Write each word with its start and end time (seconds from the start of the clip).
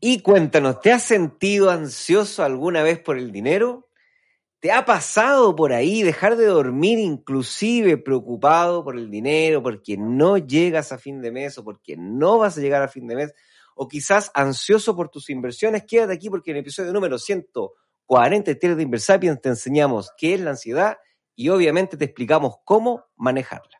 Y 0.00 0.20
cuéntanos, 0.22 0.80
¿te 0.80 0.92
has 0.92 1.02
sentido 1.02 1.70
ansioso 1.70 2.44
alguna 2.44 2.84
vez 2.84 3.00
por 3.00 3.18
el 3.18 3.32
dinero? 3.32 3.88
¿Te 4.60 4.70
ha 4.70 4.84
pasado 4.84 5.56
por 5.56 5.72
ahí 5.72 6.02
dejar 6.02 6.36
de 6.36 6.46
dormir 6.46 7.00
inclusive 7.00 7.96
preocupado 7.96 8.84
por 8.84 8.96
el 8.96 9.10
dinero, 9.10 9.60
porque 9.60 9.96
no 9.96 10.38
llegas 10.38 10.92
a 10.92 10.98
fin 10.98 11.20
de 11.20 11.32
mes 11.32 11.58
o 11.58 11.64
porque 11.64 11.96
no 11.96 12.38
vas 12.38 12.56
a 12.56 12.60
llegar 12.60 12.82
a 12.82 12.88
fin 12.88 13.08
de 13.08 13.16
mes? 13.16 13.34
O 13.74 13.88
quizás 13.88 14.30
ansioso 14.34 14.94
por 14.94 15.08
tus 15.08 15.30
inversiones. 15.30 15.84
Quédate 15.84 16.12
aquí 16.12 16.30
porque 16.30 16.52
en 16.52 16.58
el 16.58 16.62
episodio 16.62 16.92
número 16.92 17.18
143 17.18 18.76
de 18.76 18.82
Inversapiens 18.84 19.40
te 19.40 19.48
enseñamos 19.48 20.12
qué 20.16 20.34
es 20.34 20.40
la 20.40 20.50
ansiedad 20.50 20.98
y 21.34 21.48
obviamente 21.48 21.96
te 21.96 22.04
explicamos 22.04 22.56
cómo 22.64 23.04
manejarla. 23.16 23.77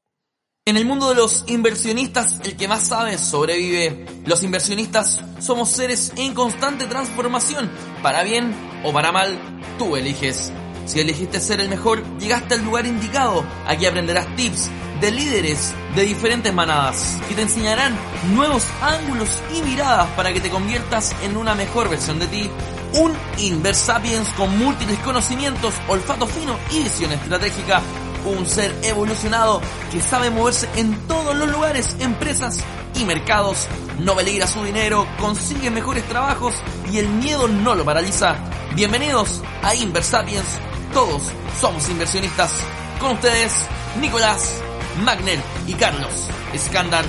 En 0.69 0.77
el 0.77 0.85
mundo 0.85 1.09
de 1.09 1.15
los 1.15 1.45
inversionistas, 1.47 2.41
el 2.45 2.55
que 2.55 2.69
más 2.69 2.89
sabe 2.89 3.17
sobrevive. 3.17 4.05
Los 4.27 4.43
inversionistas 4.43 5.19
somos 5.39 5.71
seres 5.71 6.13
en 6.17 6.35
constante 6.35 6.85
transformación. 6.85 7.71
Para 8.03 8.23
bien 8.23 8.55
o 8.85 8.93
para 8.93 9.11
mal, 9.11 9.39
tú 9.79 9.97
eliges. 9.97 10.53
Si 10.85 11.01
elegiste 11.01 11.41
ser 11.41 11.61
el 11.61 11.71
mejor, 11.71 12.05
llegaste 12.19 12.53
al 12.53 12.67
lugar 12.67 12.85
indicado. 12.85 13.47
Aquí 13.67 13.87
aprenderás 13.87 14.27
tips 14.37 14.69
de 15.01 15.11
líderes 15.11 15.73
de 15.97 16.03
diferentes 16.03 16.53
manadas 16.53 17.17
que 17.31 17.35
te 17.35 17.41
enseñarán 17.41 17.97
nuevos 18.35 18.67
ángulos 18.83 19.43
y 19.57 19.63
miradas 19.63 20.09
para 20.17 20.35
que 20.35 20.41
te 20.41 20.51
conviertas 20.51 21.17
en 21.23 21.39
una 21.39 21.55
mejor 21.55 21.89
versión 21.89 22.19
de 22.19 22.27
ti. 22.27 22.51
Un 22.93 23.15
Inversapiens 23.39 24.29
con 24.35 24.59
múltiples 24.59 24.99
conocimientos, 24.99 25.73
olfato 25.89 26.27
fino 26.27 26.59
y 26.73 26.83
visión 26.83 27.11
estratégica 27.13 27.81
un 28.25 28.47
ser 28.47 28.75
evolucionado 28.83 29.61
que 29.91 30.01
sabe 30.01 30.31
moverse 30.31 30.69
en 30.77 30.95
todos 31.07 31.37
los 31.37 31.51
lugares, 31.51 31.97
empresas 32.01 32.59
y 32.95 33.05
mercados, 33.05 33.67
no 33.99 34.15
peligra 34.15 34.47
su 34.47 34.65
dinero, 34.65 35.07
consigue 35.21 35.71
mejores 35.71 36.05
trabajos 36.05 36.55
y 36.91 36.99
el 36.99 37.09
miedo 37.09 37.49
no 37.49 37.75
lo 37.75 37.85
paraliza. 37.85 38.37
Bienvenidos 38.75 39.43
a 39.63 39.75
Inversapiens, 39.75 40.47
todos 40.93 41.23
somos 41.61 41.89
inversionistas. 41.89 42.53
Con 43.01 43.13
ustedes, 43.13 43.53
Nicolás, 44.01 44.61
Magner 45.05 45.41
y 45.67 45.75
Carlos 45.75 46.29
Escándar. 46.53 47.05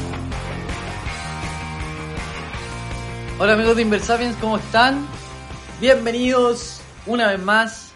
Hola 3.40 3.54
amigos 3.54 3.76
de 3.76 3.82
Inversapiens, 3.84 4.36
¿cómo 4.42 4.58
están? 4.58 5.08
Bienvenidos 5.80 6.82
una 7.06 7.28
vez 7.28 7.40
más 7.40 7.89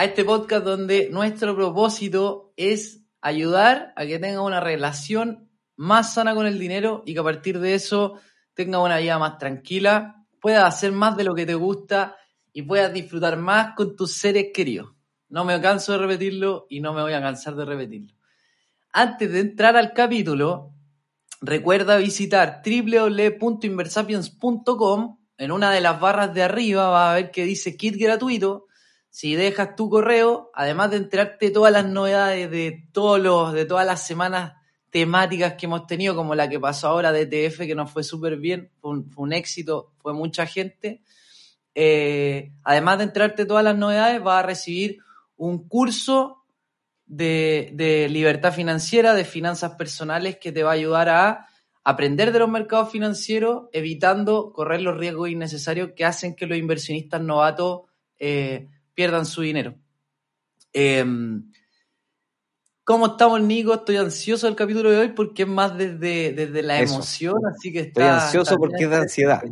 a 0.00 0.04
este 0.04 0.24
podcast 0.24 0.64
donde 0.64 1.10
nuestro 1.10 1.54
propósito 1.54 2.54
es 2.56 3.02
ayudar 3.20 3.92
a 3.96 4.06
que 4.06 4.18
tenga 4.18 4.40
una 4.40 4.58
relación 4.58 5.50
más 5.76 6.14
sana 6.14 6.34
con 6.34 6.46
el 6.46 6.58
dinero 6.58 7.02
y 7.04 7.12
que 7.12 7.20
a 7.20 7.22
partir 7.22 7.60
de 7.60 7.74
eso 7.74 8.14
tenga 8.54 8.80
una 8.80 8.96
vida 8.96 9.18
más 9.18 9.36
tranquila, 9.36 10.24
puedas 10.40 10.64
hacer 10.64 10.92
más 10.92 11.18
de 11.18 11.24
lo 11.24 11.34
que 11.34 11.44
te 11.44 11.52
gusta 11.52 12.16
y 12.50 12.62
puedas 12.62 12.94
disfrutar 12.94 13.36
más 13.36 13.74
con 13.76 13.94
tus 13.94 14.14
seres 14.14 14.46
queridos. 14.54 14.94
No 15.28 15.44
me 15.44 15.60
canso 15.60 15.92
de 15.92 15.98
repetirlo 15.98 16.66
y 16.70 16.80
no 16.80 16.94
me 16.94 17.02
voy 17.02 17.12
a 17.12 17.20
cansar 17.20 17.54
de 17.54 17.66
repetirlo. 17.66 18.14
Antes 18.94 19.30
de 19.30 19.40
entrar 19.40 19.76
al 19.76 19.92
capítulo, 19.92 20.72
recuerda 21.42 21.98
visitar 21.98 22.62
www.inversapiens.com. 22.64 25.18
En 25.36 25.52
una 25.52 25.70
de 25.70 25.82
las 25.82 26.00
barras 26.00 26.32
de 26.32 26.42
arriba 26.42 26.88
va 26.88 27.12
a 27.12 27.16
ver 27.16 27.30
que 27.30 27.44
dice 27.44 27.76
kit 27.76 27.96
gratuito 27.98 28.68
si 29.10 29.34
dejas 29.34 29.74
tu 29.74 29.90
correo, 29.90 30.50
además 30.54 30.92
de 30.92 30.98
enterarte 30.98 31.50
todas 31.50 31.72
las 31.72 31.84
novedades 31.84 32.50
de 32.50 32.88
todos 32.92 33.20
los, 33.20 33.52
de 33.52 33.64
todas 33.64 33.84
las 33.84 34.06
semanas 34.06 34.54
temáticas 34.90 35.54
que 35.54 35.66
hemos 35.66 35.86
tenido, 35.86 36.14
como 36.14 36.34
la 36.34 36.48
que 36.48 36.60
pasó 36.60 36.88
ahora 36.88 37.12
de 37.12 37.26
TF, 37.26 37.58
que 37.58 37.74
nos 37.74 37.90
fue 37.90 38.04
súper 38.04 38.36
bien, 38.36 38.70
fue 38.80 39.02
un, 39.16 39.32
éxito, 39.32 39.92
fue 39.98 40.14
mucha 40.14 40.46
gente. 40.46 41.02
Eh, 41.74 42.52
además 42.64 42.98
de 42.98 43.04
enterarte 43.04 43.46
todas 43.46 43.64
las 43.64 43.76
novedades, 43.76 44.22
vas 44.22 44.44
a 44.44 44.46
recibir 44.46 44.98
un 45.36 45.68
curso 45.68 46.44
de, 47.06 47.70
de, 47.74 48.08
libertad 48.08 48.52
financiera, 48.52 49.14
de 49.14 49.24
finanzas 49.24 49.74
personales, 49.74 50.38
que 50.38 50.52
te 50.52 50.62
va 50.62 50.70
a 50.70 50.74
ayudar 50.74 51.08
a 51.08 51.46
aprender 51.82 52.32
de 52.32 52.38
los 52.40 52.48
mercados 52.48 52.90
financieros, 52.90 53.68
evitando 53.72 54.52
correr 54.52 54.82
los 54.82 54.96
riesgos 54.96 55.30
innecesarios 55.30 55.92
que 55.96 56.04
hacen 56.04 56.36
que 56.36 56.46
los 56.46 56.58
inversionistas 56.58 57.20
novatos 57.20 57.82
eh, 58.18 58.68
pierdan 58.94 59.26
su 59.26 59.42
dinero. 59.42 59.74
Em, 60.72 61.50
¿Cómo 62.84 63.06
estamos, 63.06 63.40
Nico? 63.40 63.74
Estoy 63.74 63.96
ansioso 63.96 64.46
del 64.46 64.56
capítulo 64.56 64.90
de 64.90 64.98
hoy 64.98 65.08
porque 65.08 65.42
es 65.42 65.48
más 65.48 65.76
desde, 65.76 66.32
desde 66.32 66.62
la 66.62 66.80
emoción, 66.80 67.36
así 67.46 67.72
que 67.72 67.80
Estoy 67.80 68.04
ansioso 68.04 68.56
porque 68.56 68.84
es 68.84 68.90
de 68.90 68.96
ansiedad. 68.96 69.42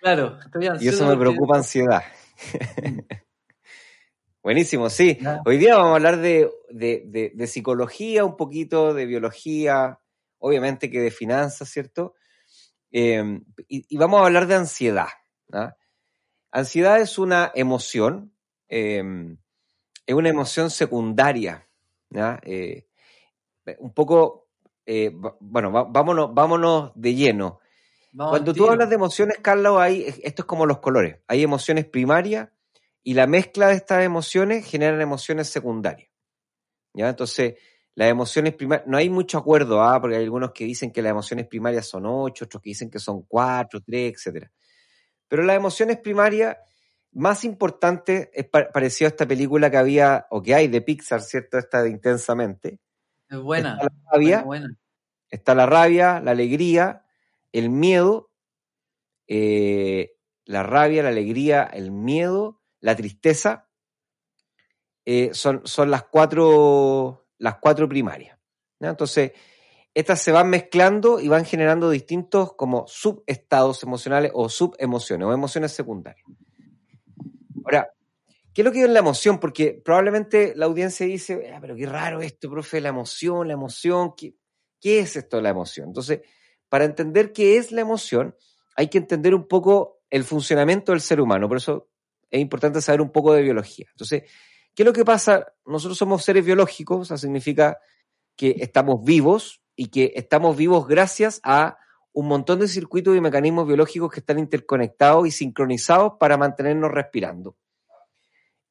Claro, 0.00 0.38
estoy 0.44 0.68
ansioso. 0.68 0.84
Y 0.84 0.88
eso 0.88 1.06
me 1.06 1.16
preocupa 1.16 1.56
ansiedad. 1.56 2.02
Buenísimo, 4.42 4.88
sí. 4.88 5.18
Hoy 5.44 5.58
día 5.58 5.76
vamos 5.76 5.92
a 5.92 5.96
hablar 5.96 6.16
de, 6.18 6.50
de, 6.70 7.46
psicología, 7.46 8.24
un 8.24 8.36
poquito 8.36 8.94
de 8.94 9.04
biología, 9.04 9.98
obviamente 10.38 10.90
que 10.90 11.00
de 11.00 11.10
finanzas, 11.10 11.68
¿cierto? 11.68 12.14
Em, 12.90 13.44
y, 13.68 13.94
vamos 13.98 14.22
a 14.22 14.24
hablar 14.24 14.46
de 14.46 14.54
ansiedad. 14.54 15.08
Ansiedad 16.50 17.00
es 17.00 17.18
una 17.18 17.52
emoción 17.54 18.32
Em, 18.68 19.36
es 20.06 20.14
una 20.14 20.28
emoción 20.28 20.70
secundaria. 20.70 21.68
Eh, 22.42 22.86
un 23.78 23.92
poco, 23.92 24.48
eh, 24.86 25.12
bueno, 25.40 25.70
vámonos, 25.70 26.34
vámonos 26.34 26.92
de 26.94 27.14
lleno. 27.14 27.60
Cuando 28.16 28.52
tú 28.54 28.68
hablas 28.68 28.88
de 28.88 28.94
emociones, 28.96 29.38
Carlos, 29.40 29.78
hay, 29.78 30.02
esto 30.22 30.42
es 30.42 30.46
como 30.46 30.66
los 30.66 30.78
colores. 30.78 31.18
Hay 31.28 31.42
emociones 31.42 31.84
primarias 31.84 32.48
y 33.02 33.14
la 33.14 33.26
mezcla 33.26 33.68
de 33.68 33.74
estas 33.74 34.04
emociones 34.04 34.66
generan 34.66 35.00
emociones 35.00 35.48
secundarias. 35.48 36.10
¿ya? 36.94 37.08
Entonces, 37.08 37.54
las 37.94 38.08
emociones 38.08 38.54
primarias, 38.54 38.88
no 38.88 38.96
hay 38.96 39.10
mucho 39.10 39.38
acuerdo, 39.38 39.82
¿ah? 39.82 40.00
porque 40.00 40.16
hay 40.16 40.24
algunos 40.24 40.52
que 40.52 40.64
dicen 40.64 40.90
que 40.90 41.02
las 41.02 41.10
emociones 41.10 41.46
primarias 41.46 41.86
son 41.86 42.06
ocho, 42.06 42.46
otros 42.46 42.62
que 42.62 42.70
dicen 42.70 42.90
que 42.90 42.98
son 42.98 43.22
cuatro, 43.22 43.80
tres, 43.80 44.26
etc. 44.26 44.46
Pero 45.28 45.42
las 45.42 45.56
emociones 45.56 45.98
primarias 45.98 46.56
más 47.18 47.44
importante 47.44 48.30
es 48.32 48.46
parecido 48.46 49.08
a 49.08 49.10
esta 49.10 49.26
película 49.26 49.70
que 49.70 49.76
había, 49.76 50.26
o 50.30 50.42
que 50.42 50.54
hay 50.54 50.68
de 50.68 50.80
Pixar, 50.80 51.20
¿cierto? 51.20 51.58
Esta 51.58 51.82
de 51.82 51.90
Intensamente. 51.90 52.78
Es 53.28 53.38
buena. 53.38 53.74
Está 53.74 53.84
la 53.84 54.10
rabia, 54.12 54.44
Está 55.28 55.54
la, 55.54 55.66
rabia 55.66 56.20
la 56.20 56.30
alegría, 56.30 57.04
el 57.52 57.70
miedo, 57.70 58.30
eh, 59.26 60.16
la 60.44 60.62
rabia, 60.62 61.02
la 61.02 61.10
alegría, 61.10 61.64
el 61.64 61.90
miedo, 61.90 62.62
la 62.80 62.96
tristeza. 62.96 63.68
Eh, 65.04 65.30
son, 65.32 65.62
son 65.64 65.90
las 65.90 66.04
cuatro, 66.04 67.26
las 67.38 67.56
cuatro 67.58 67.88
primarias. 67.88 68.38
Entonces, 68.80 69.32
estas 69.92 70.22
se 70.22 70.30
van 70.30 70.48
mezclando 70.48 71.18
y 71.18 71.26
van 71.26 71.44
generando 71.44 71.90
distintos 71.90 72.52
como 72.54 72.86
subestados 72.86 73.82
emocionales 73.82 74.30
o 74.34 74.48
subemociones 74.48 75.26
o 75.26 75.32
emociones 75.32 75.72
secundarias. 75.72 76.24
Ahora, 77.68 77.92
¿qué 78.54 78.62
es 78.62 78.64
lo 78.64 78.72
que 78.72 78.82
es 78.82 78.90
la 78.90 79.00
emoción? 79.00 79.38
Porque 79.38 79.80
probablemente 79.84 80.54
la 80.56 80.66
audiencia 80.66 81.06
dice, 81.06 81.52
ah, 81.54 81.58
pero 81.60 81.76
qué 81.76 81.86
raro 81.86 82.20
esto, 82.22 82.50
profe, 82.50 82.80
la 82.80 82.88
emoción, 82.88 83.46
la 83.46 83.54
emoción, 83.54 84.14
¿qué, 84.16 84.34
¿qué 84.80 85.00
es 85.00 85.16
esto 85.16 85.40
la 85.40 85.50
emoción? 85.50 85.88
Entonces, 85.88 86.20
para 86.68 86.84
entender 86.84 87.32
qué 87.32 87.58
es 87.58 87.72
la 87.72 87.82
emoción, 87.82 88.34
hay 88.74 88.88
que 88.88 88.98
entender 88.98 89.34
un 89.34 89.46
poco 89.46 90.00
el 90.08 90.24
funcionamiento 90.24 90.92
del 90.92 91.02
ser 91.02 91.20
humano, 91.20 91.48
por 91.48 91.58
eso 91.58 91.90
es 92.30 92.40
importante 92.40 92.80
saber 92.80 93.00
un 93.00 93.10
poco 93.10 93.34
de 93.34 93.42
biología. 93.42 93.86
Entonces, 93.90 94.22
¿qué 94.74 94.82
es 94.82 94.86
lo 94.86 94.92
que 94.92 95.04
pasa? 95.04 95.52
Nosotros 95.66 95.98
somos 95.98 96.24
seres 96.24 96.44
biológicos, 96.44 97.00
o 97.00 97.04
sea, 97.04 97.16
significa 97.16 97.78
que 98.36 98.56
estamos 98.60 99.04
vivos 99.04 99.62
y 99.76 99.88
que 99.88 100.12
estamos 100.14 100.56
vivos 100.56 100.86
gracias 100.86 101.40
a 101.42 101.78
un 102.18 102.26
montón 102.26 102.58
de 102.58 102.66
circuitos 102.66 103.16
y 103.16 103.20
mecanismos 103.20 103.64
biológicos 103.64 104.10
que 104.10 104.18
están 104.18 104.40
interconectados 104.40 105.28
y 105.28 105.30
sincronizados 105.30 106.14
para 106.18 106.36
mantenernos 106.36 106.90
respirando. 106.90 107.56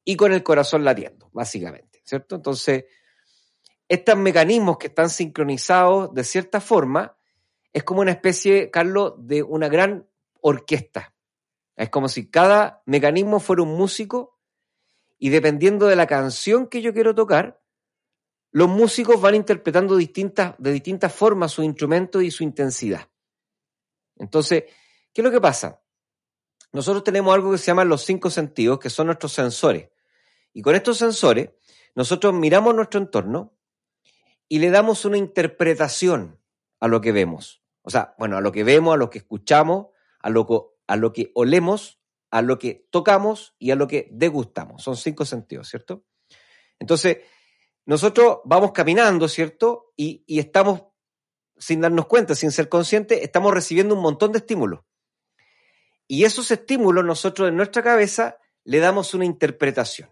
Y 0.04 0.16
con 0.16 0.34
el 0.34 0.42
corazón 0.42 0.84
latiendo, 0.84 1.30
básicamente, 1.32 2.02
¿cierto? 2.04 2.36
Entonces, 2.36 2.84
estos 3.88 4.18
mecanismos 4.18 4.76
que 4.76 4.88
están 4.88 5.08
sincronizados 5.08 6.12
de 6.12 6.24
cierta 6.24 6.60
forma 6.60 7.16
es 7.72 7.84
como 7.84 8.02
una 8.02 8.10
especie, 8.10 8.70
Carlos, 8.70 9.14
de 9.16 9.42
una 9.42 9.70
gran 9.70 10.06
orquesta. 10.42 11.14
Es 11.74 11.88
como 11.88 12.10
si 12.10 12.28
cada 12.28 12.82
mecanismo 12.84 13.40
fuera 13.40 13.62
un 13.62 13.74
músico 13.78 14.38
y 15.18 15.30
dependiendo 15.30 15.86
de 15.86 15.96
la 15.96 16.06
canción 16.06 16.66
que 16.66 16.82
yo 16.82 16.92
quiero 16.92 17.14
tocar, 17.14 17.62
los 18.50 18.68
músicos 18.68 19.18
van 19.22 19.36
interpretando 19.36 19.96
distintas, 19.96 20.54
de 20.58 20.70
distintas 20.70 21.14
formas 21.14 21.52
su 21.52 21.62
instrumento 21.62 22.20
y 22.20 22.30
su 22.30 22.44
intensidad. 22.44 23.08
Entonces, 24.18 24.64
¿qué 25.12 25.20
es 25.20 25.24
lo 25.24 25.30
que 25.30 25.40
pasa? 25.40 25.82
Nosotros 26.72 27.04
tenemos 27.04 27.34
algo 27.34 27.52
que 27.52 27.58
se 27.58 27.66
llama 27.66 27.84
los 27.84 28.04
cinco 28.04 28.30
sentidos, 28.30 28.78
que 28.78 28.90
son 28.90 29.06
nuestros 29.06 29.32
sensores. 29.32 29.88
Y 30.52 30.62
con 30.62 30.74
estos 30.74 30.98
sensores, 30.98 31.50
nosotros 31.94 32.34
miramos 32.34 32.74
nuestro 32.74 33.00
entorno 33.00 33.56
y 34.48 34.58
le 34.58 34.70
damos 34.70 35.04
una 35.04 35.16
interpretación 35.16 36.40
a 36.80 36.88
lo 36.88 37.00
que 37.00 37.12
vemos. 37.12 37.62
O 37.82 37.90
sea, 37.90 38.14
bueno, 38.18 38.36
a 38.36 38.40
lo 38.40 38.52
que 38.52 38.64
vemos, 38.64 38.94
a 38.94 38.96
lo 38.96 39.10
que 39.10 39.18
escuchamos, 39.18 39.88
a 40.20 40.30
lo 40.30 40.46
que, 40.46 40.58
a 40.86 40.96
lo 40.96 41.12
que 41.12 41.32
olemos, 41.34 42.00
a 42.30 42.42
lo 42.42 42.58
que 42.58 42.86
tocamos 42.90 43.54
y 43.58 43.70
a 43.70 43.76
lo 43.76 43.88
que 43.88 44.08
degustamos. 44.12 44.82
Son 44.82 44.96
cinco 44.96 45.24
sentidos, 45.24 45.68
¿cierto? 45.68 46.04
Entonces, 46.78 47.18
nosotros 47.86 48.40
vamos 48.44 48.72
caminando, 48.72 49.28
¿cierto? 49.28 49.92
Y 49.96 50.22
estamos, 50.38 50.82
sin 51.58 51.80
darnos 51.80 52.06
cuenta, 52.06 52.34
sin 52.34 52.50
ser 52.52 52.68
conscientes, 52.68 53.20
estamos 53.22 53.52
recibiendo 53.52 53.94
un 53.94 54.02
montón 54.02 54.32
de 54.32 54.38
estímulos. 54.38 54.80
Y 56.06 56.24
esos 56.24 56.50
estímulos 56.50 57.04
nosotros 57.04 57.48
en 57.48 57.56
nuestra 57.56 57.82
cabeza 57.82 58.38
le 58.64 58.78
damos 58.78 59.14
una 59.14 59.24
interpretación. 59.24 60.10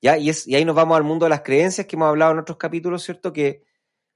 ¿ya? 0.00 0.18
Y, 0.18 0.30
es, 0.30 0.46
y 0.46 0.54
ahí 0.54 0.64
nos 0.64 0.74
vamos 0.74 0.96
al 0.96 1.04
mundo 1.04 1.26
de 1.26 1.30
las 1.30 1.42
creencias 1.42 1.86
que 1.86 1.96
hemos 1.96 2.08
hablado 2.08 2.32
en 2.32 2.38
otros 2.40 2.58
capítulos, 2.58 3.02
¿cierto? 3.02 3.32
Que, 3.32 3.64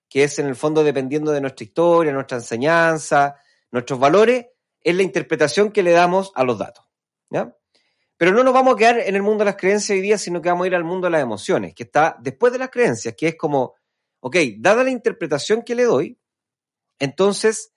que 0.09 0.25
es 0.25 0.39
en 0.39 0.47
el 0.47 0.57
fondo 0.57 0.85
dependiendo 0.85 1.33
de 1.33 1.41
nuestra 1.41 1.65
historia, 1.65 2.13
nuestra 2.13 2.39
enseñanza, 2.39 3.37
nuestros 3.71 3.99
valores, 3.99 4.47
es 4.81 4.95
la 4.95 5.03
interpretación 5.03 5.73
que 5.73 5.83
le 5.83 5.93
damos 5.93 6.33
a 6.35 6.45
los 6.45 6.59
datos. 6.59 6.85
¿ya? 7.31 7.57
Pero 8.17 8.33
no 8.33 8.43
nos 8.45 8.55
vamos 8.55 8.75
a 8.75 8.77
quedar 8.77 8.99
en 9.01 9.15
el 9.15 9.23
mundo 9.23 9.41
de 9.41 9.47
las 9.47 9.57
creencias 9.57 9.97
hoy 9.97 10.01
día, 10.01 10.17
sino 10.17 10.41
que 10.41 10.49
vamos 10.49 10.65
a 10.65 10.69
ir 10.69 10.75
al 10.75 10.85
mundo 10.85 11.07
de 11.07 11.13
las 11.13 11.23
emociones, 11.23 11.75
que 11.75 11.83
está 11.83 12.17
después 12.21 12.53
de 12.53 12.59
las 12.59 12.71
creencias, 12.71 13.15
que 13.17 13.29
es 13.29 13.37
como, 13.37 13.75
ok, 14.21 14.37
dada 14.59 14.85
la 14.85 14.91
interpretación 14.91 15.63
que 15.63 15.75
le 15.75 15.85
doy, 15.85 16.19
entonces 16.99 17.73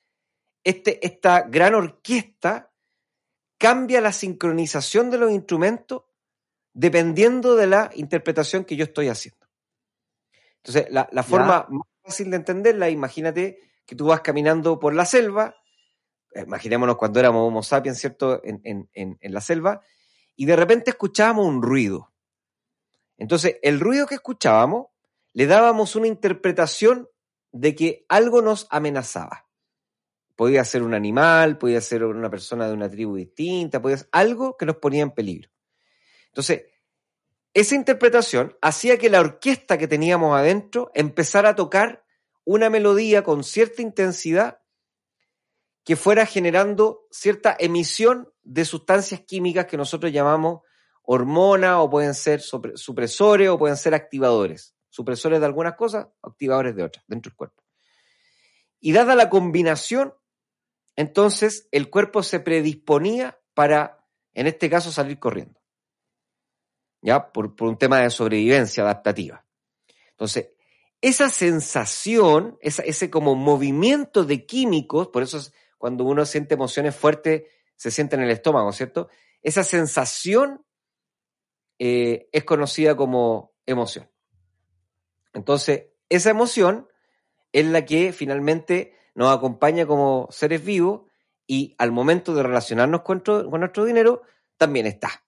este, 0.63 1.05
esta 1.05 1.41
gran 1.41 1.75
orquesta 1.75 2.71
cambia 3.57 4.01
la 4.01 4.11
sincronización 4.11 5.09
de 5.09 5.17
los 5.17 5.31
instrumentos 5.31 6.03
dependiendo 6.73 7.55
de 7.55 7.67
la 7.67 7.89
interpretación 7.95 8.63
que 8.63 8.75
yo 8.75 8.85
estoy 8.85 9.09
haciendo. 9.09 9.47
Entonces, 10.57 10.87
la, 10.91 11.09
la 11.11 11.23
forma 11.23 11.65
más 11.69 11.87
fácil 12.03 12.29
de 12.31 12.37
entenderla, 12.37 12.89
imagínate 12.89 13.59
que 13.85 13.95
tú 13.95 14.07
vas 14.07 14.21
caminando 14.21 14.79
por 14.79 14.93
la 14.93 15.05
selva, 15.05 15.55
imaginémonos 16.35 16.97
cuando 16.97 17.19
éramos 17.19 17.47
Homo 17.47 17.63
sapiens, 17.63 17.97
¿cierto?, 17.97 18.41
en, 18.43 18.61
en, 18.63 18.89
en, 18.93 19.17
en 19.19 19.33
la 19.33 19.41
selva, 19.41 19.81
y 20.35 20.45
de 20.45 20.55
repente 20.55 20.91
escuchábamos 20.91 21.45
un 21.45 21.61
ruido. 21.61 22.13
Entonces, 23.17 23.57
el 23.61 23.79
ruido 23.79 24.05
que 24.05 24.15
escuchábamos 24.15 24.87
le 25.33 25.47
dábamos 25.47 25.95
una 25.95 26.07
interpretación 26.07 27.09
de 27.51 27.75
que 27.75 28.05
algo 28.09 28.41
nos 28.41 28.67
amenazaba. 28.69 29.47
Podía 30.35 30.63
ser 30.63 30.83
un 30.83 30.93
animal, 30.93 31.57
podía 31.57 31.81
ser 31.81 32.03
una 32.03 32.29
persona 32.29 32.67
de 32.67 32.73
una 32.73 32.89
tribu 32.89 33.15
distinta, 33.15 33.81
podía 33.81 33.97
ser 33.97 34.09
algo 34.11 34.55
que 34.57 34.65
nos 34.65 34.77
ponía 34.77 35.03
en 35.03 35.11
peligro. 35.11 35.49
Entonces, 36.27 36.63
esa 37.53 37.75
interpretación 37.75 38.55
hacía 38.61 38.97
que 38.97 39.09
la 39.09 39.19
orquesta 39.19 39.77
que 39.77 39.87
teníamos 39.87 40.37
adentro 40.37 40.91
empezara 40.93 41.49
a 41.49 41.55
tocar 41.55 42.05
una 42.45 42.69
melodía 42.69 43.23
con 43.23 43.43
cierta 43.43 43.81
intensidad 43.81 44.61
que 45.83 45.95
fuera 45.95 46.25
generando 46.25 47.07
cierta 47.09 47.55
emisión 47.59 48.31
de 48.43 48.65
sustancias 48.65 49.21
químicas 49.21 49.65
que 49.65 49.77
nosotros 49.77 50.11
llamamos 50.11 50.61
hormonas 51.03 51.77
o 51.79 51.89
pueden 51.89 52.13
ser 52.13 52.41
supresores 52.41 53.49
o 53.49 53.57
pueden 53.57 53.77
ser 53.77 53.95
activadores. 53.95 54.75
Supresores 54.89 55.39
de 55.39 55.45
algunas 55.45 55.75
cosas, 55.75 56.07
activadores 56.21 56.75
de 56.75 56.83
otras, 56.83 57.05
dentro 57.07 57.29
del 57.29 57.37
cuerpo. 57.37 57.63
Y 58.79 58.91
dada 58.91 59.15
la 59.15 59.29
combinación, 59.29 60.13
entonces 60.95 61.67
el 61.71 61.89
cuerpo 61.89 62.23
se 62.23 62.39
predisponía 62.39 63.39
para, 63.53 64.05
en 64.33 64.47
este 64.47 64.69
caso, 64.69 64.91
salir 64.91 65.19
corriendo. 65.19 65.59
¿Ya? 67.01 67.31
Por, 67.31 67.53
un 67.61 67.77
tema 67.77 67.99
de 67.99 68.09
sobrevivencia 68.09 68.83
adaptativa. 68.83 69.45
Entonces, 70.11 70.49
esa 71.01 71.29
sensación, 71.29 72.57
ese 72.61 73.09
como 73.09 73.35
movimiento 73.35 74.25
de 74.25 74.45
químicos, 74.45 75.07
por 75.07 75.23
eso 75.23 75.37
es 75.37 75.53
cuando 75.77 76.03
uno 76.03 76.25
siente 76.25 76.55
emociones 76.55 76.95
fuertes, 76.95 77.43
se 77.77 77.91
siente 77.91 78.17
en 78.17 78.23
el 78.23 78.31
estómago, 78.31 78.73
¿cierto? 78.73 79.07
Esa 79.41 79.63
sensación 79.63 80.65
eh, 81.79 82.27
es 82.33 82.43
conocida 82.43 82.97
como 82.97 83.55
emoción. 83.65 84.09
Entonces, 85.33 85.87
esa 86.09 86.29
emoción 86.29 86.87
es 87.51 87.65
la 87.65 87.85
que 87.85 88.13
finalmente 88.13 88.95
nos 89.15 89.35
acompaña 89.35 89.85
como 89.85 90.27
seres 90.31 90.63
vivos 90.63 91.01
y 91.47 91.75
al 91.77 91.91
momento 91.91 92.33
de 92.35 92.43
relacionarnos 92.43 93.01
con 93.01 93.23
nuestro, 93.25 93.85
dinero 93.85 94.21
también 94.57 94.85
está. 94.85 95.25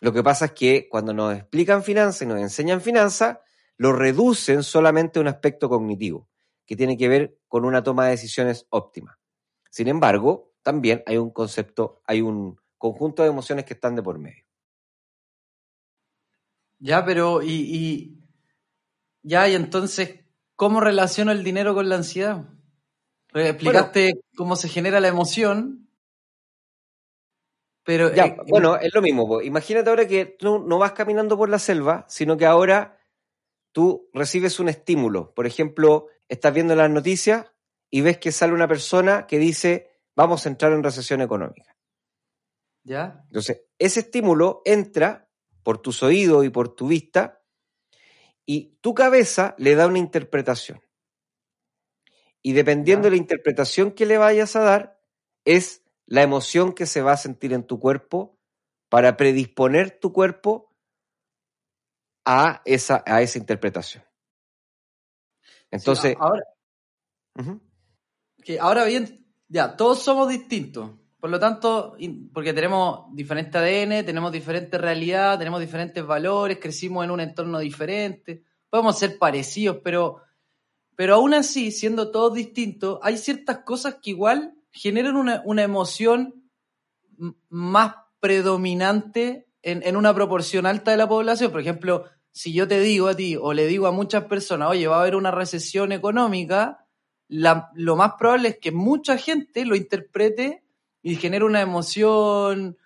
Lo 0.00 0.12
que 0.12 0.22
pasa 0.22 0.46
es 0.46 0.52
que 0.52 0.88
cuando 0.88 1.14
nos 1.14 1.34
explican 1.34 1.82
finanzas 1.82 2.22
y 2.22 2.26
nos 2.26 2.40
enseñan 2.40 2.80
finanzas, 2.80 3.38
lo 3.76 3.92
reducen 3.92 4.62
solamente 4.62 5.18
a 5.18 5.22
un 5.22 5.28
aspecto 5.28 5.68
cognitivo, 5.68 6.28
que 6.66 6.76
tiene 6.76 6.96
que 6.96 7.08
ver 7.08 7.38
con 7.48 7.64
una 7.64 7.82
toma 7.82 8.04
de 8.04 8.12
decisiones 8.12 8.66
óptima. 8.70 9.18
Sin 9.70 9.88
embargo, 9.88 10.52
también 10.62 11.02
hay 11.06 11.16
un 11.16 11.30
concepto, 11.30 12.02
hay 12.06 12.20
un 12.20 12.60
conjunto 12.76 13.22
de 13.22 13.30
emociones 13.30 13.64
que 13.64 13.74
están 13.74 13.96
de 13.96 14.02
por 14.02 14.18
medio. 14.18 14.44
Ya, 16.78 17.04
pero 17.04 17.42
y 17.42 18.21
ya, 19.22 19.48
y 19.48 19.54
entonces, 19.54 20.20
¿cómo 20.56 20.80
relaciono 20.80 21.32
el 21.32 21.44
dinero 21.44 21.74
con 21.74 21.88
la 21.88 21.96
ansiedad? 21.96 22.44
Porque 23.30 23.48
explicaste 23.50 24.12
bueno, 24.12 24.20
cómo 24.36 24.56
se 24.56 24.68
genera 24.68 25.00
la 25.00 25.08
emoción, 25.08 25.82
pero... 27.84 28.12
Ya, 28.14 28.26
eh, 28.26 28.36
bueno, 28.48 28.76
es 28.76 28.94
lo 28.94 29.02
mismo. 29.02 29.26
po. 29.26 29.42
Imagínate 29.42 29.90
ahora 29.90 30.06
que 30.06 30.26
tú 30.26 30.60
no 30.60 30.78
vas 30.78 30.92
caminando 30.92 31.36
por 31.36 31.48
la 31.48 31.58
selva, 31.58 32.04
sino 32.08 32.36
que 32.36 32.46
ahora 32.46 32.98
tú 33.72 34.08
recibes 34.12 34.60
un 34.60 34.68
estímulo. 34.68 35.32
Por 35.34 35.46
ejemplo, 35.46 36.08
estás 36.28 36.54
viendo 36.54 36.76
las 36.76 36.90
noticias 36.90 37.46
y 37.90 38.00
ves 38.00 38.18
que 38.18 38.32
sale 38.32 38.52
una 38.52 38.68
persona 38.68 39.26
que 39.26 39.38
dice, 39.38 39.90
vamos 40.14 40.46
a 40.46 40.48
entrar 40.48 40.72
en 40.72 40.82
recesión 40.82 41.20
económica. 41.20 41.76
¿Ya? 42.84 43.24
Entonces, 43.26 43.62
ese 43.78 44.00
estímulo 44.00 44.62
entra 44.64 45.28
por 45.62 45.78
tus 45.78 46.02
oídos 46.02 46.44
y 46.44 46.50
por 46.50 46.74
tu 46.74 46.88
vista 46.88 47.41
y 48.46 48.76
tu 48.80 48.94
cabeza 48.94 49.54
le 49.58 49.74
da 49.74 49.86
una 49.86 49.98
interpretación. 49.98 50.80
Y 52.42 52.54
dependiendo 52.54 53.04
de 53.04 53.12
la 53.12 53.16
interpretación 53.16 53.92
que 53.92 54.06
le 54.06 54.18
vayas 54.18 54.56
a 54.56 54.60
dar, 54.60 55.00
es 55.44 55.84
la 56.06 56.22
emoción 56.22 56.72
que 56.72 56.86
se 56.86 57.02
va 57.02 57.12
a 57.12 57.16
sentir 57.16 57.52
en 57.52 57.66
tu 57.66 57.78
cuerpo 57.78 58.38
para 58.88 59.16
predisponer 59.16 59.98
tu 59.98 60.12
cuerpo 60.12 60.76
a 62.24 62.62
esa, 62.64 63.02
a 63.06 63.22
esa 63.22 63.38
interpretación. 63.38 64.04
Entonces, 65.70 66.12
Sí, 66.12 66.18
ahora, 66.20 66.42
que 68.44 68.60
ahora 68.60 68.84
bien, 68.84 69.32
ya, 69.48 69.76
todos 69.76 70.02
somos 70.02 70.28
distintos. 70.28 70.90
Por 71.22 71.30
lo 71.30 71.38
tanto, 71.38 71.96
porque 72.32 72.52
tenemos 72.52 73.04
diferente 73.14 73.56
ADN, 73.56 74.04
tenemos 74.04 74.32
diferente 74.32 74.76
realidad, 74.76 75.38
tenemos 75.38 75.60
diferentes 75.60 76.04
valores, 76.04 76.58
crecimos 76.60 77.04
en 77.04 77.12
un 77.12 77.20
entorno 77.20 77.60
diferente, 77.60 78.42
podemos 78.68 78.98
ser 78.98 79.18
parecidos, 79.18 79.78
pero, 79.84 80.16
pero 80.96 81.14
aún 81.14 81.32
así, 81.32 81.70
siendo 81.70 82.10
todos 82.10 82.34
distintos, 82.34 82.98
hay 83.02 83.18
ciertas 83.18 83.58
cosas 83.58 83.98
que 84.02 84.10
igual 84.10 84.54
generan 84.72 85.14
una, 85.14 85.42
una 85.44 85.62
emoción 85.62 86.42
más 87.48 87.94
predominante 88.18 89.46
en, 89.62 89.84
en 89.84 89.94
una 89.94 90.12
proporción 90.12 90.66
alta 90.66 90.90
de 90.90 90.96
la 90.96 91.08
población. 91.08 91.52
Por 91.52 91.60
ejemplo, 91.60 92.04
si 92.32 92.52
yo 92.52 92.66
te 92.66 92.80
digo 92.80 93.06
a 93.06 93.14
ti 93.14 93.36
o 93.40 93.52
le 93.52 93.68
digo 93.68 93.86
a 93.86 93.92
muchas 93.92 94.24
personas, 94.24 94.70
oye, 94.70 94.88
va 94.88 94.96
a 94.96 95.02
haber 95.02 95.14
una 95.14 95.30
recesión 95.30 95.92
económica, 95.92 96.84
lo 97.28 97.94
más 97.94 98.14
probable 98.18 98.48
es 98.48 98.58
que 98.58 98.72
mucha 98.72 99.16
gente 99.18 99.64
lo 99.64 99.76
interprete 99.76 100.61
y 101.02 101.16
genere 101.16 101.44
una 101.44 101.60
emoción 101.60 102.76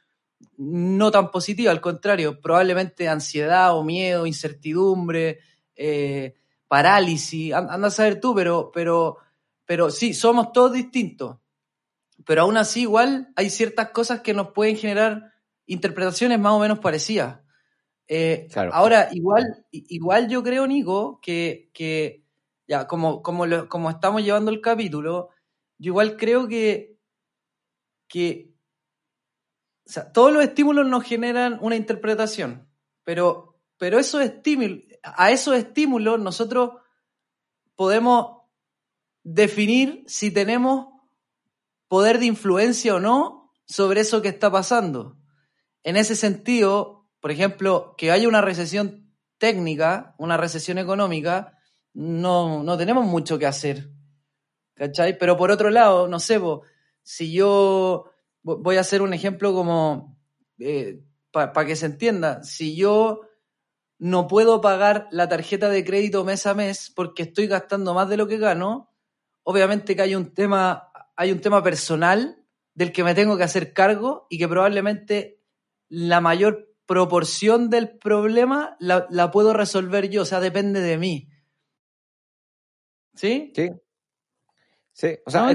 no 0.58 1.10
tan 1.10 1.30
positiva, 1.30 1.70
al 1.70 1.80
contrario, 1.80 2.40
probablemente 2.40 3.08
ansiedad 3.08 3.76
o 3.76 3.82
miedo, 3.84 4.26
incertidumbre, 4.26 5.40
eh, 5.74 6.34
parálisis, 6.68 7.52
an- 7.54 7.68
anda 7.70 7.88
a 7.88 7.90
saber 7.90 8.20
tú, 8.20 8.34
pero, 8.34 8.70
pero, 8.72 9.16
pero 9.64 9.90
sí, 9.90 10.14
somos 10.14 10.52
todos 10.52 10.72
distintos. 10.72 11.36
Pero 12.24 12.42
aún 12.42 12.56
así, 12.56 12.82
igual 12.82 13.28
hay 13.36 13.50
ciertas 13.50 13.90
cosas 13.90 14.20
que 14.20 14.34
nos 14.34 14.48
pueden 14.52 14.76
generar 14.76 15.32
interpretaciones 15.66 16.38
más 16.38 16.52
o 16.52 16.58
menos 16.58 16.78
parecidas. 16.80 17.40
Eh, 18.08 18.48
Claro. 18.52 18.72
Ahora, 18.74 19.08
igual, 19.12 19.64
igual 19.70 20.28
yo 20.28 20.42
creo, 20.42 20.66
Nico, 20.66 21.20
que, 21.20 21.70
que 21.72 22.24
ya, 22.66 22.86
como, 22.86 23.22
como, 23.22 23.46
lo- 23.46 23.68
como 23.68 23.90
estamos 23.90 24.22
llevando 24.22 24.50
el 24.50 24.60
capítulo, 24.60 25.30
yo 25.78 25.90
igual 25.90 26.16
creo 26.16 26.48
que, 26.48 26.95
que 28.08 28.54
todos 30.12 30.32
los 30.32 30.42
estímulos 30.42 30.86
nos 30.86 31.04
generan 31.04 31.58
una 31.60 31.76
interpretación, 31.76 32.68
pero, 33.04 33.60
pero 33.78 33.98
a 33.98 35.30
esos 35.30 35.56
estímulos 35.56 36.20
nosotros 36.20 36.70
podemos 37.76 38.42
definir 39.22 40.04
si 40.06 40.30
tenemos 40.30 40.88
poder 41.88 42.18
de 42.18 42.26
influencia 42.26 42.94
o 42.96 43.00
no 43.00 43.52
sobre 43.66 44.00
eso 44.00 44.22
que 44.22 44.28
está 44.28 44.50
pasando. 44.50 45.18
En 45.82 45.96
ese 45.96 46.16
sentido, 46.16 47.08
por 47.20 47.30
ejemplo, 47.30 47.94
que 47.96 48.10
haya 48.10 48.28
una 48.28 48.40
recesión 48.40 49.12
técnica, 49.38 50.14
una 50.18 50.36
recesión 50.36 50.78
económica, 50.78 51.58
no, 51.92 52.62
no 52.62 52.76
tenemos 52.76 53.06
mucho 53.06 53.38
que 53.38 53.46
hacer. 53.46 53.90
¿Cachai? 54.74 55.18
Pero 55.18 55.36
por 55.36 55.50
otro 55.50 55.70
lado, 55.70 56.06
no 56.08 56.20
sé, 56.20 56.38
si 57.06 57.32
yo 57.32 58.10
voy 58.42 58.78
a 58.78 58.80
hacer 58.80 59.00
un 59.00 59.14
ejemplo 59.14 59.54
como 59.54 60.18
eh, 60.58 61.04
para 61.30 61.64
que 61.64 61.76
se 61.76 61.86
entienda, 61.86 62.42
si 62.42 62.74
yo 62.74 63.20
no 63.96 64.26
puedo 64.26 64.60
pagar 64.60 65.06
la 65.12 65.28
tarjeta 65.28 65.68
de 65.68 65.84
crédito 65.84 66.24
mes 66.24 66.46
a 66.46 66.54
mes 66.54 66.92
porque 66.94 67.22
estoy 67.22 67.46
gastando 67.46 67.94
más 67.94 68.08
de 68.08 68.16
lo 68.16 68.26
que 68.26 68.38
gano, 68.38 68.92
obviamente 69.44 69.94
que 69.94 70.02
hay 70.02 70.16
un 70.16 70.34
tema, 70.34 70.90
hay 71.14 71.30
un 71.30 71.40
tema 71.40 71.62
personal 71.62 72.44
del 72.74 72.90
que 72.90 73.04
me 73.04 73.14
tengo 73.14 73.36
que 73.36 73.44
hacer 73.44 73.72
cargo 73.72 74.26
y 74.28 74.38
que 74.38 74.48
probablemente 74.48 75.40
la 75.88 76.20
mayor 76.20 76.74
proporción 76.86 77.70
del 77.70 77.98
problema 77.98 78.76
la, 78.80 79.06
la 79.10 79.30
puedo 79.30 79.52
resolver 79.52 80.10
yo, 80.10 80.22
o 80.22 80.26
sea, 80.26 80.40
depende 80.40 80.80
de 80.80 80.98
mí. 80.98 81.30
¿Sí? 83.14 83.52
Sí. 83.54 83.70
Sí, 84.96 85.14
o 85.26 85.30
sea, 85.30 85.54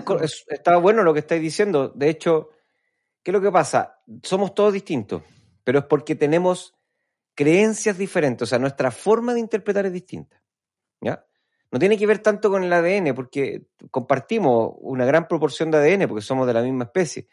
está 0.49 0.77
bueno 0.77 1.01
lo 1.01 1.15
que 1.15 1.21
estáis 1.21 1.41
diciendo. 1.41 1.89
De 1.89 2.09
hecho, 2.09 2.49
¿qué 3.23 3.31
es 3.31 3.33
lo 3.33 3.41
que 3.41 3.51
pasa? 3.51 3.99
Somos 4.21 4.53
todos 4.53 4.71
distintos, 4.71 5.23
pero 5.63 5.79
es 5.79 5.85
porque 5.85 6.13
tenemos 6.13 6.75
creencias 7.33 7.97
diferentes, 7.97 8.43
o 8.43 8.45
sea, 8.45 8.59
nuestra 8.59 8.91
forma 8.91 9.33
de 9.33 9.39
interpretar 9.39 9.87
es 9.87 9.93
distinta. 9.93 10.43
¿Ya? 11.01 11.25
No 11.71 11.79
tiene 11.79 11.97
que 11.97 12.05
ver 12.05 12.19
tanto 12.19 12.51
con 12.51 12.63
el 12.63 12.71
ADN, 12.71 13.15
porque 13.15 13.65
compartimos 13.89 14.75
una 14.77 15.05
gran 15.05 15.27
proporción 15.27 15.71
de 15.71 15.79
ADN, 15.79 16.07
porque 16.07 16.21
somos 16.21 16.45
de 16.45 16.53
la 16.53 16.61
misma 16.61 16.83
especie. 16.83 17.27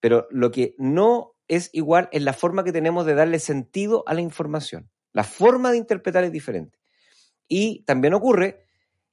Pero 0.00 0.26
lo 0.30 0.50
que 0.50 0.74
no 0.78 1.36
es 1.46 1.68
igual 1.74 2.08
es 2.10 2.22
la 2.22 2.32
forma 2.32 2.64
que 2.64 2.72
tenemos 2.72 3.04
de 3.04 3.16
darle 3.16 3.38
sentido 3.38 4.02
a 4.06 4.14
la 4.14 4.22
información. 4.22 4.88
La 5.12 5.24
forma 5.24 5.72
de 5.72 5.76
interpretar 5.76 6.24
es 6.24 6.32
diferente. 6.32 6.78
Y 7.48 7.84
también 7.84 8.14
ocurre 8.14 8.64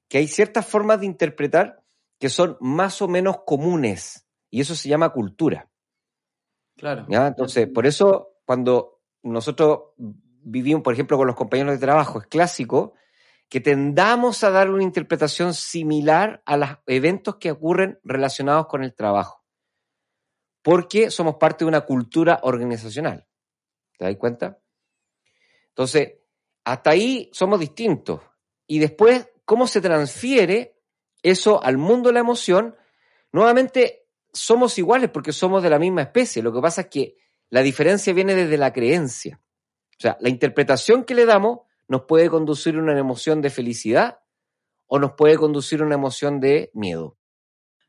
que 0.08 0.16
hay 0.16 0.28
ciertas 0.28 0.66
formas 0.66 1.00
de 1.00 1.06
interpretar 1.06 1.81
que 2.22 2.28
son 2.28 2.56
más 2.60 3.02
o 3.02 3.08
menos 3.08 3.38
comunes 3.44 4.28
y 4.48 4.60
eso 4.60 4.76
se 4.76 4.88
llama 4.88 5.08
cultura. 5.08 5.68
Claro. 6.76 7.04
Entonces, 7.08 7.66
por 7.66 7.84
eso 7.84 8.36
cuando 8.44 9.02
nosotros 9.24 9.94
vivimos, 9.96 10.84
por 10.84 10.92
ejemplo, 10.92 11.16
con 11.16 11.26
los 11.26 11.34
compañeros 11.34 11.72
de 11.72 11.84
trabajo, 11.84 12.20
es 12.20 12.28
clásico 12.28 12.94
que 13.48 13.60
tendamos 13.60 14.44
a 14.44 14.50
dar 14.50 14.70
una 14.70 14.84
interpretación 14.84 15.52
similar 15.52 16.44
a 16.46 16.56
los 16.56 16.68
eventos 16.86 17.38
que 17.38 17.50
ocurren 17.50 17.98
relacionados 18.04 18.68
con 18.68 18.84
el 18.84 18.94
trabajo, 18.94 19.44
porque 20.62 21.10
somos 21.10 21.38
parte 21.40 21.64
de 21.64 21.70
una 21.70 21.80
cultura 21.80 22.38
organizacional. 22.44 23.26
¿Te 23.98 24.04
das 24.04 24.16
cuenta? 24.16 24.60
Entonces, 25.70 26.18
hasta 26.62 26.90
ahí 26.90 27.30
somos 27.32 27.58
distintos. 27.58 28.20
Y 28.68 28.78
después, 28.78 29.28
¿cómo 29.44 29.66
se 29.66 29.80
transfiere 29.80 30.78
eso 31.22 31.62
al 31.62 31.78
mundo 31.78 32.08
de 32.08 32.14
la 32.14 32.20
emoción, 32.20 32.76
nuevamente 33.32 34.06
somos 34.32 34.78
iguales 34.78 35.10
porque 35.10 35.32
somos 35.32 35.62
de 35.62 35.70
la 35.70 35.78
misma 35.78 36.02
especie. 36.02 36.42
Lo 36.42 36.52
que 36.52 36.60
pasa 36.60 36.82
es 36.82 36.86
que 36.88 37.16
la 37.50 37.62
diferencia 37.62 38.12
viene 38.12 38.34
desde 38.34 38.56
la 38.56 38.72
creencia. 38.72 39.40
O 39.98 40.00
sea, 40.00 40.16
la 40.20 40.28
interpretación 40.28 41.04
que 41.04 41.14
le 41.14 41.26
damos 41.26 41.60
nos 41.86 42.02
puede 42.02 42.30
conducir 42.30 42.76
a 42.76 42.78
una 42.78 42.98
emoción 42.98 43.42
de 43.42 43.50
felicidad 43.50 44.20
o 44.86 44.98
nos 44.98 45.12
puede 45.12 45.36
conducir 45.36 45.80
a 45.80 45.84
una 45.84 45.94
emoción 45.94 46.40
de 46.40 46.70
miedo. 46.74 47.16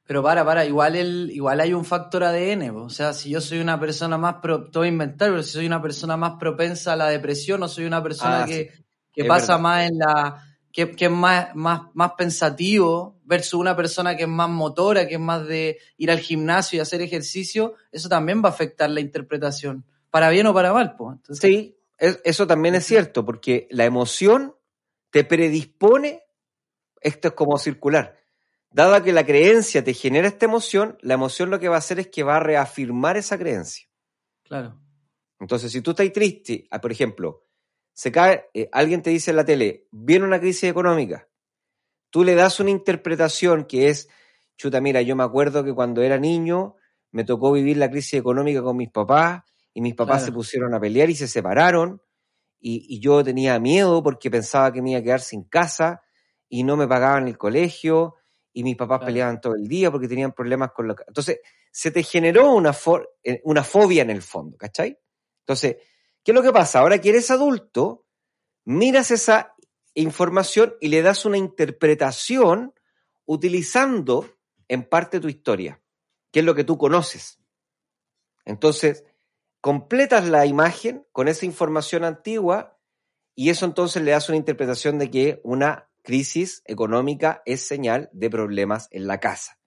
Pero 0.06 0.22
para, 0.22 0.44
para, 0.44 0.66
igual, 0.66 0.98
el, 0.98 1.32
igual 1.32 1.62
hay 1.62 1.74
un 1.74 1.86
factor 1.86 2.26
ADN. 2.26 2.72
O 2.72 2.90
sea, 2.90 3.14
si 3.14 3.30
yo 3.30 3.40
soy 3.40 3.60
una 3.60 3.80
persona 3.80 4.18
más, 4.18 4.36
pro, 4.42 4.70
todo 4.70 4.86
inventar, 4.86 5.30
pero 5.30 5.44
si 5.44 5.52
soy 5.52 5.66
una 5.66 5.82
persona 5.82 6.18
más 6.18 6.34
propensa 6.38 6.94
a 6.94 6.96
la 6.98 7.08
depresión 7.08 7.64
o 7.64 7.70
soy 7.70 7.86
una 7.86 8.04
persona 8.04 8.44
ah, 8.44 8.46
que, 8.46 8.70
que 9.14 9.24
pasa 9.24 9.58
más 9.58 9.90
en 9.90 9.98
la, 9.98 10.53
que, 10.74 10.96
es 10.98 11.12
más, 11.12 11.56
más, 11.56 11.82
más 11.94 12.14
pensativo 12.18 13.22
versus 13.24 13.54
una 13.54 13.76
persona 13.76 14.18
que 14.18 14.24
es 14.24 14.30
más 14.30 14.50
motora, 14.50 15.08
que 15.08 15.14
es 15.14 15.20
más 15.20 15.48
de 15.48 15.78
ir 15.98 16.10
al 16.10 16.20
gimnasio 16.20 16.78
y 16.78 16.80
hacer 16.82 17.02
ejercicio, 17.02 17.76
eso 17.92 18.10
también 18.10 18.44
va 18.44 18.50
a 18.50 18.52
afectar 18.52 18.90
la 18.90 19.00
interpretación, 19.00 19.86
para 20.10 20.30
bien 20.30 20.48
o 20.48 20.54
para 20.54 20.74
mal. 20.74 20.96
Pues. 20.98 21.20
sí, 21.40 21.78
eso 21.98 22.48
también 22.48 22.74
es 22.74 22.86
cierto, 22.86 23.24
porque 23.24 23.68
la 23.70 23.86
emoción 23.86 24.56
te 25.12 25.24
predispone, 25.24 26.24
esto 27.00 27.28
es 27.28 27.34
como 27.36 27.60
circular. 27.60 28.18
Dada 28.72 29.04
que 29.04 29.14
la 29.14 29.28
creencia 29.28 29.84
te 29.84 29.94
genera 29.94 30.28
esta 30.28 30.46
emoción, 30.46 30.98
la 31.02 31.14
emoción 31.14 31.52
lo 31.52 31.60
que 31.60 31.70
va 31.70 31.76
a 31.76 31.80
hacer 31.80 32.00
es 32.00 32.08
que 32.08 32.24
va 32.24 32.38
a 32.38 32.40
reafirmar 32.40 33.16
esa 33.16 33.38
creencia. 33.38 33.88
Claro. 34.42 34.80
Entonces, 35.40 35.72
si 35.72 35.82
tú 35.82 35.92
estás 35.92 36.12
triste, 36.12 36.68
ah, 36.72 36.82
por 36.82 36.92
ejemplo, 36.92 37.46
se 37.94 38.12
cae, 38.12 38.50
eh, 38.54 38.70
alguien 38.72 39.02
te 39.02 39.12
dice 39.12 39.32
en 39.32 39.38
la 39.38 39.46
tele, 39.46 39.88
viene 39.92 40.26
una 40.26 40.40
crisis 40.40 40.70
económica, 40.70 41.28
tú 42.10 42.24
le 42.24 42.36
das 42.36 42.60
una 42.60 42.72
interpretación 42.72 43.66
que 43.66 43.90
es, 43.90 44.10
chuta, 44.58 44.82
mira, 44.82 45.02
yo 45.02 45.16
me 45.16 45.24
acuerdo 45.24 45.64
que 45.64 45.74
cuando 45.74 46.02
era 46.02 46.18
niño 46.18 46.76
me 47.12 47.24
tocó 47.24 47.52
vivir 47.52 47.78
la 47.78 47.90
crisis 47.90 48.16
económica 48.16 48.62
con 48.62 48.78
mis 48.78 48.90
papás 48.90 49.44
y 49.74 49.82
mis 49.82 49.96
papás 49.96 50.26
se 50.26 50.32
pusieron 50.32 50.74
a 50.74 50.80
pelear 50.80 51.10
y 51.10 51.16
se 51.16 51.28
separaron 51.28 52.02
y, 52.60 53.00
yo 53.00 53.24
tenía 53.24 53.60
miedo 53.60 54.02
porque 54.02 54.32
pensaba 54.32 54.72
que 54.72 54.82
me 54.82 54.92
iba 54.92 55.00
a 55.00 55.04
quedar 55.04 55.22
sin 55.22 55.44
casa 55.44 56.02
y 56.48 56.64
no 56.64 56.78
me 56.78 56.88
pagaban 56.88 57.28
el 57.28 57.38
colegio 57.38 58.16
y 58.54 58.64
mis 58.64 58.76
papás 58.76 59.04
peleaban 59.04 59.42
todo 59.42 59.56
el 59.56 59.68
día 59.68 59.92
porque 59.92 60.08
tenían 60.08 60.32
problemas 60.32 60.72
con 60.72 60.88
lo 60.88 60.96
Entonces, 61.08 61.40
se 61.72 61.92
te 61.92 62.04
generó 62.04 62.54
una, 62.54 62.76
eh, 63.24 63.42
una 63.44 63.64
fobia 63.64 64.04
en 64.04 64.12
el 64.12 64.22
fondo, 64.22 64.58
¿cachai? 64.58 64.98
Entonces, 65.40 65.78
¿Qué 66.24 66.32
es 66.32 66.36
lo 66.36 66.42
que 66.42 66.54
pasa? 66.54 66.80
Ahora 66.80 67.00
que 67.00 67.10
eres 67.10 67.32
adulto, 67.32 68.06
miras 68.66 69.12
esa 69.12 69.56
información 69.94 70.76
y 70.80 70.88
le 70.88 71.02
das 71.02 71.26
una 71.26 71.38
interpretación 71.38 72.74
utilizando 73.26 74.30
en 74.68 74.84
parte 74.84 75.20
tu 75.20 75.28
historia, 75.28 75.82
que 76.32 76.40
es 76.40 76.46
lo 76.46 76.56
que 76.56 76.64
tú 76.64 76.78
conoces. 76.78 77.40
Entonces, 78.46 79.04
completas 79.62 80.28
la 80.28 80.46
imagen 80.46 81.06
con 81.12 81.28
esa 81.28 81.46
información 81.46 82.04
antigua 82.04 82.80
y 83.36 83.50
eso 83.50 83.66
entonces 83.66 84.04
le 84.04 84.12
das 84.12 84.30
una 84.30 84.38
interpretación 84.38 85.00
de 85.00 85.10
que 85.10 85.42
una 85.44 85.90
crisis 86.04 86.62
económica 86.66 87.42
es 87.46 87.66
señal 87.66 88.10
de 88.14 88.30
problemas 88.30 88.88
en 88.92 89.08
la 89.08 89.20
casa. 89.20 89.60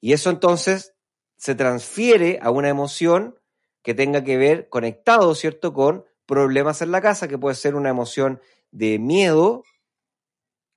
Y 0.00 0.12
eso 0.12 0.30
entonces 0.30 0.94
se 1.36 1.54
transfiere 1.54 2.38
a 2.42 2.50
una 2.50 2.68
emoción 2.68 3.38
que 3.86 3.94
tenga 3.94 4.24
que 4.24 4.36
ver 4.36 4.68
conectado, 4.68 5.32
¿cierto?, 5.36 5.72
con 5.72 6.04
problemas 6.26 6.82
en 6.82 6.90
la 6.90 7.00
casa, 7.00 7.28
que 7.28 7.38
puede 7.38 7.54
ser 7.54 7.76
una 7.76 7.88
emoción 7.88 8.40
de 8.72 8.98
miedo, 8.98 9.62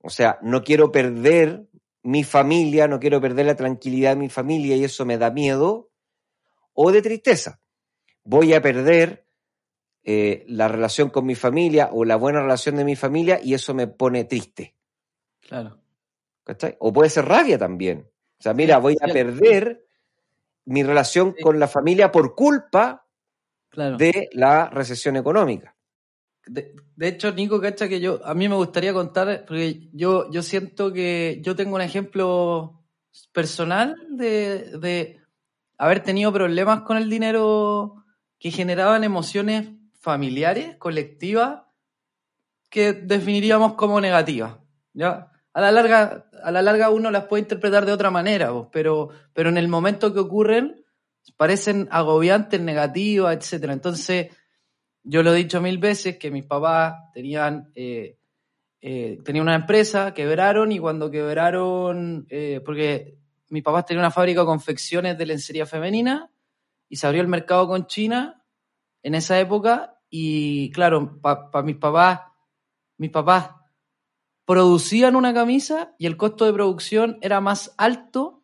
o 0.04 0.12
sea, 0.12 0.38
no 0.44 0.64
quiero 0.64 0.92
perder 0.92 1.66
mi 2.04 2.24
familia, 2.24 2.88
no 2.88 3.00
quiero 3.00 3.20
perder 3.20 3.48
la 3.48 3.56
tranquilidad 3.56 4.12
de 4.12 4.20
mi 4.20 4.30
familia 4.30 4.76
y 4.76 4.84
eso 4.84 5.08
me 5.08 5.18
da 5.18 5.32
miedo, 5.32 5.90
o 6.74 6.92
de 6.92 7.02
tristeza. 7.02 7.60
Voy 8.24 8.54
a 8.54 8.62
perder 8.62 9.26
eh, 10.04 10.46
la 10.48 10.68
relación 10.68 11.10
con 11.10 11.26
mi 11.26 11.34
familia 11.34 11.90
o 11.92 12.06
la 12.06 12.16
buena 12.16 12.44
relación 12.44 12.76
de 12.76 12.86
mi 12.86 12.96
familia 12.96 13.40
y 13.44 13.56
eso 13.56 13.74
me 13.74 13.88
pone 13.88 14.26
triste. 14.26 14.76
Claro. 15.40 15.80
¿Cachai? 16.44 16.78
O 16.78 16.94
puede 16.94 17.10
ser 17.10 17.26
rabia 17.26 17.58
también. 17.58 18.08
O 18.38 18.44
sea, 18.44 18.54
mira, 18.54 18.78
voy 18.78 18.98
a 19.02 19.08
perder 19.08 19.89
mi 20.70 20.84
relación 20.84 21.36
con 21.42 21.60
la 21.60 21.68
familia 21.68 22.12
por 22.12 22.36
culpa 22.36 23.08
de 23.76 24.30
la 24.34 24.70
recesión 24.70 25.18
económica. 25.18 25.76
De, 26.46 26.74
hecho, 27.00 27.32
Nico, 27.32 27.60
cacha 27.60 27.90
que 27.90 28.00
yo, 28.00 28.22
a 28.24 28.34
mí 28.36 28.48
me 28.48 28.56
gustaría 28.56 28.94
contar, 28.94 29.46
porque 29.48 29.90
yo, 29.94 30.30
yo 30.32 30.44
siento 30.44 30.94
que 30.94 31.40
yo 31.44 31.56
tengo 31.56 31.76
un 31.76 31.82
ejemplo 31.82 32.84
personal 33.32 33.96
de, 34.10 34.78
de 34.78 35.20
haber 35.78 36.02
tenido 36.04 36.32
problemas 36.32 36.82
con 36.82 36.98
el 36.98 37.10
dinero 37.10 38.06
que 38.38 38.52
generaban 38.52 39.04
emociones 39.04 39.70
familiares, 40.00 40.78
colectivas, 40.78 41.64
que 42.70 42.94
definiríamos 42.94 43.74
como 43.74 44.00
negativas. 44.00 44.58
¿ya? 44.94 45.32
A 45.60 45.62
la 45.62 45.74
larga, 45.74 46.30
a 46.42 46.52
la 46.52 46.62
larga 46.62 46.90
uno 46.90 47.12
las 47.12 47.26
puede 47.26 47.42
interpretar 47.42 47.86
de 47.86 47.92
otra 47.92 48.10
manera, 48.10 48.50
pero, 48.72 49.10
pero 49.34 49.50
en 49.50 49.58
el 49.58 49.68
momento 49.68 50.14
que 50.14 50.22
ocurren 50.22 50.86
parecen 51.36 51.90
agobiantes, 51.92 52.62
negativas, 52.62 53.36
etcétera. 53.36 53.74
Entonces, 53.74 54.28
yo 55.04 55.22
lo 55.22 55.34
he 55.34 55.38
dicho 55.38 55.60
mil 55.60 55.78
veces 55.78 56.18
que 56.18 56.32
mis 56.32 56.46
papás 56.46 56.96
tenían, 57.14 57.74
eh, 57.76 58.18
eh, 58.80 59.22
una 59.36 59.56
empresa, 59.56 60.14
quebraron 60.14 60.72
y 60.72 60.80
cuando 60.80 61.12
quebraron, 61.12 62.26
eh, 62.30 62.62
porque 62.64 63.18
mis 63.50 63.62
papás 63.62 63.86
tenían 63.86 64.06
una 64.06 64.12
fábrica 64.12 64.40
de 64.40 64.46
confecciones 64.46 65.18
de 65.18 65.26
lencería 65.26 65.66
femenina 65.66 66.32
y 66.88 66.96
se 66.96 67.06
abrió 67.06 67.22
el 67.22 67.28
mercado 67.28 67.68
con 67.68 67.86
China 67.86 68.46
en 69.04 69.14
esa 69.14 69.38
época 69.42 70.00
y 70.10 70.72
claro, 70.72 71.20
para 71.22 71.64
mis 71.64 71.76
papás, 71.76 72.22
mis 72.96 73.12
papás 73.12 73.59
producían 74.50 75.16
una 75.16 75.32
camisa 75.32 75.94
y 76.00 76.08
el 76.08 76.18
costo 76.18 76.44
de 76.44 76.54
producción 76.54 77.20
era 77.22 77.40
más 77.40 77.76
alto 77.78 78.42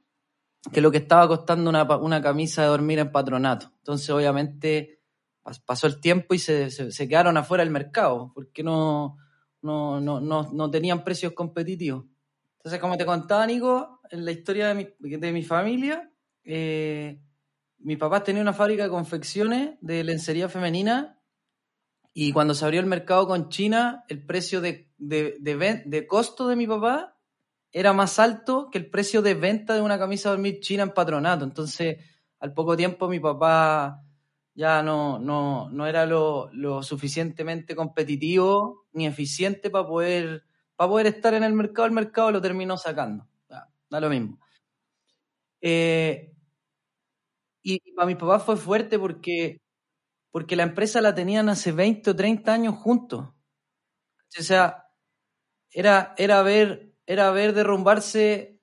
que 0.72 0.80
lo 0.80 0.92
que 0.92 1.00
estaba 1.00 1.28
costando 1.28 1.68
una, 1.68 1.82
una 1.98 2.22
camisa 2.22 2.62
de 2.62 2.68
dormir 2.68 3.00
en 3.00 3.12
patronato. 3.12 3.72
Entonces, 3.80 4.12
obviamente, 4.12 5.02
pasó 5.66 5.88
el 5.88 6.00
tiempo 6.00 6.36
y 6.36 6.38
se, 6.38 6.70
se, 6.70 7.08
quedaron 7.08 7.38
afuera 7.38 7.64
del 7.64 7.74
mercado, 7.74 8.32
porque 8.36 8.62
no, 8.62 9.18
no, 9.64 10.00
no, 10.00 10.22
no, 10.22 10.52
no 10.54 10.70
tenían 10.70 11.04
precios 11.04 11.34
competitivos. 11.34 12.06
Entonces, 12.58 12.80
como 12.80 12.98
te 12.98 13.06
contaba, 13.08 13.48
Nico, 13.48 14.00
en 14.12 14.26
la 14.26 14.32
historia 14.32 14.68
de 14.68 14.76
mi, 14.76 15.18
de 15.18 15.32
mi 15.32 15.42
familia, 15.42 16.12
eh, 16.44 17.20
mi 17.80 17.96
papá 17.96 18.24
tenía 18.24 18.44
una 18.44 18.54
fábrica 18.54 18.84
de 18.84 18.90
confecciones 18.90 19.80
de 19.82 20.04
lencería 20.04 20.50
femenina 20.50 21.20
y 22.18 22.32
cuando 22.32 22.54
se 22.54 22.64
abrió 22.64 22.80
el 22.80 22.86
mercado 22.86 23.28
con 23.28 23.50
China, 23.50 24.06
el 24.08 24.26
precio 24.26 24.62
de, 24.62 24.90
de, 24.98 26.08
costo 26.08 26.48
de 26.48 26.56
mi 26.56 26.66
papá 26.66 27.20
era 27.74 27.92
más 27.92 28.20
alto 28.20 28.70
que 28.72 28.78
el 28.78 28.90
precio 28.90 29.22
de 29.22 29.34
venta 29.34 29.74
de 29.74 29.82
una 29.82 30.00
camisa 30.00 30.30
de 30.30 30.38
dormir 30.38 30.62
china 30.62 30.84
en 30.84 30.94
patronato. 30.94 31.44
Entonces, 31.44 31.98
al 32.40 32.54
poco 32.54 32.78
tiempo 32.78 33.10
mi 33.10 33.20
papá 33.20 34.02
ya 34.54 34.82
no, 34.82 35.20
no, 35.20 35.70
no 35.70 35.88
era 35.88 36.06
lo, 36.06 36.50
lo, 36.54 36.84
suficientemente 36.84 37.76
competitivo 37.76 38.86
ni 38.94 39.08
eficiente 39.08 39.70
para 39.70 39.86
poder, 39.86 40.46
para 40.78 40.90
poder 40.90 41.08
estar 41.08 41.34
en 41.34 41.44
el 41.44 41.52
mercado. 41.52 41.86
El 41.86 41.92
mercado 41.92 42.32
lo 42.32 42.42
terminó 42.42 42.78
sacando. 42.78 43.28
Da, 43.50 44.00
lo 44.00 44.10
mismo. 44.10 44.40
Eh, 45.60 46.34
y, 47.62 47.92
para 47.92 48.06
mi 48.06 48.16
papá 48.16 48.40
fue 48.40 48.56
fuerte 48.56 48.98
porque, 48.98 49.60
porque 50.36 50.58
la 50.58 50.64
empresa 50.64 51.00
la 51.00 51.16
tenían 51.16 51.48
hace 51.48 51.72
20 51.72 52.10
o 52.10 52.14
30 52.18 52.52
años 52.52 52.76
juntos. 52.76 53.30
O 54.38 54.44
sea, 54.44 54.90
era, 55.72 56.14
era, 56.18 56.42
ver, 56.42 56.94
era 57.06 57.32
ver 57.32 57.54
derrumbarse 57.54 58.60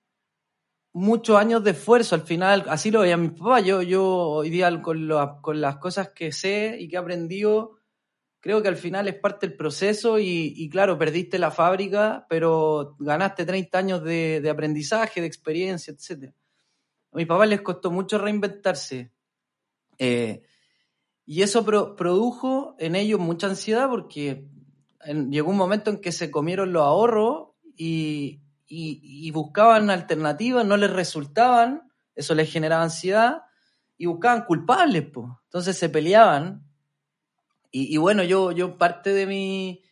muchos 0.92 1.38
años 1.38 1.64
de 1.64 1.70
esfuerzo 1.70 2.14
al 2.14 2.24
final, 2.24 2.66
así 2.68 2.90
lo 2.90 3.00
veía 3.00 3.16
mi 3.16 3.30
papá, 3.30 3.60
yo, 3.60 3.80
yo 3.80 4.04
hoy 4.04 4.50
día 4.50 4.82
con, 4.82 5.08
con 5.40 5.62
las 5.62 5.78
cosas 5.78 6.10
que 6.10 6.30
sé 6.30 6.76
y 6.78 6.88
que 6.88 6.96
he 6.96 6.98
aprendido, 6.98 7.78
creo 8.40 8.60
que 8.60 8.68
al 8.68 8.76
final 8.76 9.08
es 9.08 9.14
parte 9.14 9.48
del 9.48 9.56
proceso 9.56 10.18
y, 10.18 10.68
claro, 10.68 10.98
perdiste 10.98 11.38
la 11.38 11.50
fábrica, 11.50 12.26
pero 12.28 12.96
ganaste 12.98 13.46
30 13.46 13.78
años 13.78 14.04
de, 14.04 14.46
aprendizaje, 14.46 15.22
de 15.22 15.26
experiencia, 15.26 15.94
etc. 15.94 16.34
A 17.12 17.16
mi 17.16 17.24
papá 17.24 17.46
les 17.46 17.62
costó 17.62 17.90
mucho 17.90 18.18
reinventarse. 18.18 19.10
Eh, 19.96 20.42
y 21.32 21.40
eso 21.40 21.64
produjo 21.64 22.76
en 22.78 22.94
ellos 22.94 23.18
mucha 23.18 23.46
ansiedad 23.46 23.88
porque 23.88 24.50
llegó 25.30 25.50
un 25.50 25.56
momento 25.56 25.88
en 25.88 25.98
que 25.98 26.12
se 26.12 26.30
comieron 26.30 26.74
los 26.74 26.82
ahorros 26.82 27.52
y, 27.74 28.42
buscaban 29.32 29.88
alternativas, 29.88 30.66
no 30.66 30.76
les 30.76 30.90
resultaban, 30.90 31.90
eso 32.14 32.34
les 32.34 32.52
generaba 32.52 32.82
ansiedad 32.82 33.44
y 33.96 34.04
buscaban 34.04 34.44
culpables, 34.44 35.06
pues. 35.10 35.26
Entonces 35.44 35.78
se 35.78 35.88
peleaban. 35.88 36.66
Y, 37.70 37.96
bueno, 37.96 38.24
yo, 38.24 38.52
yo 38.52 38.76
parte 38.76 39.14
de 39.14 39.26
mi 39.26 39.82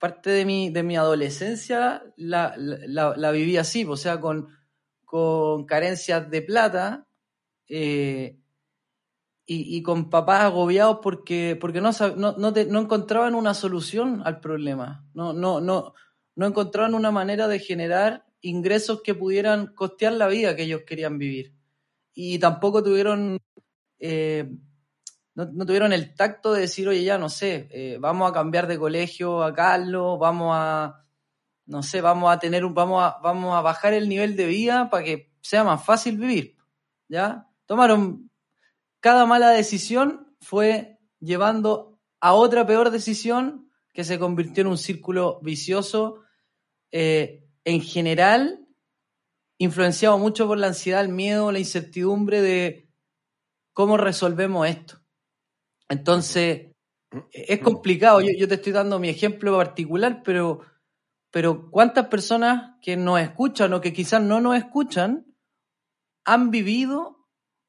parte 0.00 0.30
de 0.30 0.44
mi, 0.44 0.70
de 0.70 0.82
mi 0.82 0.96
adolescencia 0.96 2.02
la, 2.16 2.56
la, 2.56 3.30
viví 3.30 3.58
así, 3.58 3.84
o 3.84 3.96
sea, 3.96 4.20
con, 4.20 4.48
con 5.04 5.66
carencias 5.66 6.28
de 6.28 6.42
plata 6.42 7.06
eh, 7.68 8.39
y, 9.52 9.82
con 9.82 10.10
papás 10.10 10.42
agobiados 10.44 10.98
porque, 11.02 11.58
porque 11.60 11.80
no, 11.80 11.90
no, 12.16 12.36
no, 12.36 12.80
encontraban 12.80 13.34
una 13.34 13.52
solución 13.52 14.22
al 14.24 14.38
problema. 14.38 15.04
No, 15.12 15.32
no, 15.32 15.60
no, 15.60 15.94
no 16.36 16.46
encontraron 16.46 16.94
una 16.94 17.10
manera 17.10 17.48
de 17.48 17.58
generar 17.58 18.24
ingresos 18.42 19.02
que 19.02 19.16
pudieran 19.16 19.74
costear 19.74 20.12
la 20.12 20.28
vida 20.28 20.54
que 20.54 20.62
ellos 20.62 20.82
querían 20.86 21.18
vivir. 21.18 21.52
Y 22.14 22.38
tampoco 22.38 22.84
tuvieron, 22.84 23.38
eh, 23.98 24.48
no, 25.34 25.66
tuvieron 25.66 25.92
el 25.92 26.14
tacto 26.14 26.52
de 26.52 26.60
decir, 26.60 26.86
oye, 26.86 27.02
ya 27.02 27.18
no 27.18 27.28
sé, 27.28 27.68
eh, 27.72 27.98
vamos 27.98 28.30
a 28.30 28.32
cambiar 28.32 28.68
de 28.68 28.78
colegio 28.78 29.42
a 29.42 29.52
Carlos, 29.52 30.16
vamos 30.20 30.52
a, 30.54 31.04
no 31.66 31.82
sé, 31.82 32.00
vamos 32.00 32.30
a 32.30 32.38
tener 32.38 32.64
un, 32.64 32.72
vamos 32.72 33.02
a, 33.02 33.18
vamos 33.20 33.52
a 33.56 33.62
bajar 33.62 33.94
el 33.94 34.08
nivel 34.08 34.36
de 34.36 34.46
vida 34.46 34.88
para 34.90 35.02
que 35.02 35.32
sea 35.40 35.64
más 35.64 35.84
fácil 35.84 36.18
vivir. 36.18 36.56
¿Ya? 37.08 37.48
Tomaron, 37.66 38.29
cada 39.00 39.26
mala 39.26 39.50
decisión 39.50 40.34
fue 40.40 40.98
llevando 41.20 41.98
a 42.20 42.34
otra 42.34 42.66
peor 42.66 42.90
decisión 42.90 43.70
que 43.92 44.04
se 44.04 44.18
convirtió 44.18 44.62
en 44.62 44.68
un 44.68 44.78
círculo 44.78 45.40
vicioso 45.42 46.22
eh, 46.92 47.48
en 47.64 47.80
general 47.80 48.66
influenciado 49.58 50.16
mucho 50.18 50.46
por 50.46 50.56
la 50.56 50.68
ansiedad, 50.68 51.02
el 51.02 51.10
miedo, 51.10 51.52
la 51.52 51.58
incertidumbre 51.58 52.40
de 52.40 52.88
cómo 53.74 53.98
resolvemos 53.98 54.66
esto. 54.66 55.02
Entonces, 55.88 56.70
es 57.30 57.60
complicado. 57.60 58.20
Yo, 58.22 58.48
te 58.48 58.54
estoy 58.54 58.72
dando 58.72 58.98
mi 58.98 59.10
ejemplo 59.10 59.56
particular, 59.56 60.22
pero, 60.24 60.60
pero 61.30 61.70
¿cuántas 61.70 62.06
personas 62.06 62.76
que 62.80 62.96
nos 62.96 63.20
escuchan 63.20 63.74
o 63.74 63.82
que 63.82 63.92
quizás 63.92 64.22
no 64.22 64.40
nos 64.40 64.56
escuchan 64.56 65.26
han 66.24 66.50
vivido 66.50 67.19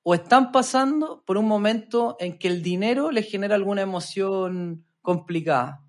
o 0.04 0.14
están 0.14 0.52
pasando 0.52 1.24
por 1.26 1.38
un 1.38 1.48
momento 1.48 2.18
en 2.20 2.38
que 2.38 2.48
el 2.48 2.62
dinero 2.62 3.12
les 3.12 3.30
genera 3.30 3.56
alguna 3.56 3.82
emoción 3.82 4.86
complicada? 5.02 5.82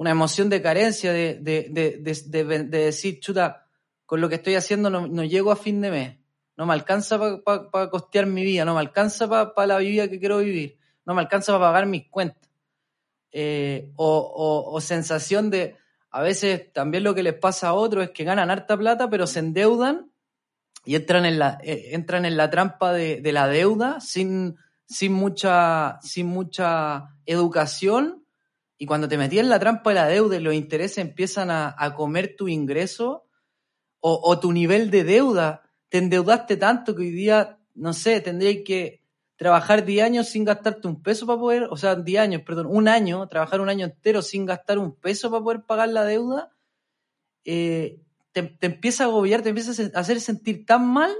una 0.00 0.12
emoción 0.12 0.48
de 0.48 0.62
carencia, 0.62 1.12
de, 1.12 1.34
de, 1.42 2.64
decir, 2.70 3.20
chuta, 3.20 3.66
con 4.06 4.22
lo 4.22 4.30
que 4.30 4.36
estoy 4.36 4.54
haciendo 4.54 4.88
no, 4.88 5.24
llego 5.24 5.52
a 5.52 5.56
fin 5.56 5.82
de 5.82 5.90
mes, 5.90 6.16
no 6.56 6.64
me 6.64 6.72
alcanza 6.72 7.20
para 7.44 7.90
costear 7.90 8.24
mi 8.24 8.42
vida, 8.42 8.64
no 8.64 8.72
me 8.72 8.80
alcanza 8.80 9.28
para 9.28 9.66
la 9.66 9.76
vida 9.76 10.08
que 10.08 10.18
quiero 10.18 10.38
vivir, 10.38 10.78
no 11.04 11.12
me 11.12 11.20
alcanza 11.20 11.52
para 11.52 11.66
pagar 11.66 11.84
mis 11.84 12.08
cuentas. 12.08 12.48
Eh, 13.30 13.92
o, 13.94 14.78
sensación 14.80 15.50
de, 15.50 15.76
a 16.10 16.22
veces 16.22 16.72
también 16.72 17.04
lo 17.04 17.14
que 17.14 17.22
les 17.22 17.34
pasa 17.34 17.68
a 17.68 17.74
otros 17.74 18.04
es 18.04 18.10
que 18.12 18.24
ganan 18.24 18.50
harta 18.50 18.78
plata, 18.78 19.10
pero 19.10 19.26
se 19.26 19.40
endeudan 19.40 20.09
y 20.84 20.94
entran 20.94 21.26
en 21.26 21.38
la, 21.38 21.58
eh, 21.62 21.90
entran 21.92 22.24
en 22.24 22.36
la 22.36 22.50
trampa 22.50 22.92
de, 22.92 23.20
la 23.32 23.48
deuda 23.48 24.00
sin, 24.00 24.56
sin, 24.86 25.12
mucha, 25.12 25.98
sin 26.02 26.26
mucha 26.26 27.16
educación. 27.26 28.24
Y 28.78 28.86
cuando 28.86 29.08
te 29.08 29.18
metías 29.18 29.44
en 29.44 29.50
la 29.50 29.58
trampa 29.58 29.90
de 29.90 29.94
la 29.94 30.06
deuda 30.06 30.36
y 30.36 30.40
los 30.40 30.54
intereses 30.54 30.98
empiezan 30.98 31.50
a, 31.50 31.94
comer 31.94 32.34
tu 32.36 32.48
ingreso 32.48 33.26
o, 34.00 34.40
tu 34.40 34.52
nivel 34.52 34.90
de 34.90 35.04
deuda, 35.04 35.62
te 35.90 35.98
endeudaste 35.98 36.56
tanto 36.56 36.94
que 36.94 37.02
hoy 37.02 37.10
día, 37.10 37.58
no 37.74 37.92
sé, 37.92 38.22
tendrías 38.22 38.64
que 38.64 39.02
trabajar 39.36 39.84
10 39.84 40.04
años 40.04 40.28
sin 40.28 40.44
gastarte 40.44 40.88
un 40.88 41.02
peso 41.02 41.26
para 41.26 41.38
poder, 41.38 41.68
o 41.70 41.76
sea, 41.76 41.94
10 41.96 42.20
años, 42.20 42.42
perdón, 42.42 42.66
un 42.70 42.88
año, 42.88 43.28
trabajar 43.28 43.60
un 43.60 43.68
año 43.68 43.84
entero 43.84 44.22
sin 44.22 44.46
gastar 44.46 44.78
un 44.78 44.94
peso 44.94 45.30
para 45.30 45.42
poder 45.42 45.62
pagar 45.62 45.90
la 45.90 46.04
deuda, 46.04 46.50
eh, 47.44 48.00
te, 48.32 48.56
empieza 48.60 49.04
a 49.04 49.06
agobiar, 49.06 49.42
te 49.42 49.50
empieza 49.50 49.82
a 49.94 50.00
hacer 50.00 50.20
sentir 50.20 50.64
tan 50.64 50.86
mal 50.86 51.14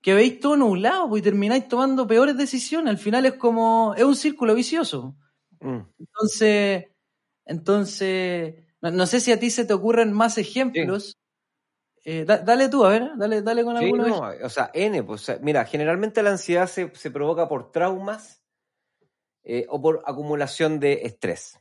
que 0.00 0.14
veis 0.14 0.38
todo 0.38 0.56
nublado 0.56 1.08
pues, 1.08 1.20
y 1.20 1.24
termináis 1.24 1.66
tomando 1.68 2.06
peores 2.06 2.36
decisiones. 2.36 2.90
Al 2.90 2.98
final 2.98 3.24
es 3.26 3.34
como, 3.34 3.94
es 3.96 4.04
un 4.04 4.16
círculo 4.16 4.54
vicioso. 4.54 5.16
Mm. 5.60 5.80
Entonces, 5.98 6.84
entonces 7.46 8.54
no, 8.80 9.06
sé 9.06 9.20
si 9.20 9.32
a 9.32 9.40
ti 9.40 9.50
se 9.50 9.64
te 9.64 9.72
ocurren 9.72 10.12
más 10.12 10.36
ejemplos. 10.36 11.18
Eh, 12.04 12.26
dale 12.26 12.68
tú, 12.68 12.84
a 12.84 12.90
ver, 12.90 13.12
dale, 13.16 13.40
dale 13.40 13.64
con 13.64 13.78
alguno. 13.78 14.20
o 14.42 14.48
sea, 14.50 14.70
N, 14.74 15.02
pues, 15.04 15.40
mira, 15.40 15.64
generalmente 15.64 16.22
la 16.22 16.30
ansiedad 16.30 16.66
se, 16.68 17.10
provoca 17.10 17.48
por 17.48 17.72
traumas 17.72 18.42
eh, 19.42 19.64
o 19.70 19.80
por 19.80 20.02
acumulación 20.04 20.80
de 20.80 21.00
estrés, 21.04 21.58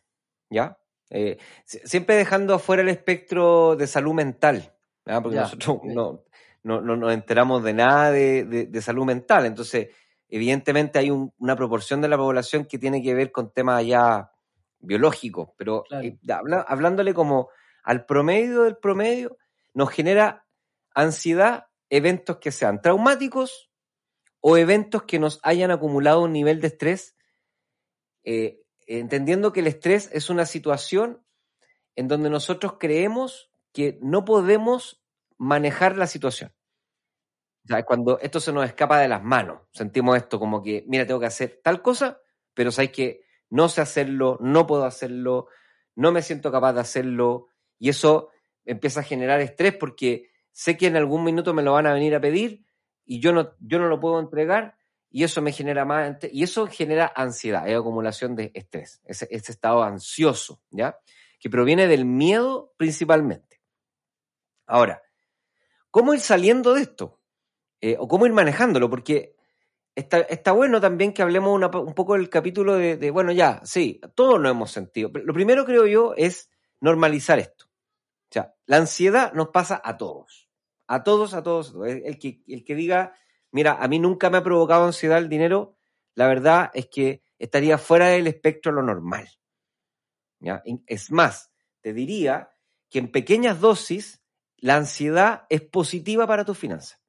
¿ya? 0.50 0.78
Eh, 1.10 1.38
siempre 1.66 2.16
dejando 2.16 2.56
afuera 2.56 2.82
el 2.82 2.89
espectro 2.89 3.76
de 3.76 3.88
salud 3.88 4.13
mental, 4.13 4.74
porque 5.04 5.38
nosotros 5.38 5.80
no, 5.84 6.24
no, 6.63 6.82
nos 6.82 7.13
enteramos 7.13 7.63
de 7.63 7.74
nada 7.74 8.12
de 8.12 8.82
salud 8.82 9.06
mental, 9.06 9.46
entonces 9.46 9.89
evidentemente 10.34 10.98
hay 10.98 11.12
una 11.12 11.56
proporción 11.56 12.02
de 12.02 12.08
la 12.08 12.18
población 12.18 12.66
que 12.66 12.80
tiene 12.80 13.04
que 13.04 13.13
ver 13.13 13.32
con 13.32 13.54
temas 13.54 13.86
ya 13.86 14.32
biológicos, 14.80 15.50
pero 15.58 15.84
eh, 16.02 16.18
hablándole 16.68 17.13
como 17.13 17.50
al 17.84 18.08
promedio 18.08 18.63
del 18.63 18.78
promedio, 18.78 19.38
nos 19.76 19.92
genera 19.92 20.48
ansiedad 20.96 21.68
eventos 21.89 22.38
que 22.38 22.52
sean 22.52 22.82
traumáticos 22.82 23.70
o 24.39 24.58
eventos 24.58 25.04
que 25.04 25.20
nos 25.20 25.39
hayan 25.44 25.70
acumulado 25.70 26.24
un 26.24 26.34
nivel 26.34 26.62
de 26.62 26.68
estrés, 26.68 27.16
eh, 28.24 28.62
entendiendo 28.99 29.53
que 29.53 29.62
el 29.62 29.67
estrés 29.67 30.10
es 30.13 30.29
una 30.29 30.45
situación 30.45 31.23
en 31.95 32.08
donde 32.08 32.29
nosotros 32.29 32.75
creemos 32.79 33.51
que 33.71 33.99
no 34.01 34.25
podemos 34.25 35.01
manejar 35.38 35.97
la 35.97 36.08
situación. 36.08 36.53
O 37.65 37.67
sea, 37.67 37.84
cuando 37.84 38.19
esto 38.19 38.39
se 38.39 38.51
nos 38.51 38.65
escapa 38.65 38.99
de 38.99 39.08
las 39.08 39.23
manos. 39.23 39.62
Sentimos 39.71 40.17
esto 40.17 40.39
como 40.39 40.62
que, 40.62 40.84
mira, 40.88 41.06
tengo 41.06 41.19
que 41.19 41.27
hacer 41.27 41.62
tal 41.63 41.82
cosa, 41.82 42.19
pero 42.53 42.71
sabes 42.71 42.91
que 42.91 43.23
no 43.49 43.69
sé 43.69 43.82
hacerlo, 43.82 44.38
no 44.41 44.67
puedo 44.67 44.86
hacerlo, 44.86 45.47
no 45.95 46.12
me 46.12 46.21
siento 46.21 46.51
capaz 46.51 46.73
de 46.73 46.82
hacerlo. 46.82 47.47
Y 47.79 47.89
eso 47.89 48.29
empieza 48.65 49.01
a 49.01 49.03
generar 49.03 49.39
estrés 49.39 49.75
porque 49.75 50.29
sé 50.51 50.77
que 50.77 50.88
en 50.88 50.95
algún 50.95 51.23
minuto 51.23 51.53
me 51.53 51.63
lo 51.63 51.73
van 51.73 51.88
a 51.88 51.93
venir 51.93 52.15
a 52.15 52.21
pedir 52.21 52.65
y 53.06 53.19
yo 53.19 53.34
no, 53.34 53.53
yo 53.60 53.79
no 53.79 53.88
lo 53.88 53.99
puedo 53.99 54.19
entregar 54.19 54.77
y 55.15 55.23
eso 55.23 55.43
me 55.43 55.52
genera 55.52 55.86
más, 55.86 56.17
y 56.32 56.41
eso 56.41 56.65
genera 56.65 57.13
ansiedad, 57.15 57.67
es 57.67 57.78
acumulación 57.78 58.36
de 58.36 58.52
estrés, 58.56 58.99
ese, 59.06 59.28
estado 59.30 59.84
ansioso, 59.84 60.60
¿ya? 60.71 60.97
Que 61.39 61.52
proviene 61.52 61.86
del 61.86 62.04
miedo 62.04 62.73
principalmente. 62.78 63.62
Ahora, 64.65 65.04
¿cómo 65.91 66.15
ir 66.15 66.19
saliendo 66.19 66.73
de 66.73 66.82
esto? 66.82 67.21
Eh, 67.80 67.95
o 67.99 68.08
cómo 68.08 68.26
ir 68.26 68.34
manejándolo, 68.34 68.89
porque 68.89 69.36
está, 69.93 70.21
está 70.21 70.52
bueno 70.52 70.82
también 70.82 71.13
que 71.13 71.21
hablemos 71.21 71.62
un 71.62 71.93
poco 71.93 72.15
del 72.15 72.30
capítulo 72.30 72.76
de, 72.76 73.12
bueno, 73.12 73.32
ya, 73.32 73.62
sí, 73.63 74.02
todos 74.15 74.41
lo 74.41 74.49
hemos 74.49 74.71
sentido. 74.71 75.12
Lo 75.13 75.34
primero, 75.36 75.63
creo 75.63 75.86
yo, 75.86 76.15
es 76.17 76.49
normalizar 76.80 77.38
esto. 77.38 77.65
O 77.65 78.34
sea, 78.34 78.56
la 78.65 78.78
ansiedad 78.78 79.32
nos 79.34 79.49
pasa 79.49 79.80
a 79.84 79.95
todos. 79.95 80.49
A 80.88 81.04
todos, 81.04 81.36
a 81.36 81.43
todos. 81.43 81.76
El 81.86 82.17
que, 82.17 82.41
el 82.47 82.63
que 82.63 82.73
diga, 82.73 83.13
mira, 83.54 83.78
a 83.80 83.88
mí 83.88 84.00
nunca 84.00 84.30
me 84.30 84.39
ha 84.39 84.44
provocado 84.44 84.86
ansiedad 84.86 85.20
el 85.20 85.30
dinero, 85.30 85.78
la 86.16 86.28
verdad 86.28 86.72
es 86.74 86.88
que 86.88 87.24
estaría 87.39 87.78
fuera 87.78 88.08
del 88.08 88.28
espectro 88.28 88.72
lo 88.72 88.82
normal. 88.82 89.30
Es 90.88 91.12
más, 91.12 91.52
te 91.82 91.94
diría 91.94 92.52
que 92.89 93.00
en 93.00 93.12
pequeñas 93.12 93.62
dosis 93.62 94.22
la 94.58 94.76
ansiedad 94.76 95.46
es 95.50 95.62
positiva 95.62 96.28
para 96.28 96.46
tus 96.46 96.58
finanzas. 96.58 97.00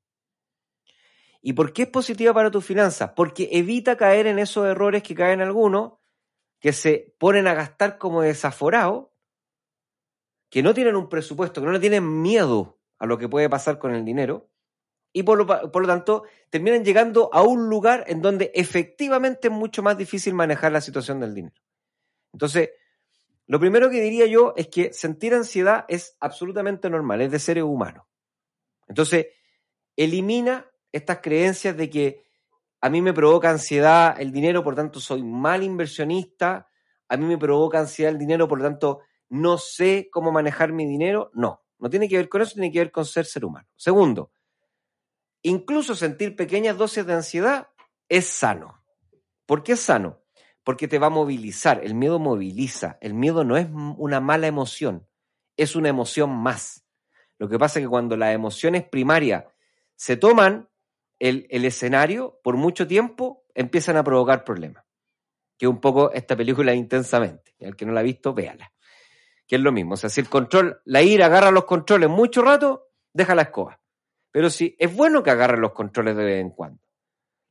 ¿Y 1.40 1.54
por 1.54 1.72
qué 1.72 1.82
es 1.82 1.88
positiva 1.88 2.32
para 2.32 2.50
tus 2.50 2.64
finanzas? 2.64 3.12
Porque 3.16 3.48
evita 3.52 3.96
caer 3.96 4.26
en 4.26 4.38
esos 4.38 4.66
errores 4.66 5.02
que 5.02 5.14
caen 5.14 5.40
algunos, 5.40 5.94
que 6.60 6.72
se 6.72 7.14
ponen 7.18 7.46
a 7.46 7.54
gastar 7.54 7.98
como 7.98 8.22
desaforados, 8.22 9.08
que 10.50 10.62
no 10.62 10.74
tienen 10.74 10.96
un 10.96 11.08
presupuesto, 11.08 11.60
que 11.60 11.66
no 11.66 11.72
le 11.72 11.80
tienen 11.80 12.22
miedo 12.22 12.80
a 12.98 13.06
lo 13.06 13.18
que 13.18 13.28
puede 13.28 13.48
pasar 13.48 13.78
con 13.78 13.94
el 13.94 14.04
dinero, 14.04 14.50
y 15.16 15.22
por 15.22 15.38
lo, 15.38 15.86
tanto 15.86 16.24
terminan 16.50 16.84
llegando 16.84 17.30
a 17.32 17.42
un 17.42 17.68
lugar 17.68 18.04
en 18.08 18.20
donde 18.20 18.50
efectivamente 18.52 19.46
es 19.46 19.54
mucho 19.54 19.80
más 19.80 19.96
difícil 19.96 20.34
manejar 20.34 20.72
la 20.72 20.80
situación 20.80 21.20
del 21.20 21.32
dinero. 21.32 21.54
Entonces, 22.32 22.70
lo 23.46 23.60
primero 23.60 23.88
que 23.90 24.00
diría 24.00 24.26
yo 24.26 24.54
es 24.56 24.66
que 24.66 24.92
sentir 24.92 25.32
ansiedad 25.32 25.84
es 25.86 26.16
absolutamente 26.18 26.90
normal, 26.90 27.20
es 27.20 27.30
de 27.30 27.38
seres 27.38 27.62
humanos. 27.62 28.06
Entonces, 28.88 29.28
elimina 29.96 30.68
estas 30.90 31.20
creencias 31.20 31.76
de 31.76 31.88
que 31.88 32.24
a 32.80 32.90
mí 32.90 33.00
me 33.00 33.14
provoca 33.14 33.50
ansiedad 33.50 34.20
el 34.20 34.32
dinero, 34.32 34.64
por 34.64 34.74
tanto 34.74 34.98
soy 34.98 35.22
mal 35.22 35.62
inversionista, 35.62 36.68
a 37.08 37.16
mí 37.16 37.24
me 37.24 37.38
provoca 37.38 37.78
ansiedad 37.78 38.12
el 38.12 38.18
dinero, 38.18 38.48
por 38.48 38.58
lo 38.58 38.64
tanto 38.64 39.02
no 39.28 39.58
sé 39.58 40.08
cómo 40.10 40.32
manejar 40.32 40.72
mi 40.72 40.86
dinero. 40.86 41.30
No, 41.34 41.62
no 41.78 41.88
tiene 41.88 42.08
que 42.08 42.16
ver 42.16 42.28
con 42.28 42.42
eso, 42.42 42.54
tiene 42.54 42.72
que 42.72 42.80
ver 42.80 42.90
con 42.90 43.04
ser 43.04 43.26
ser 43.26 43.44
humano. 43.44 43.68
Segundo, 43.76 44.32
incluso 45.44 45.94
sentir 45.94 46.34
pequeñas 46.34 46.76
dosis 46.76 47.06
de 47.06 47.14
ansiedad 47.14 47.68
es 48.08 48.26
sano. 48.26 48.82
¿Por 49.46 49.62
qué 49.62 49.72
es 49.72 49.80
sano? 49.80 50.22
Porque 50.64 50.88
te 50.88 50.98
va 50.98 51.06
a 51.06 51.10
movilizar. 51.10 51.80
El 51.84 51.94
miedo 51.94 52.18
moviliza. 52.18 52.98
El 53.00 53.14
miedo 53.14 53.44
no 53.44 53.56
es 53.56 53.68
una 53.70 54.20
mala 54.20 54.46
emoción, 54.46 55.06
es 55.56 55.76
una 55.76 55.90
emoción 55.90 56.30
más. 56.30 56.84
Lo 57.38 57.48
que 57.48 57.58
pasa 57.58 57.78
es 57.78 57.84
que 57.84 57.90
cuando 57.90 58.16
las 58.16 58.34
emociones 58.34 58.84
primarias 58.88 59.44
se 59.96 60.16
toman 60.16 60.68
el, 61.18 61.46
escenario, 61.50 62.40
por 62.42 62.56
mucho 62.56 62.86
tiempo, 62.86 63.44
empiezan 63.54 63.96
a 63.96 64.04
provocar 64.04 64.44
problemas. 64.44 64.84
Que 65.58 65.68
un 65.68 65.80
poco 65.80 66.10
esta 66.12 66.36
película 66.36 66.74
intensamente. 66.74 67.54
Al 67.60 67.76
que 67.76 67.84
no 67.84 67.92
la 67.92 68.00
ha 68.00 68.04
visto, 68.04 68.32
véala. 68.32 68.72
Que 69.46 69.56
es 69.56 69.62
lo 69.62 69.72
mismo. 69.72 69.94
O 69.94 69.96
sea, 69.96 70.08
si 70.08 70.22
el 70.22 70.28
control, 70.28 70.80
la 70.86 71.02
ira 71.02 71.26
agarra 71.26 71.50
los 71.50 71.64
controles 71.64 72.08
mucho 72.08 72.40
rato, 72.40 72.88
deja 73.12 73.34
la 73.34 73.42
escoba. 73.42 73.83
Pero 74.34 74.50
sí, 74.50 74.74
es 74.80 74.92
bueno 74.92 75.22
que 75.22 75.30
agarre 75.30 75.58
los 75.58 75.70
controles 75.70 76.16
de 76.16 76.24
vez 76.24 76.40
en 76.40 76.50
cuando. 76.50 76.82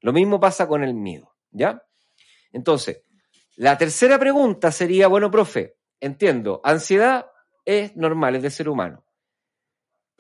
Lo 0.02 0.12
mismo 0.12 0.38
pasa 0.38 0.68
con 0.68 0.84
el 0.84 0.94
miedo, 0.94 1.34
¿ya? 1.50 1.82
Entonces, 2.52 3.04
la 3.56 3.78
tercera 3.78 4.20
pregunta 4.20 4.70
sería, 4.70 5.08
bueno, 5.08 5.32
profe, 5.32 5.78
entiendo, 6.02 6.60
ansiedad 6.62 7.28
es 7.64 7.96
normal, 7.96 8.36
es 8.36 8.42
de 8.42 8.50
ser 8.50 8.68
humano. 8.68 9.06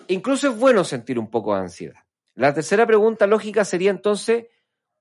Incluso 0.08 0.52
es 0.52 0.58
bueno 0.58 0.86
sentir 0.86 1.20
un 1.20 1.30
poco 1.30 1.54
de 1.54 1.64
ansiedad. 1.64 2.00
La 2.34 2.54
tercera 2.54 2.88
pregunta 2.88 3.28
lógica 3.28 3.66
sería 3.66 3.92
entonces, 3.92 4.46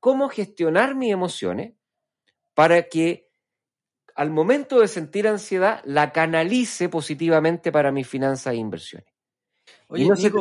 ¿cómo 0.00 0.30
gestionar 0.30 0.96
mis 0.96 1.12
emociones 1.12 1.74
para 2.54 2.88
que 2.88 3.30
al 4.16 4.32
momento 4.32 4.80
de 4.80 4.88
sentir 4.88 5.28
ansiedad 5.28 5.80
la 5.84 6.10
canalice 6.10 6.88
positivamente 6.88 7.70
para 7.70 7.92
mis 7.92 8.08
finanzas 8.08 8.54
e 8.54 8.56
inversiones? 8.56 9.14
y 9.94 10.08
no 10.08 10.16
se 10.16 10.32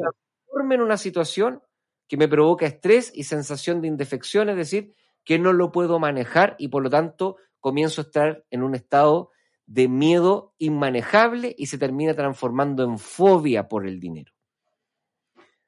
en 0.75 0.81
una 0.81 0.97
situación 0.97 1.61
que 2.07 2.17
me 2.17 2.27
provoca 2.27 2.65
estrés 2.65 3.11
y 3.13 3.23
sensación 3.23 3.81
de 3.81 3.87
indefección, 3.87 4.49
es 4.49 4.57
decir, 4.57 4.93
que 5.23 5.39
no 5.39 5.53
lo 5.53 5.71
puedo 5.71 5.99
manejar 5.99 6.55
y 6.57 6.67
por 6.67 6.83
lo 6.83 6.89
tanto 6.89 7.37
comienzo 7.59 8.01
a 8.01 8.05
estar 8.05 8.45
en 8.49 8.63
un 8.63 8.75
estado 8.75 9.31
de 9.65 9.87
miedo 9.87 10.53
inmanejable 10.57 11.55
y 11.57 11.67
se 11.67 11.77
termina 11.77 12.13
transformando 12.13 12.83
en 12.83 12.97
fobia 12.97 13.67
por 13.67 13.87
el 13.87 13.99
dinero. 13.99 14.33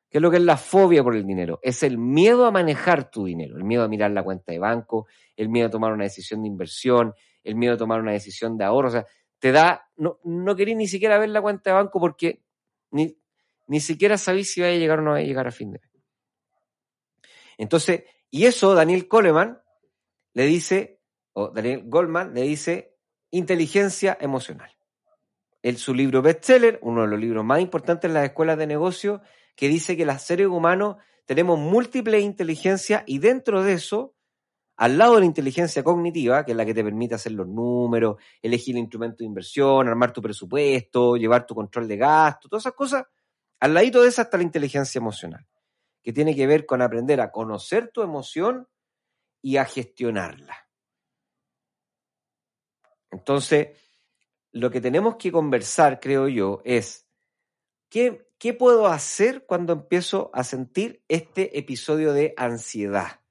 ¿Qué 0.10 0.17
es 0.17 0.22
lo 0.22 0.30
que 0.30 0.38
es 0.38 0.43
la 0.43 0.58
fobia 0.58 1.04
por 1.04 1.15
el 1.15 1.26
dinero? 1.26 1.60
Es 1.63 1.82
el 1.82 1.98
miedo 1.98 2.46
a 2.46 2.52
manejar 2.52 3.10
tu 3.10 3.26
dinero, 3.26 3.58
el 3.58 3.63
miedo 3.63 3.84
a 3.84 3.88
mirar 3.88 4.12
la 4.12 4.24
cuenta 4.24 4.52
de 4.52 4.60
banco, 4.60 5.08
el 5.36 5.50
miedo 5.50 5.67
a 5.67 5.72
tomar 5.72 5.93
una 5.93 6.04
decisión 6.04 6.41
de 6.41 6.50
inversión, 6.50 7.13
el 7.43 7.56
miedo 7.56 7.76
a 7.76 7.78
tomar 7.78 8.00
una 8.02 8.12
decisión 8.12 8.58
de 8.58 8.65
ahorro. 8.65 8.89
O 8.89 8.91
sea, 8.91 9.06
te 9.39 9.52
da, 9.52 9.89
no, 9.96 10.19
no 10.24 10.56
querés 10.56 10.76
ni 10.76 10.88
siquiera 10.88 11.17
ver 11.17 11.30
la 11.30 11.41
cuenta 11.41 11.72
de 11.72 11.76
banco 11.76 12.00
porque 12.00 12.43
ni, 12.91 13.17
ni 13.67 13.80
siquiera 13.80 14.17
sabéis 14.17 14.52
si 14.52 14.62
va 14.62 14.67
a 14.67 14.71
llegar 14.71 14.99
o 14.99 15.02
no 15.02 15.12
va 15.12 15.17
a 15.17 15.21
llegar 15.21 15.47
a 15.47 15.52
fin 15.52 15.71
de 15.71 15.80
mes. 15.80 15.91
Entonces, 17.58 18.04
y 18.30 18.45
eso 18.45 18.73
Daniel 18.73 19.08
Coleman 19.08 19.62
le 20.34 20.45
dice, 20.45 21.02
o 21.34 21.49
Daniel 21.49 21.84
Goldman 21.86 22.34
le 22.34 22.41
dice, 22.41 22.97
inteligencia 23.32 24.17
emocional. 24.19 24.71
El, 25.62 25.78
su 25.78 25.93
libro 25.93 26.21
bestseller, 26.21 26.80
uno 26.82 27.04
de 27.04 27.08
los 27.08 27.19
libros 27.19 27.45
más 27.45 27.62
importantes 27.62 28.10
en 28.10 28.13
las 28.13 28.26
escuelas 28.26 28.58
de 28.58 28.67
negocio, 28.67 29.21
que 29.56 29.67
dice 29.67 29.95
que 29.95 30.06
los 30.06 30.21
seres 30.21 30.47
humanos 30.47 30.97
tenemos 31.26 31.58
múltiples 31.58 32.23
inteligencias 32.23 33.04
y 33.06 33.19
dentro 33.19 33.63
de 33.63 33.73
eso, 33.73 34.15
al 34.76 34.97
lado 34.97 35.13
de 35.15 35.21
la 35.21 35.26
inteligencia 35.26 35.84
cognitiva, 35.84 36.43
que 36.43 36.52
es 36.52 36.58
la 36.58 36.65
que 36.65 36.73
te 36.73 36.84
permite 36.84 37.15
hacer 37.15 37.32
los 37.32 37.47
números, 37.47 38.17
elegir 38.41 38.76
el 38.76 38.82
instrumento 38.82 39.17
de 39.19 39.26
inversión, 39.26 39.88
armar 39.88 40.12
tu 40.12 40.21
presupuesto, 40.21 41.15
llevar 41.15 41.45
tu 41.45 41.56
control 41.56 41.88
de 41.88 41.97
gasto, 41.97 42.49
todas 42.49 42.63
esas 42.63 42.73
cosas, 42.73 43.06
al 43.59 43.73
ladito 43.73 44.01
de 44.01 44.09
esa 44.09 44.23
está 44.23 44.37
la 44.37 44.43
inteligencia 44.43 44.99
emocional, 44.99 45.47
que 46.01 46.13
tiene 46.13 46.35
que 46.35 46.47
ver 46.47 46.65
con 46.65 46.81
aprender 46.81 47.21
a 47.21 47.31
conocer 47.31 47.89
tu 47.89 48.01
emoción 48.01 48.67
y 49.41 49.57
a 49.57 49.65
gestionarla. 49.65 50.67
Entonces, 53.11 53.77
lo 54.51 54.71
que 54.71 54.81
tenemos 54.81 55.17
que 55.17 55.31
conversar, 55.31 55.99
creo 55.99 56.27
yo, 56.27 56.61
es 56.65 57.07
qué, 57.89 58.29
¿qué 58.37 58.53
puedo 58.53 58.87
hacer 58.87 59.45
cuando 59.45 59.73
empiezo 59.73 60.31
a 60.33 60.43
sentir 60.43 61.03
este 61.07 61.57
episodio 61.57 62.13
de 62.13 62.33
ansiedad? 62.37 63.21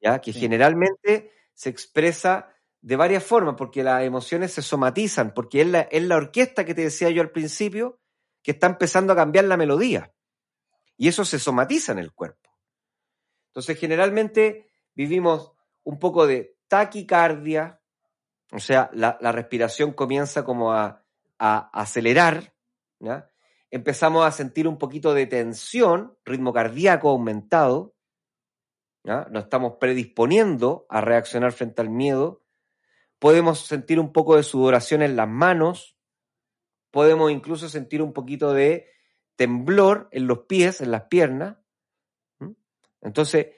¿Ya? 0.00 0.20
Que 0.20 0.32
generalmente 0.32 1.32
se 1.54 1.68
expresa 1.68 2.54
de 2.80 2.96
varias 2.96 3.24
formas, 3.24 3.56
porque 3.58 3.82
las 3.82 4.02
emociones 4.02 4.52
se 4.52 4.62
somatizan, 4.62 5.34
porque 5.34 5.60
es 5.60 5.66
la, 5.66 5.80
es 5.82 6.02
la 6.04 6.16
orquesta 6.16 6.64
que 6.64 6.74
te 6.74 6.82
decía 6.82 7.10
yo 7.10 7.20
al 7.20 7.30
principio, 7.30 8.00
que 8.42 8.52
está 8.52 8.66
empezando 8.66 9.12
a 9.12 9.16
cambiar 9.16 9.44
la 9.44 9.56
melodía. 9.56 10.12
Y 10.96 11.08
eso 11.08 11.24
se 11.24 11.38
somatiza 11.38 11.92
en 11.92 11.98
el 11.98 12.12
cuerpo. 12.12 12.50
Entonces, 13.48 13.78
generalmente 13.78 14.70
vivimos 14.94 15.52
un 15.82 15.98
poco 15.98 16.26
de 16.26 16.56
taquicardia, 16.68 17.80
o 18.52 18.58
sea, 18.58 18.90
la, 18.92 19.16
respiración 19.32 19.92
comienza 19.92 20.44
como 20.44 20.72
a, 20.72 21.04
acelerar, 21.38 22.54
empezamos 23.70 24.26
a 24.26 24.30
sentir 24.30 24.68
un 24.68 24.78
poquito 24.78 25.14
de 25.14 25.26
tensión, 25.26 26.16
ritmo 26.24 26.52
cardíaco 26.52 27.08
aumentado, 27.08 27.94
nos 29.04 29.44
estamos 29.44 29.74
predisponiendo 29.80 30.86
a 30.90 31.00
reaccionar 31.00 31.52
frente 31.52 31.80
al 31.80 31.88
miedo, 31.88 32.42
podemos 33.18 33.66
sentir 33.66 33.98
un 33.98 34.12
poco 34.12 34.36
de 34.36 34.42
sudoración 34.42 35.02
en 35.02 35.16
las 35.16 35.28
manos, 35.28 35.96
podemos 36.90 37.30
incluso 37.30 37.68
sentir 37.68 38.02
un 38.02 38.12
poquito 38.12 38.52
de 38.52 38.88
temblor 39.36 40.08
en 40.12 40.26
los 40.26 40.40
pies, 40.40 40.80
en 40.80 40.90
las 40.90 41.04
piernas. 41.04 41.56
Entonces, 43.00 43.48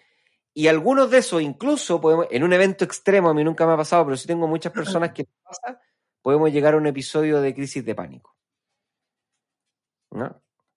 y 0.54 0.68
algunos 0.68 1.10
de 1.10 1.18
esos 1.18 1.42
incluso 1.42 2.00
podemos, 2.00 2.26
en 2.30 2.44
un 2.44 2.52
evento 2.52 2.84
extremo, 2.84 3.30
a 3.30 3.34
mí 3.34 3.42
nunca 3.42 3.66
me 3.66 3.72
ha 3.72 3.76
pasado, 3.76 4.04
pero 4.04 4.16
sí 4.16 4.26
tengo 4.26 4.46
muchas 4.46 4.72
personas 4.72 5.12
que 5.14 5.26
pasa, 5.42 5.80
podemos 6.20 6.52
llegar 6.52 6.74
a 6.74 6.76
un 6.76 6.86
episodio 6.86 7.40
de 7.40 7.54
crisis 7.54 7.84
de 7.84 7.94
pánico. 7.94 8.36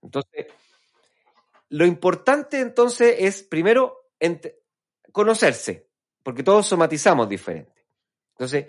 Entonces, 0.02 0.48
lo 1.70 1.86
importante 1.86 2.60
entonces 2.60 3.16
es, 3.20 3.44
primero, 3.44 4.12
conocerse, 5.12 5.90
porque 6.24 6.44
todos 6.44 6.68
somatizamos 6.68 7.28
diferente. 7.28 7.86
Entonces, 8.32 8.68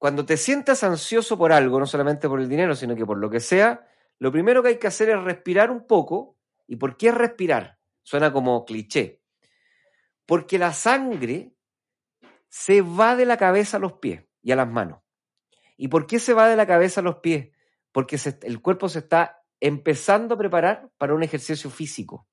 cuando 0.00 0.24
te 0.24 0.38
sientas 0.38 0.82
ansioso 0.82 1.36
por 1.36 1.52
algo, 1.52 1.78
no 1.78 1.84
solamente 1.84 2.26
por 2.26 2.40
el 2.40 2.48
dinero, 2.48 2.74
sino 2.74 2.96
que 2.96 3.04
por 3.04 3.18
lo 3.18 3.28
que 3.28 3.38
sea, 3.38 3.86
lo 4.18 4.32
primero 4.32 4.62
que 4.62 4.70
hay 4.70 4.78
que 4.78 4.86
hacer 4.86 5.10
es 5.10 5.22
respirar 5.22 5.70
un 5.70 5.86
poco. 5.86 6.38
¿Y 6.66 6.76
por 6.76 6.96
qué 6.96 7.12
respirar? 7.12 7.78
Suena 8.02 8.32
como 8.32 8.64
cliché. 8.64 9.20
Porque 10.24 10.58
la 10.58 10.72
sangre 10.72 11.52
se 12.48 12.80
va 12.80 13.14
de 13.14 13.26
la 13.26 13.36
cabeza 13.36 13.76
a 13.76 13.80
los 13.80 13.92
pies 13.92 14.24
y 14.40 14.52
a 14.52 14.56
las 14.56 14.66
manos. 14.66 15.02
¿Y 15.76 15.88
por 15.88 16.06
qué 16.06 16.18
se 16.18 16.32
va 16.32 16.48
de 16.48 16.56
la 16.56 16.66
cabeza 16.66 17.02
a 17.02 17.04
los 17.04 17.16
pies? 17.16 17.54
Porque 17.92 18.18
el 18.44 18.62
cuerpo 18.62 18.88
se 18.88 19.00
está 19.00 19.44
empezando 19.60 20.34
a 20.34 20.38
preparar 20.38 20.90
para 20.96 21.14
un 21.14 21.22
ejercicio 21.22 21.68
físico. 21.68 22.26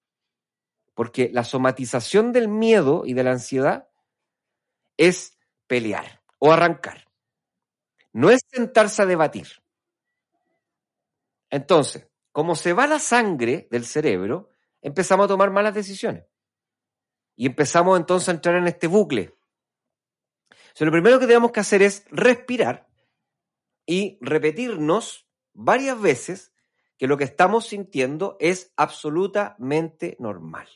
Porque 0.94 1.30
la 1.34 1.44
somatización 1.44 2.32
del 2.32 2.48
miedo 2.48 3.04
y 3.06 3.14
de 3.14 3.26
la 3.26 3.32
ansiedad 3.32 3.90
es 4.96 5.38
pelear 5.68 6.24
o 6.40 6.54
arrancar. 6.54 7.07
No 8.18 8.32
es 8.32 8.42
sentarse 8.52 9.04
a 9.04 9.06
debatir. 9.06 9.48
Entonces, 11.52 12.08
como 12.32 12.56
se 12.56 12.74
va 12.74 12.88
la 12.88 12.98
sangre 12.98 13.68
del 13.70 13.86
cerebro, 13.86 14.50
empezamos 14.82 15.26
a 15.26 15.28
tomar 15.28 15.52
malas 15.52 15.76
decisiones. 15.76 16.26
Y 17.36 17.46
empezamos 17.46 17.96
entonces 17.96 18.30
a 18.30 18.32
entrar 18.32 18.56
en 18.56 18.66
este 18.66 18.88
bucle. 18.88 19.38
Lo 20.80 20.92
primero 20.92 21.20
que 21.20 21.28
tenemos 21.28 21.52
que 21.52 21.60
hacer 21.60 21.84
es 21.84 22.06
respirar 22.10 22.90
y 23.86 24.18
repetirnos 24.20 25.28
varias 25.54 26.02
veces 26.02 26.52
que 26.98 27.06
lo 27.06 27.18
que 27.18 27.26
estamos 27.26 27.68
sintiendo 27.68 28.36
es 28.40 28.74
absolutamente 28.78 30.18
normal. 30.18 30.68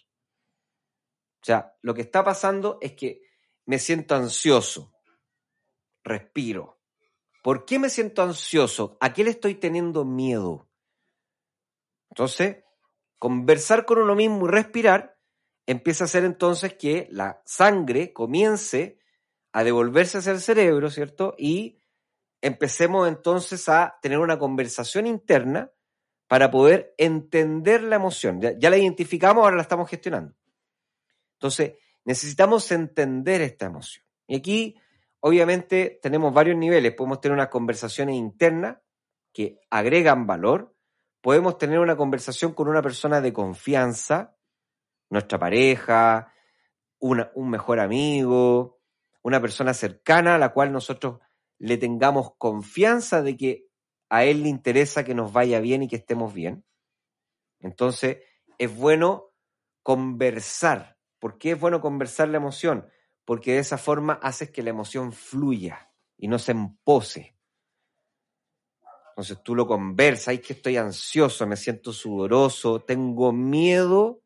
O 1.42 1.46
sea, 1.46 1.76
lo 1.82 1.96
que 1.96 2.04
está 2.04 2.24
pasando 2.24 2.78
es 2.82 2.94
que 2.94 3.24
me 3.66 3.80
siento 3.80 4.14
ansioso. 4.14 4.94
Respiro. 6.04 6.81
¿Por 7.42 7.66
qué 7.66 7.80
me 7.80 7.90
siento 7.90 8.22
ansioso? 8.22 8.98
¿A 9.00 9.14
qué 9.14 9.24
le 9.24 9.32
estoy 9.32 9.56
teniendo 9.56 10.06
miedo? 10.06 10.70
Entonces, 12.10 12.64
conversar 13.18 13.86
con 13.86 14.00
uno 14.00 14.16
mismo 14.16 14.46
y 14.46 14.52
respirar 14.52 15.18
empieza 15.66 16.04
a 16.04 16.06
hacer 16.06 16.24
entonces 16.26 16.76
que 16.76 17.08
la 17.12 17.42
sangre 17.46 18.14
comience 18.14 19.00
a 19.54 19.64
devolverse 19.64 20.20
hacia 20.20 20.34
el 20.34 20.42
cerebro, 20.42 20.90
¿cierto? 20.90 21.36
Y 21.38 21.82
empecemos 22.42 23.08
entonces 23.08 23.68
a 23.70 23.98
tener 24.02 24.20
una 24.20 24.40
conversación 24.40 25.08
interna 25.08 25.72
para 26.28 26.50
poder 26.50 26.94
entender 26.98 27.84
la 27.84 27.98
emoción. 27.98 28.40
Ya, 28.42 28.58
ya 28.58 28.70
la 28.70 28.78
identificamos, 28.78 29.44
ahora 29.44 29.56
la 29.56 29.64
estamos 29.64 29.90
gestionando. 29.90 30.36
Entonces, 31.34 31.74
necesitamos 32.06 32.72
entender 32.72 33.42
esta 33.42 33.66
emoción. 33.66 34.06
Y 34.28 34.38
aquí, 34.38 34.78
obviamente, 35.22 36.00
tenemos 36.02 36.34
varios 36.34 36.58
niveles. 36.58 36.94
Podemos 36.94 37.22
tener 37.22 37.34
unas 37.36 37.48
conversaciones 37.48 38.16
internas 38.16 38.78
que 39.34 39.60
agregan 39.70 40.28
valor. 40.28 40.76
Podemos 41.22 41.58
tener 41.58 41.80
una 41.80 41.96
conversación 41.96 42.54
con 42.54 42.68
una 42.68 42.82
persona 42.82 43.22
de 43.22 43.32
confianza, 43.32 44.36
nuestra 45.10 45.40
pareja, 45.40 46.34
un 47.00 47.50
mejor 47.50 47.80
amigo, 47.80 48.80
una 49.24 49.42
persona 49.42 49.74
cercana 49.74 50.36
a 50.36 50.38
la 50.38 50.54
cual 50.54 50.72
nosotros 50.72 51.20
le 51.58 51.78
tengamos 51.78 52.36
confianza 52.38 53.22
de 53.22 53.38
que 53.38 53.68
a 54.10 54.24
él 54.24 54.44
le 54.44 54.50
interesa 54.50 55.04
que 55.04 55.16
nos 55.16 55.32
vaya 55.32 55.60
bien 55.60 55.84
y 55.84 55.88
que 55.88 55.96
estemos 55.98 56.34
bien. 56.34 56.66
Entonces, 57.60 58.18
es 58.58 58.76
bueno 58.76 59.32
conversar. 59.84 60.98
¿Por 61.20 61.38
qué 61.38 61.52
es 61.52 61.60
bueno 61.60 61.82
conversar 61.82 62.30
la 62.30 62.38
emoción? 62.38 62.90
Porque 63.26 63.54
de 63.54 63.60
esa 63.60 63.78
forma 63.78 64.14
haces 64.14 64.50
que 64.52 64.64
la 64.64 64.72
emoción 64.72 65.14
fluya 65.14 65.92
y 66.18 66.28
no 66.28 66.40
se 66.40 66.52
empose. 66.52 67.36
Entonces 69.10 69.44
tú 69.44 69.56
lo 69.56 69.68
conversas, 69.68 70.30
ay 70.30 70.40
que 70.40 70.54
estoy 70.54 70.78
ansioso, 70.78 71.46
me 71.46 71.58
siento 71.58 71.94
sudoroso, 71.94 72.80
tengo 72.82 73.32
miedo 73.32 74.22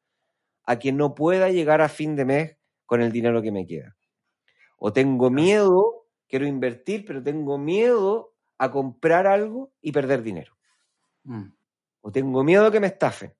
a 0.64 0.80
que 0.80 0.92
no 0.92 1.16
pueda 1.16 1.50
llegar 1.50 1.82
a 1.82 1.90
fin 1.90 2.16
de 2.16 2.26
mes 2.26 2.58
con 2.86 3.02
el 3.02 3.12
dinero 3.12 3.42
que 3.42 3.52
me 3.52 3.66
queda. 3.66 3.98
O 4.78 4.94
tengo 4.94 5.30
miedo, 5.30 6.08
quiero 6.28 6.46
invertir, 6.46 7.06
pero 7.06 7.22
tengo 7.24 7.58
miedo 7.58 8.34
a 8.58 8.72
comprar 8.72 9.28
algo 9.28 9.74
y 9.82 9.92
perder 9.92 10.22
dinero. 10.22 10.58
Mm. 11.24 11.46
O 12.02 12.12
tengo 12.12 12.44
miedo 12.44 12.68
a 12.68 12.72
que 12.72 12.80
me 12.80 12.88
estafen. 12.88 13.34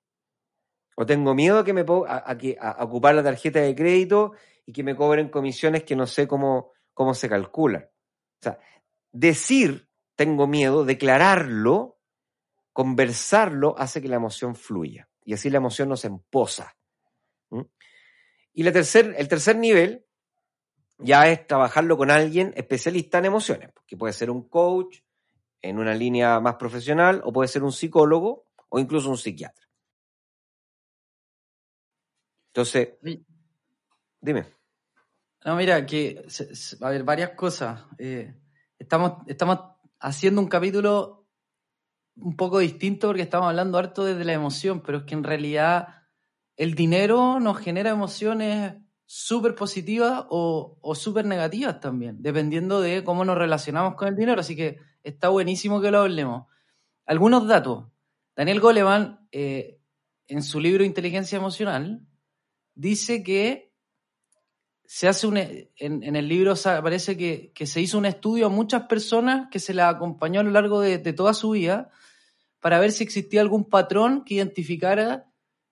O 0.96 1.06
tengo 1.06 1.34
miedo 1.34 1.58
a 1.58 1.64
que 1.64 1.72
me 1.72 1.84
a, 2.08 2.30
a 2.30 2.38
que, 2.38 2.56
a- 2.60 2.70
a 2.70 2.84
ocupar 2.84 3.14
la 3.14 3.22
tarjeta 3.22 3.60
de 3.60 3.74
crédito 3.74 4.32
y 4.66 4.72
que 4.72 4.82
me 4.82 4.96
cobren 4.96 5.30
comisiones 5.30 5.84
que 5.84 5.96
no 5.96 6.06
sé 6.06 6.26
cómo, 6.26 6.72
cómo 6.92 7.14
se 7.14 7.28
calculan. 7.28 7.84
O 7.84 8.42
sea, 8.42 8.58
decir 9.12 9.88
tengo 10.16 10.46
miedo, 10.46 10.84
declararlo, 10.84 12.00
conversarlo, 12.72 13.74
hace 13.78 14.02
que 14.02 14.08
la 14.08 14.16
emoción 14.16 14.56
fluya. 14.56 15.08
Y 15.24 15.34
así 15.34 15.50
la 15.50 15.58
emoción 15.58 15.88
no 15.88 15.96
se 15.96 16.08
emposa. 16.08 16.76
¿Mm? 17.50 17.62
Y 18.54 18.62
la 18.62 18.72
tercer, 18.72 19.14
el 19.16 19.28
tercer 19.28 19.56
nivel 19.56 20.04
ya 20.98 21.28
es 21.28 21.46
trabajarlo 21.46 21.96
con 21.96 22.10
alguien 22.10 22.54
especialista 22.56 23.18
en 23.18 23.26
emociones, 23.26 23.70
que 23.86 23.96
puede 23.96 24.14
ser 24.14 24.30
un 24.30 24.48
coach 24.48 24.98
en 25.60 25.78
una 25.78 25.94
línea 25.94 26.40
más 26.40 26.56
profesional, 26.56 27.20
o 27.24 27.32
puede 27.32 27.48
ser 27.48 27.62
un 27.62 27.72
psicólogo, 27.72 28.46
o 28.68 28.78
incluso 28.78 29.10
un 29.10 29.18
psiquiatra. 29.18 29.66
Entonces, 32.48 32.94
dime. 34.20 34.55
No, 35.46 35.54
mira, 35.54 35.86
que 35.86 36.26
a 36.80 36.86
haber 36.88 37.04
varias 37.04 37.30
cosas. 37.30 37.84
Eh, 37.98 38.34
estamos, 38.80 39.22
estamos 39.28 39.60
haciendo 40.00 40.40
un 40.40 40.48
capítulo 40.48 41.28
un 42.16 42.34
poco 42.34 42.58
distinto 42.58 43.06
porque 43.06 43.22
estamos 43.22 43.46
hablando 43.46 43.78
harto 43.78 44.04
desde 44.04 44.24
la 44.24 44.32
emoción, 44.32 44.82
pero 44.84 44.98
es 44.98 45.04
que 45.04 45.14
en 45.14 45.22
realidad 45.22 45.86
el 46.56 46.74
dinero 46.74 47.38
nos 47.38 47.58
genera 47.58 47.90
emociones 47.90 48.74
súper 49.04 49.54
positivas 49.54 50.24
o, 50.30 50.78
o 50.82 50.94
súper 50.96 51.26
negativas 51.26 51.78
también, 51.78 52.20
dependiendo 52.20 52.80
de 52.80 53.04
cómo 53.04 53.24
nos 53.24 53.38
relacionamos 53.38 53.94
con 53.94 54.08
el 54.08 54.16
dinero. 54.16 54.40
Así 54.40 54.56
que 54.56 54.80
está 55.04 55.28
buenísimo 55.28 55.80
que 55.80 55.92
lo 55.92 56.00
hablemos. 56.00 56.48
Algunos 57.04 57.46
datos. 57.46 57.86
Daniel 58.34 58.58
Goleman, 58.58 59.28
eh, 59.30 59.78
en 60.26 60.42
su 60.42 60.58
libro 60.58 60.82
Inteligencia 60.82 61.36
Emocional, 61.36 62.04
dice 62.74 63.22
que 63.22 63.65
se 64.86 65.08
hace 65.08 65.26
un, 65.26 65.36
en, 65.36 65.68
en 65.76 66.16
el 66.16 66.28
libro 66.28 66.54
aparece 66.64 67.16
que, 67.16 67.52
que 67.52 67.66
se 67.66 67.80
hizo 67.80 67.98
un 67.98 68.06
estudio 68.06 68.46
a 68.46 68.50
muchas 68.50 68.82
personas 68.82 69.48
que 69.50 69.58
se 69.58 69.74
las 69.74 69.94
acompañó 69.94 70.40
a 70.40 70.44
lo 70.44 70.50
largo 70.50 70.80
de, 70.80 70.98
de 70.98 71.12
toda 71.12 71.34
su 71.34 71.50
vida 71.50 71.90
para 72.60 72.78
ver 72.78 72.92
si 72.92 73.04
existía 73.04 73.40
algún 73.40 73.64
patrón 73.68 74.24
que 74.24 74.34
identificara 74.34 75.26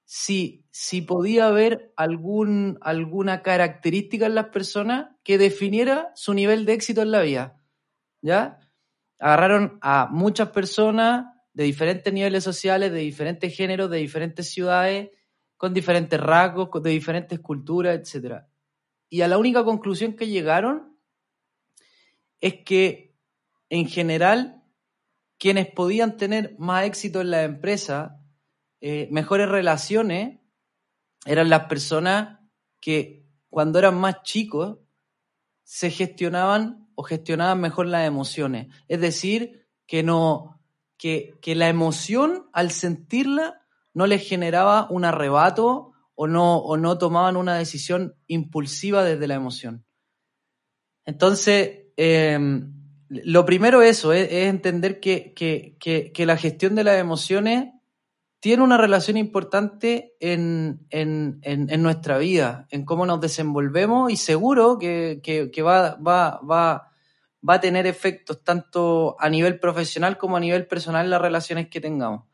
si, 0.05 0.66
si 0.70 1.00
podía 1.00 1.46
haber 1.46 1.92
algún, 1.96 2.79
alguna 2.83 3.42
característica 3.42 4.27
en 4.27 4.35
las 4.35 4.48
personas 4.48 5.11
que 5.22 5.38
definiera 5.38 6.12
su 6.14 6.35
nivel 6.35 6.66
de 6.66 6.74
éxito 6.74 7.03
en 7.03 7.11
la 7.11 7.22
vida. 7.22 7.61
¿Ya? 8.20 8.59
Agarraron 9.18 9.79
a 9.81 10.09
muchas 10.11 10.50
personas 10.50 11.27
de 11.53 11.64
diferentes 11.64 12.12
niveles 12.12 12.44
sociales, 12.44 12.92
de 12.92 12.98
diferentes 12.98 13.57
géneros, 13.57 13.90
de 13.90 13.98
diferentes 13.98 14.50
ciudades, 14.50 15.11
con 15.57 15.72
diferentes 15.72 16.20
rasgos, 16.20 16.68
de 16.83 16.90
diferentes 16.90 17.38
culturas, 17.40 17.98
etcétera 17.98 18.48
y 19.09 19.23
a 19.23 19.29
la 19.29 19.38
única 19.38 19.64
conclusión 19.64 20.14
que 20.14 20.29
llegaron 20.29 20.99
es 22.40 22.64
que 22.64 23.14
en 23.71 23.87
general 23.87 24.62
quienes 25.38 25.67
podían 25.67 26.17
tener 26.17 26.55
más 26.59 26.85
éxito 26.85 27.21
en 27.21 27.31
la 27.31 27.43
empresa, 27.43 28.21
eh, 28.81 29.09
mejores 29.11 29.49
relaciones, 29.49 30.40
eran 31.27 31.49
las 31.49 31.67
personas 31.67 32.40
que 32.81 33.27
cuando 33.49 33.79
eran 33.79 33.97
más 33.97 34.23
chicos 34.23 34.79
se 35.62 35.90
gestionaban 35.90 36.88
o 36.95 37.03
gestionaban 37.03 37.61
mejor 37.61 37.87
las 37.87 38.07
emociones. 38.07 38.69
Es 38.88 39.01
decir, 39.01 39.67
que 39.87 40.03
no 40.03 40.61
que, 40.99 41.35
que 41.40 41.55
la 41.55 41.69
emoción 41.69 42.49
al 42.53 42.71
sentirla 42.71 43.62
no 43.95 44.07
les 44.07 44.27
generaba 44.27 44.88
un 44.90 45.05
arrebato 45.05 45.94
o 46.14 46.27
no, 46.27 46.59
o 46.59 46.77
no 46.77 46.98
tomaban 46.98 47.37
una 47.37 47.57
decisión 47.57 48.14
impulsiva 48.27 49.05
desde 49.05 49.27
la 49.27 49.35
emoción. 49.35 49.85
Entonces, 51.05 51.87
eh, 51.96 52.38
lo 53.09 53.44
primero 53.44 53.83
eso, 53.83 54.12
es, 54.12 54.31
entender 54.31 55.00
que, 55.00 55.35
que, 55.35 55.77
que, 56.12 56.27
la 56.27 56.37
gestión 56.37 56.74
de 56.74 56.85
las 56.85 56.98
emociones 56.98 57.70
tiene 58.40 58.62
una 58.62 58.77
relación 58.77 59.16
importante 59.16 60.14
en, 60.20 60.87
en, 60.90 61.38
en, 61.42 61.70
en 61.70 61.83
nuestra 61.83 62.18
vida, 62.18 62.66
en 62.70 62.85
cómo 62.85 63.07
nos 63.07 63.20
desenvolvemos 63.20 64.11
y 64.11 64.16
seguro 64.16 64.79
que 64.79 65.62
va, 65.62 65.96
va, 65.96 66.40
va, 66.40 66.90
va 67.48 67.55
a 67.55 67.61
tener 67.61 67.87
efectos 67.87 68.42
tanto 68.42 69.16
a 69.18 69.29
nivel 69.29 69.59
profesional 69.61 70.18
como 70.18 70.37
a 70.37 70.40
nivel 70.40 70.66
personal 70.66 71.05
en 71.05 71.11
las 71.11 71.20
relaciones 71.20 71.68
que 71.68 71.81
tengamos. 71.81 72.24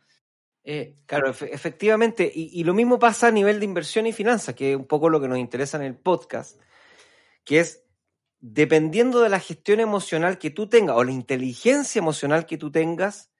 Eh, 0.64 0.96
Claro, 1.06 1.30
efe- 1.30 1.50
efectivamente. 1.52 2.30
Y, 2.32 2.62
lo 2.64 2.74
mismo 2.74 2.98
pasa 2.98 3.28
a 3.28 3.30
nivel 3.30 3.58
de 3.58 3.64
inversión 3.64 4.06
y 4.06 4.12
finanzas, 4.12 4.54
que 4.54 4.72
es 4.72 4.76
un 4.76 4.86
poco 4.86 5.08
lo 5.08 5.20
que 5.20 5.28
nos 5.28 5.38
interesa 5.38 5.76
en 5.76 5.84
el 5.84 5.96
podcast, 5.96 6.60
que 7.44 7.60
es 7.60 7.84
dependiendo 8.40 9.20
de 9.20 9.28
la 9.28 9.38
gestión 9.40 9.80
emocional 9.80 10.38
que 10.38 10.50
tú 10.50 10.68
tengas 10.68 10.96
o 10.96 11.04
la 11.04 11.12
inteligencia 11.12 11.98
emocional 11.98 12.46
que 12.46 12.56
tú 12.56 12.70
tengas, 12.70 13.30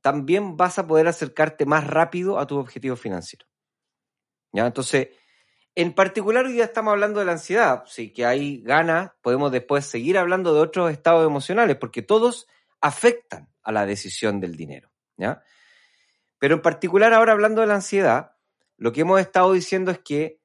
también 0.00 0.56
vas 0.56 0.78
a 0.78 0.86
poder 0.86 1.08
acercarte 1.08 1.66
más 1.66 1.86
rápido 1.86 2.38
a 2.38 2.46
tu 2.46 2.58
objetivo 2.58 2.96
financiero. 2.96 3.46
¿Ya? 4.52 4.66
Entonces, 4.66 5.08
en 5.74 5.92
particular 5.94 6.46
hoy 6.46 6.54
día 6.54 6.64
estamos 6.64 6.92
hablando 6.92 7.20
de 7.20 7.26
la 7.26 7.32
ansiedad. 7.32 7.84
Si 7.86 8.12
que 8.12 8.24
hay 8.24 8.62
ganas, 8.62 9.10
podemos 9.22 9.52
después 9.52 9.84
seguir 9.84 10.16
hablando 10.18 10.54
de 10.54 10.60
otros 10.60 10.90
estados 10.90 11.26
emocionales, 11.26 11.76
porque 11.76 12.02
todos 12.02 12.46
afectan 12.80 13.48
a 13.62 13.72
la 13.72 13.84
decisión 13.86 14.40
del 14.40 14.56
dinero. 14.56 14.90
¿Ya? 15.16 15.42
Pero 16.40 16.56
en 16.56 16.62
particular 16.62 17.12
ahora 17.12 17.32
hablando 17.32 17.60
de 17.60 17.68
la 17.68 17.76
ansiedad, 17.76 18.32
lo 18.76 18.92
que 18.92 19.02
hemos 19.02 19.20
estado 19.20 19.52
diciendo 19.52 19.92
es 19.92 19.98
que 20.00 20.40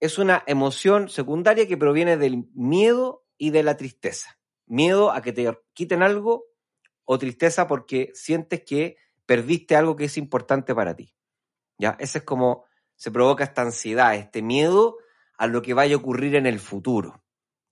es 0.00 0.18
una 0.18 0.42
emoción 0.46 1.08
secundaria 1.08 1.68
que 1.68 1.76
proviene 1.76 2.16
del 2.16 2.48
miedo 2.54 3.24
y 3.36 3.50
de 3.50 3.62
la 3.62 3.76
tristeza. 3.76 4.40
Miedo 4.66 5.12
a 5.12 5.20
que 5.20 5.32
te 5.32 5.48
quiten 5.74 6.02
algo 6.02 6.46
o 7.04 7.18
tristeza 7.18 7.66
porque 7.66 8.10
sientes 8.14 8.62
que 8.64 8.96
perdiste 9.26 9.76
algo 9.76 9.94
que 9.94 10.06
es 10.06 10.16
importante 10.16 10.74
para 10.74 10.96
ti. 10.96 11.14
¿Ya? 11.78 11.96
Ese 12.00 12.18
es 12.18 12.24
como 12.24 12.64
se 12.94 13.10
provoca 13.10 13.44
esta 13.44 13.60
ansiedad, 13.60 14.14
este 14.14 14.40
miedo 14.40 14.96
a 15.36 15.46
lo 15.46 15.60
que 15.60 15.74
vaya 15.74 15.96
a 15.96 15.98
ocurrir 15.98 16.34
en 16.34 16.46
el 16.46 16.58
futuro, 16.58 17.22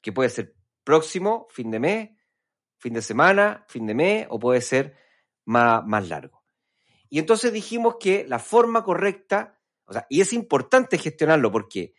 que 0.03 0.13
puede 0.13 0.29
ser 0.29 0.55
próximo, 0.85 1.47
fin 1.49 1.71
de 1.71 1.81
mes, 1.81 2.11
fin 2.77 2.93
de 2.93 3.01
semana, 3.01 3.65
fin 3.69 3.87
de 3.87 3.95
mes, 3.95 4.27
o 4.29 4.39
puede 4.39 4.61
ser 4.61 4.99
más, 5.47 5.83
más 5.87 6.07
largo. 6.11 6.44
Y 7.15 7.21
entonces 7.21 7.53
dijimos 7.53 7.99
que 8.01 8.27
la 8.27 8.41
forma 8.41 8.83
correcta, 8.83 9.57
o 9.85 9.93
sea, 9.93 10.05
y 10.11 10.21
es 10.21 10.33
importante 10.33 10.99
gestionarlo 10.99 11.53
porque 11.53 11.95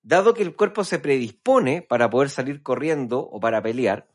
dado 0.00 0.32
que 0.32 0.40
el 0.40 0.56
cuerpo 0.56 0.84
se 0.84 0.98
predispone 0.98 1.82
para 1.82 2.08
poder 2.08 2.30
salir 2.30 2.62
corriendo 2.62 3.20
o 3.20 3.38
para 3.38 3.62
pelear, 3.62 4.08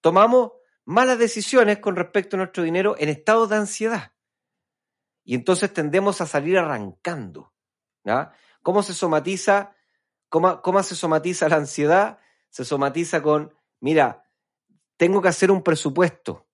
tomamos 0.00 0.50
malas 0.84 1.20
decisiones 1.20 1.78
con 1.78 1.94
respecto 1.94 2.34
a 2.34 2.38
nuestro 2.38 2.64
dinero 2.64 2.96
en 2.98 3.08
estado 3.08 3.46
de 3.46 3.54
ansiedad. 3.54 4.14
Y 5.22 5.36
entonces 5.36 5.72
tendemos 5.72 6.20
a 6.20 6.26
salir 6.26 6.58
arrancando. 6.58 7.54
¿ya? 8.02 8.32
¿Cómo 8.64 8.82
se 8.82 8.94
somatiza? 8.94 9.76
¿Cómo, 10.28 10.60
¿Cómo 10.60 10.82
se 10.82 10.96
somatiza 10.96 11.48
la 11.48 11.54
ansiedad? 11.54 12.18
Se 12.50 12.64
somatiza 12.64 13.22
con, 13.22 13.54
mira, 13.78 14.28
tengo 14.96 15.22
que 15.22 15.28
hacer 15.28 15.52
un 15.52 15.62
presupuesto, 15.62 16.48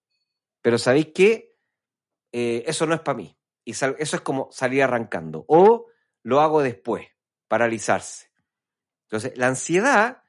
pero 0.61 0.77
¿sabéis 0.77 1.13
qué? 1.15 1.50
Eh, 2.33 2.65
eso 2.67 2.87
no 2.87 2.95
es 2.95 3.01
para 3.01 3.17
mí. 3.17 3.37
Y 3.65 3.73
eso 3.73 3.97
es 3.99 4.21
como 4.21 4.49
salir 4.51 4.83
arrancando. 4.83 5.45
O 5.49 5.87
lo 6.23 6.41
hago 6.41 6.63
después, 6.63 7.07
paralizarse. 7.49 8.31
Entonces, 9.05 9.37
la 9.37 9.49
ansiedad 9.49 10.23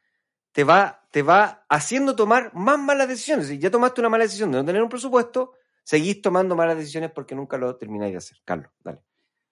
te 0.51 0.63
va, 0.63 1.07
te 1.11 1.21
va 1.21 1.65
haciendo 1.69 2.15
tomar 2.15 2.53
más 2.53 2.79
malas 2.79 3.07
decisiones. 3.07 3.47
Si 3.47 3.59
ya 3.59 3.71
tomaste 3.71 4.01
una 4.01 4.09
mala 4.09 4.23
decisión 4.23 4.51
de 4.51 4.57
no 4.57 4.65
tener 4.65 4.81
un 4.81 4.89
presupuesto, 4.89 5.53
seguís 5.83 6.21
tomando 6.21 6.55
malas 6.55 6.77
decisiones 6.77 7.11
porque 7.11 7.35
nunca 7.35 7.57
lo 7.57 7.75
termináis 7.77 8.13
de 8.13 8.17
hacer. 8.17 8.37
Carlos, 8.43 8.71
dale. 8.83 9.01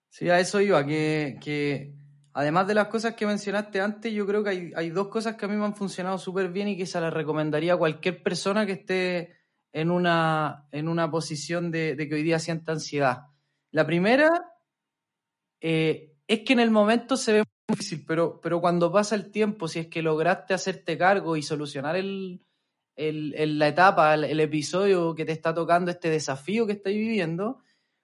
Sí, 0.10 0.30
a 0.30 0.40
eso 0.40 0.60
iba, 0.60 0.84
que, 0.86 1.38
que 1.42 1.94
además 2.34 2.68
de 2.68 2.74
las 2.74 2.88
cosas 2.88 3.14
que 3.14 3.28
mencionaste 3.28 3.80
antes, 3.80 4.12
yo 4.12 4.26
creo 4.26 4.44
que 4.44 4.50
hay, 4.50 4.72
hay 4.76 4.90
dos 4.90 5.08
cosas 5.10 5.36
que 5.36 5.46
a 5.46 5.48
mí 5.48 5.56
me 5.56 5.66
han 5.66 5.76
funcionado 5.76 6.18
súper 6.18 6.50
bien 6.50 6.68
y 6.68 6.78
que 6.78 6.88
se 6.88 7.00
las 7.00 7.14
recomendaría 7.14 7.74
a 7.74 7.78
cualquier 7.78 8.24
persona 8.24 8.66
que 8.66 8.72
esté 8.74 9.39
en 9.74 9.92
una, 9.92 10.68
en 10.72 10.88
una 10.88 11.10
posición 11.12 11.72
de, 11.72 11.96
de 11.96 12.10
que 12.10 12.16
hoy 12.16 12.24
día 12.24 12.40
sienta 12.40 12.72
ansiedad. 12.72 13.28
La 13.72 13.86
primera 13.86 14.30
eh, 15.62 16.14
es 16.28 16.40
que 16.42 16.54
en 16.54 16.60
el 16.60 16.72
momento 16.72 17.18
se 17.18 17.34
ve 17.34 17.38
muy 17.40 17.76
difícil, 17.76 18.04
pero, 18.08 18.40
pero 18.42 18.62
cuando 18.62 18.92
pasa 18.92 19.16
el 19.16 19.32
tiempo, 19.32 19.68
si 19.68 19.80
es 19.80 19.88
que 19.88 20.02
lograste 20.02 20.54
hacerte 20.54 20.98
cargo 20.98 21.36
y 21.38 21.44
solucionar 21.44 21.96
el, 21.96 22.42
el- 22.96 23.60
la 23.60 23.68
etapa, 23.68 24.14
el, 24.14 24.40
episodio 24.40 25.16
que 25.16 25.26
te 25.26 25.32
está 25.32 25.54
tocando, 25.54 25.92
este 25.92 26.10
desafío 26.10 26.66
que 26.66 26.74
estáis 26.74 26.98
viviendo, 26.98 27.60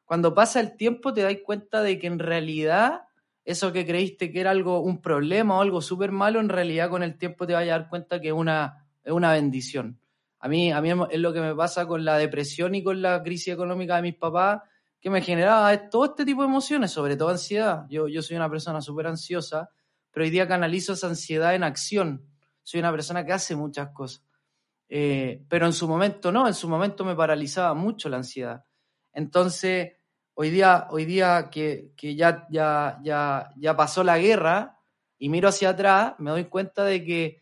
cuando 0.06 0.34
pasa 0.34 0.60
el 0.60 0.76
tiempo 0.78 1.14
te 1.14 1.22
das 1.22 1.36
cuenta 1.44 1.82
de 1.82 1.98
que 2.00 2.08
en 2.08 2.20
realidad 2.20 3.02
eso 3.44 3.72
que 3.74 3.86
creíste 3.86 4.32
que 4.32 4.40
era 4.42 4.52
algo, 4.52 4.80
un 4.82 5.02
problema 5.02 5.58
o 5.58 5.62
algo 5.62 5.82
súper 5.82 6.12
malo, 6.12 6.40
en 6.40 6.50
realidad 6.50 6.90
con 6.90 7.04
el 7.04 7.18
tiempo 7.18 7.46
te 7.46 7.54
vas 7.54 7.64
a 7.64 7.68
dar 7.68 7.90
cuenta 7.90 8.20
que 8.22 8.30
es 8.30 8.34
una, 8.34 8.88
es 9.04 9.12
una 9.12 9.34
bendición. 9.34 10.00
A 10.46 10.48
mí, 10.48 10.72
a 10.72 10.80
mí 10.80 10.92
es 11.10 11.20
lo 11.20 11.34
que 11.34 11.42
me 11.42 11.56
pasa 11.56 11.88
con 11.88 12.06
la 12.06 12.20
depresión 12.20 12.76
y 12.76 12.84
con 12.84 13.02
la 13.02 13.24
crisis 13.24 13.48
económica 13.52 13.96
de 13.96 14.04
mis 14.04 14.14
papás, 14.14 14.62
que 15.02 15.10
me 15.10 15.24
generaba 15.24 15.90
todo 15.90 16.06
este 16.06 16.24
tipo 16.24 16.44
de 16.44 16.48
emociones, 16.48 16.92
sobre 16.92 17.18
todo 17.18 17.30
ansiedad. 17.30 17.88
Yo, 17.90 18.08
yo 18.08 18.22
soy 18.22 18.38
una 18.38 18.48
persona 18.48 18.80
súper 18.80 19.08
ansiosa, 19.08 19.72
pero 20.12 20.24
hoy 20.24 20.30
día 20.30 20.48
canalizo 20.48 20.94
esa 20.94 21.08
ansiedad 21.08 21.56
en 21.56 21.64
acción. 21.64 22.30
Soy 22.62 22.80
una 22.80 22.92
persona 22.92 23.26
que 23.26 23.34
hace 23.34 23.56
muchas 23.56 23.90
cosas. 23.90 24.24
Eh, 24.88 25.44
pero 25.50 25.66
en 25.66 25.74
su 25.74 25.88
momento 25.88 26.32
no, 26.32 26.46
en 26.46 26.54
su 26.54 26.70
momento 26.70 27.04
me 27.04 27.16
paralizaba 27.16 27.74
mucho 27.74 28.08
la 28.08 28.18
ansiedad. 28.18 28.66
Entonces, 29.14 29.94
hoy 30.36 30.52
día, 30.52 30.86
hoy 30.92 31.06
día 31.06 31.50
que, 31.50 31.92
que 31.98 32.14
ya, 32.14 32.46
ya, 32.52 33.00
ya, 33.02 33.50
ya 33.58 33.76
pasó 33.76 34.04
la 34.04 34.20
guerra 34.20 34.78
y 35.18 35.30
miro 35.30 35.50
hacia 35.50 35.70
atrás, 35.70 36.14
me 36.20 36.30
doy 36.30 36.46
cuenta 36.46 36.84
de 36.84 37.04
que, 37.04 37.42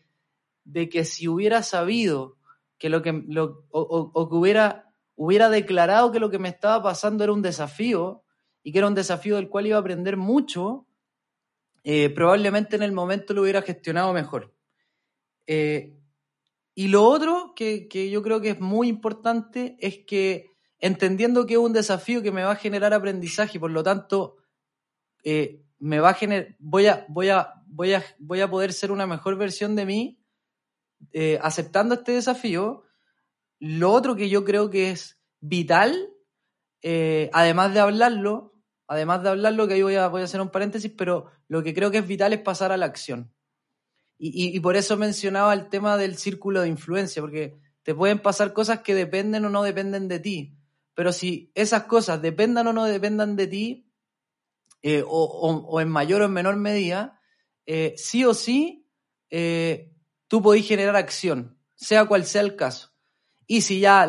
de 0.64 0.88
que 0.88 1.04
si 1.04 1.28
hubiera 1.28 1.62
sabido 1.62 2.38
que 2.78 2.88
lo 2.88 3.02
que, 3.02 3.12
lo, 3.26 3.64
o, 3.70 4.28
que 4.28 4.34
hubiera, 4.34 4.92
hubiera 5.16 5.48
declarado 5.48 6.12
que 6.12 6.20
lo 6.20 6.30
que 6.30 6.38
me 6.38 6.48
estaba 6.48 6.82
pasando 6.82 7.24
era 7.24 7.32
un 7.32 7.42
desafío 7.42 8.24
y 8.62 8.72
que 8.72 8.78
era 8.78 8.88
un 8.88 8.94
desafío 8.94 9.36
del 9.36 9.48
cual 9.48 9.66
iba 9.66 9.76
a 9.76 9.80
aprender 9.80 10.16
mucho, 10.16 10.86
eh, 11.82 12.10
probablemente 12.10 12.76
en 12.76 12.82
el 12.82 12.92
momento 12.92 13.34
lo 13.34 13.42
hubiera 13.42 13.62
gestionado 13.62 14.12
mejor. 14.12 14.54
Eh, 15.46 15.94
y 16.74 16.88
lo 16.88 17.04
otro 17.04 17.52
que, 17.54 17.86
que 17.88 18.10
yo 18.10 18.22
creo 18.22 18.40
que 18.40 18.50
es 18.50 18.60
muy 18.60 18.88
importante 18.88 19.76
es 19.78 19.98
que 19.98 20.50
entendiendo 20.80 21.46
que 21.46 21.54
es 21.54 21.60
un 21.60 21.72
desafío 21.72 22.22
que 22.22 22.32
me 22.32 22.42
va 22.42 22.52
a 22.52 22.56
generar 22.56 22.92
aprendizaje 22.92 23.58
y 23.58 23.60
por 23.60 23.70
lo 23.70 23.82
tanto 23.82 24.36
eh, 25.22 25.62
me 25.78 26.00
va 26.00 26.10
a 26.10 26.14
generar, 26.14 26.56
voy 26.58 26.86
a, 26.86 27.06
voy, 27.08 27.28
a, 27.30 27.54
voy, 27.66 27.94
a, 27.94 28.04
voy 28.18 28.40
a 28.40 28.50
poder 28.50 28.72
ser 28.72 28.90
una 28.90 29.06
mejor 29.06 29.36
versión 29.36 29.76
de 29.76 29.86
mí 29.86 30.18
eh, 31.12 31.38
aceptando 31.42 31.94
este 31.96 32.12
desafío. 32.12 32.84
Lo 33.60 33.92
otro 33.92 34.16
que 34.16 34.28
yo 34.28 34.44
creo 34.44 34.70
que 34.70 34.90
es 34.90 35.18
vital, 35.40 36.10
eh, 36.82 37.30
además 37.32 37.72
de 37.74 37.80
hablarlo, 37.80 38.54
además 38.86 39.22
de 39.22 39.30
hablarlo, 39.30 39.66
que 39.68 39.74
ahí 39.74 39.82
voy 39.82 39.96
a, 39.96 40.08
voy 40.08 40.22
a 40.22 40.24
hacer 40.24 40.40
un 40.40 40.50
paréntesis, 40.50 40.92
pero 40.96 41.26
lo 41.48 41.62
que 41.62 41.74
creo 41.74 41.90
que 41.90 41.98
es 41.98 42.06
vital 42.06 42.32
es 42.32 42.40
pasar 42.40 42.72
a 42.72 42.76
la 42.76 42.86
acción. 42.86 43.32
Y, 44.18 44.56
y- 44.56 44.60
por 44.60 44.76
eso 44.76 44.96
mencionaba 44.96 45.52
el 45.54 45.68
tema 45.68 45.96
del 45.96 46.16
círculo 46.16 46.62
de 46.62 46.68
influencia, 46.68 47.20
porque 47.22 47.56
te 47.82 47.94
pueden 47.94 48.20
pasar 48.20 48.52
cosas 48.52 48.80
que 48.80 48.94
dependen 48.94 49.44
o 49.44 49.50
no 49.50 49.62
dependen 49.62 50.08
de 50.08 50.20
ti. 50.20 50.56
Pero 50.94 51.12
si 51.12 51.50
esas 51.54 51.84
cosas 51.84 52.22
dependan 52.22 52.66
o 52.68 52.72
no 52.72 52.84
dependan 52.84 53.36
de 53.36 53.46
ti, 53.48 53.90
eh, 54.82 55.02
o, 55.06 55.24
o- 55.24 55.80
en 55.80 55.88
mayor 55.88 56.22
o 56.22 56.26
en 56.26 56.32
menor 56.32 56.56
medida, 56.56 57.20
sí 57.96 58.24
o 58.24 58.34
sí, 58.34 58.86
tú 60.34 60.42
podés 60.42 60.66
generar 60.66 60.96
acción, 60.96 61.56
sea 61.76 62.06
cual 62.06 62.24
sea 62.24 62.40
el 62.42 62.56
caso. 62.56 62.90
Y 63.46 63.60
si 63.60 63.78
ya 63.78 64.04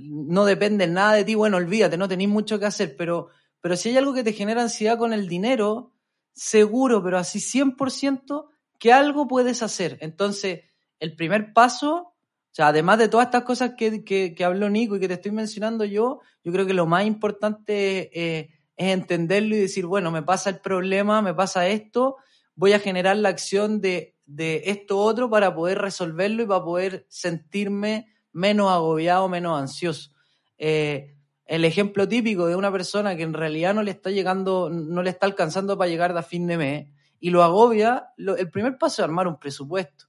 no 0.00 0.46
depende 0.46 0.86
nada 0.86 1.12
de 1.12 1.24
ti, 1.24 1.34
bueno, 1.34 1.58
olvídate, 1.58 1.98
no 1.98 2.08
tenéis 2.08 2.30
mucho 2.30 2.58
que 2.58 2.64
hacer, 2.64 2.96
pero, 2.96 3.28
pero 3.60 3.76
si 3.76 3.90
hay 3.90 3.98
algo 3.98 4.14
que 4.14 4.24
te 4.24 4.32
genera 4.32 4.62
ansiedad 4.62 4.96
con 4.96 5.12
el 5.12 5.28
dinero, 5.28 5.92
seguro, 6.32 7.02
pero 7.04 7.18
así 7.18 7.40
100%, 7.40 8.46
que 8.78 8.90
algo 8.90 9.28
puedes 9.28 9.62
hacer. 9.62 9.98
Entonces, 10.00 10.60
el 10.98 11.14
primer 11.14 11.52
paso, 11.52 11.94
o 11.94 12.14
sea, 12.50 12.68
además 12.68 12.98
de 12.98 13.08
todas 13.08 13.26
estas 13.26 13.42
cosas 13.44 13.72
que, 13.76 14.02
que- 14.04 14.34
que 14.34 14.44
habló 14.46 14.70
Nico 14.70 14.96
y 14.96 15.00
que 15.00 15.08
te 15.08 15.14
estoy 15.14 15.32
mencionando 15.32 15.84
yo, 15.84 16.20
yo 16.42 16.52
creo 16.52 16.64
que 16.64 16.72
lo 16.72 16.86
más 16.86 17.04
importante 17.04 18.08
eh, 18.18 18.48
es 18.78 18.94
entenderlo 18.94 19.56
y 19.56 19.58
decir, 19.60 19.84
bueno, 19.84 20.10
me 20.10 20.22
pasa 20.22 20.48
el 20.48 20.60
problema, 20.60 21.20
me 21.20 21.34
pasa 21.34 21.68
esto, 21.68 22.16
voy 22.54 22.72
a 22.72 22.78
generar 22.78 23.18
la 23.18 23.28
acción 23.28 23.82
de, 23.82 24.11
de 24.26 24.62
esto 24.66 24.98
otro 24.98 25.28
para 25.30 25.54
poder 25.54 25.78
resolverlo 25.78 26.42
y 26.42 26.46
para 26.46 26.64
poder 26.64 27.06
sentirme 27.08 28.06
menos 28.32 28.70
agobiado, 28.70 29.28
menos 29.28 29.60
ansioso. 29.60 30.10
Eh, 30.58 31.16
el 31.44 31.64
ejemplo 31.64 32.08
típico 32.08 32.46
de 32.46 32.56
una 32.56 32.70
persona 32.72 33.16
que 33.16 33.22
en 33.24 33.34
realidad 33.34 33.74
no 33.74 33.82
le 33.82 33.90
está 33.90 34.10
llegando, 34.10 34.70
no 34.70 35.02
le 35.02 35.10
está 35.10 35.26
alcanzando 35.26 35.76
para 35.76 35.90
llegar 35.90 36.16
a 36.16 36.22
fin 36.22 36.46
de 36.46 36.56
mes 36.56 36.88
y 37.20 37.30
lo 37.30 37.42
agobia, 37.42 38.08
lo- 38.16 38.36
el 38.36 38.50
primer 38.50 38.78
paso 38.78 39.02
es 39.02 39.04
armar 39.04 39.26
un 39.28 39.38
presupuesto. 39.38 40.06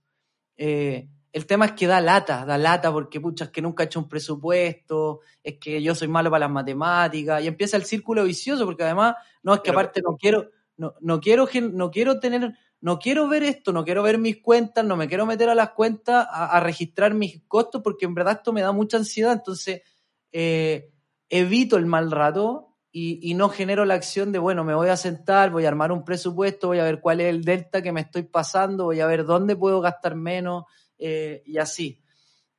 Eh, 0.55 1.09
el 1.33 1.45
tema 1.47 1.65
es 1.65 1.71
que 1.73 1.87
da 1.87 1.99
lata, 1.99 2.45
da 2.45 2.57
lata 2.57 2.91
porque 2.91 3.19
pucha, 3.19 3.45
es 3.45 3.49
que 3.49 3.61
nunca 3.61 3.83
he 3.83 3.85
hecho 3.87 3.99
un 3.99 4.07
presupuesto, 4.07 5.21
es 5.43 5.57
que 5.59 5.81
yo 5.81 5.95
soy 5.95 6.07
malo 6.07 6.29
para 6.29 6.45
las 6.45 6.51
matemáticas 6.51 7.43
y 7.43 7.47
empieza 7.47 7.75
el 7.77 7.83
círculo 7.85 8.23
vicioso 8.23 8.65
porque 8.65 8.83
además, 8.83 9.15
no, 9.41 9.55
es 9.55 9.59
que 9.61 9.71
Pero- 9.71 9.79
aparte 9.79 10.01
no 10.01 10.15
quiero, 10.15 10.49
no, 10.77 10.93
no 11.01 11.19
quiero, 11.19 11.47
no 11.71 11.89
quiero 11.91 12.19
tener, 12.19 12.53
no 12.83 12.99
quiero 12.99 13.29
ver 13.29 13.43
esto, 13.43 13.71
no 13.71 13.85
quiero 13.85 14.03
ver 14.03 14.17
mis 14.17 14.41
cuentas, 14.41 14.83
no 14.83 14.97
me 14.97 15.07
quiero 15.07 15.25
meter 15.25 15.47
a 15.47 15.55
las 15.55 15.69
cuentas 15.69 16.27
a, 16.29 16.59
registrar 16.59 17.13
mis 17.13 17.41
costos 17.47 17.81
porque 17.81 18.03
en 18.03 18.13
verdad 18.13 18.39
esto 18.39 18.51
me 18.51 18.59
da 18.59 18.73
mucha 18.73 18.97
ansiedad, 18.97 19.31
entonces 19.31 19.83
eh, 20.33 20.91
evito 21.29 21.77
el 21.77 21.85
mal 21.85 22.11
rato 22.11 22.75
y, 22.91 23.33
no 23.35 23.47
genero 23.47 23.85
la 23.85 23.93
acción 23.93 24.33
de, 24.33 24.39
bueno, 24.39 24.65
me 24.65 24.75
voy 24.75 24.89
a 24.89 24.97
sentar, 24.97 25.49
voy 25.49 25.63
a 25.63 25.69
armar 25.69 25.93
un 25.93 26.03
presupuesto, 26.03 26.67
voy 26.67 26.79
a 26.79 26.83
ver 26.83 26.99
cuál 26.99 27.21
es 27.21 27.27
el 27.27 27.45
delta 27.45 27.81
que 27.81 27.93
me 27.93 28.01
estoy 28.01 28.23
pasando, 28.23 28.83
voy 28.83 28.99
a 28.99 29.07
ver 29.07 29.23
dónde 29.23 29.55
puedo 29.55 29.79
gastar 29.79 30.15
menos 30.15 30.65
eh, 30.97 31.41
y 31.45 31.59
así. 31.59 32.03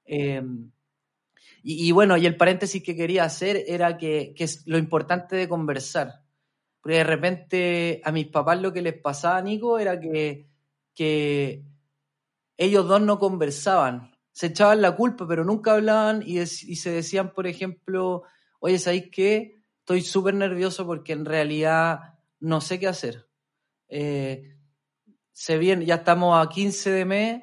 Y, 0.07 0.49
y 1.63 1.93
bueno, 1.93 2.17
y 2.17 2.25
el 2.25 2.39
paréntesis 2.39 2.83
que 2.83 2.97
quería 2.97 3.25
hacer 3.25 3.63
era 3.67 3.99
que, 3.99 4.33
que 4.35 4.45
es 4.45 4.67
lo 4.67 4.79
importante 4.79 5.37
de 5.37 5.49
conversar. 5.49 6.24
Porque 6.85 6.99
de 6.99 7.05
repente 7.05 8.03
a 8.05 8.13
mis 8.13 8.27
papás 8.27 8.61
lo 8.61 8.71
que 8.71 8.83
les 8.83 8.93
pasaba, 8.93 9.41
Nico, 9.41 9.79
era 9.79 9.99
que, 9.99 10.51
que 10.95 11.65
ellos 12.59 12.87
dos 12.87 13.01
no 13.01 13.19
conversaban. 13.19 14.13
Se 14.33 14.49
echaban 14.49 14.83
la 14.83 14.95
culpa, 14.95 15.27
pero 15.27 15.47
nunca 15.47 15.73
hablaban 15.73 16.23
y, 16.27 16.41
y 16.41 16.47
se 16.47 16.91
decían, 16.91 17.33
por 17.33 17.47
ejemplo, 17.47 18.25
oye, 18.61 18.79
¿sabéis 18.79 19.09
qué? 19.11 19.63
Estoy 19.79 20.03
súper 20.03 20.35
nervioso 20.35 20.85
porque 20.85 21.15
en 21.15 21.25
realidad 21.25 22.19
no 22.39 22.61
sé 22.61 22.79
qué 22.79 22.89
hacer. 22.89 23.31
Eh, 23.89 24.55
se 25.33 25.57
viene, 25.57 25.87
ya 25.87 25.95
estamos 25.95 26.39
a 26.39 26.51
15 26.51 26.91
de 26.91 27.05
mes, 27.07 27.43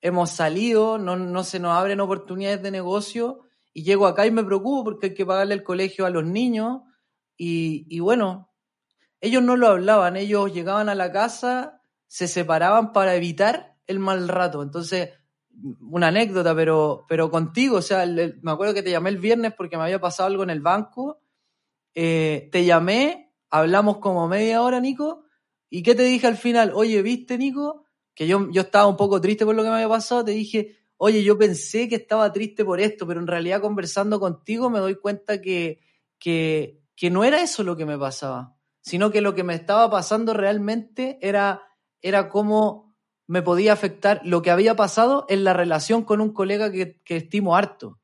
hemos 0.00 0.30
salido, 0.30 0.98
no, 0.98 1.14
no 1.14 1.44
se 1.44 1.60
nos 1.60 1.78
abren 1.78 2.00
oportunidades 2.00 2.60
de 2.60 2.72
negocio 2.72 3.42
y 3.72 3.84
llego 3.84 4.08
acá 4.08 4.26
y 4.26 4.32
me 4.32 4.42
preocupo 4.42 4.82
porque 4.82 5.06
hay 5.06 5.14
que 5.14 5.24
pagarle 5.24 5.54
el 5.54 5.62
colegio 5.62 6.06
a 6.06 6.10
los 6.10 6.24
niños 6.24 6.82
y, 7.36 7.86
y 7.88 8.00
bueno, 8.00 8.50
ellos 9.24 9.42
no 9.42 9.56
lo 9.56 9.68
hablaban, 9.68 10.16
ellos 10.16 10.52
llegaban 10.52 10.90
a 10.90 10.94
la 10.94 11.10
casa, 11.10 11.80
se 12.06 12.28
separaban 12.28 12.92
para 12.92 13.14
evitar 13.14 13.78
el 13.86 13.98
mal 13.98 14.28
rato. 14.28 14.62
Entonces, 14.62 15.10
una 15.80 16.08
anécdota, 16.08 16.54
pero, 16.54 17.06
pero 17.08 17.30
contigo, 17.30 17.78
o 17.78 17.82
sea, 17.82 18.04
me 18.06 18.50
acuerdo 18.50 18.74
que 18.74 18.82
te 18.82 18.90
llamé 18.90 19.08
el 19.08 19.16
viernes 19.16 19.54
porque 19.56 19.78
me 19.78 19.84
había 19.84 19.98
pasado 19.98 20.26
algo 20.26 20.42
en 20.42 20.50
el 20.50 20.60
banco, 20.60 21.22
eh, 21.94 22.50
te 22.52 22.66
llamé, 22.66 23.32
hablamos 23.48 23.96
como 23.98 24.28
media 24.28 24.60
hora, 24.60 24.78
Nico, 24.78 25.24
¿y 25.70 25.82
qué 25.82 25.94
te 25.94 26.02
dije 26.02 26.26
al 26.26 26.36
final? 26.36 26.72
Oye, 26.74 27.00
¿viste, 27.00 27.38
Nico? 27.38 27.86
Que 28.14 28.26
yo, 28.26 28.50
yo 28.50 28.60
estaba 28.60 28.86
un 28.88 28.96
poco 28.98 29.22
triste 29.22 29.46
por 29.46 29.54
lo 29.54 29.62
que 29.62 29.70
me 29.70 29.76
había 29.76 29.88
pasado, 29.88 30.22
te 30.22 30.32
dije, 30.32 30.76
oye, 30.98 31.24
yo 31.24 31.38
pensé 31.38 31.88
que 31.88 31.96
estaba 31.96 32.30
triste 32.30 32.62
por 32.62 32.78
esto, 32.78 33.06
pero 33.06 33.20
en 33.20 33.26
realidad 33.26 33.62
conversando 33.62 34.20
contigo 34.20 34.68
me 34.68 34.80
doy 34.80 34.96
cuenta 34.96 35.40
que, 35.40 35.80
que, 36.18 36.82
que 36.94 37.10
no 37.10 37.24
era 37.24 37.40
eso 37.40 37.62
lo 37.62 37.74
que 37.76 37.86
me 37.86 37.98
pasaba, 37.98 38.53
sino 38.84 39.10
que 39.10 39.22
lo 39.22 39.34
que 39.34 39.44
me 39.44 39.54
estaba 39.54 39.90
pasando 39.90 40.34
realmente 40.34 41.18
era, 41.22 41.62
era 42.02 42.28
cómo 42.28 42.94
me 43.26 43.40
podía 43.40 43.72
afectar 43.72 44.20
lo 44.24 44.42
que 44.42 44.50
había 44.50 44.76
pasado 44.76 45.24
en 45.30 45.42
la 45.42 45.54
relación 45.54 46.04
con 46.04 46.20
un 46.20 46.34
colega 46.34 46.70
que, 46.70 47.00
que 47.02 47.16
estimo 47.16 47.56
harto. 47.56 47.98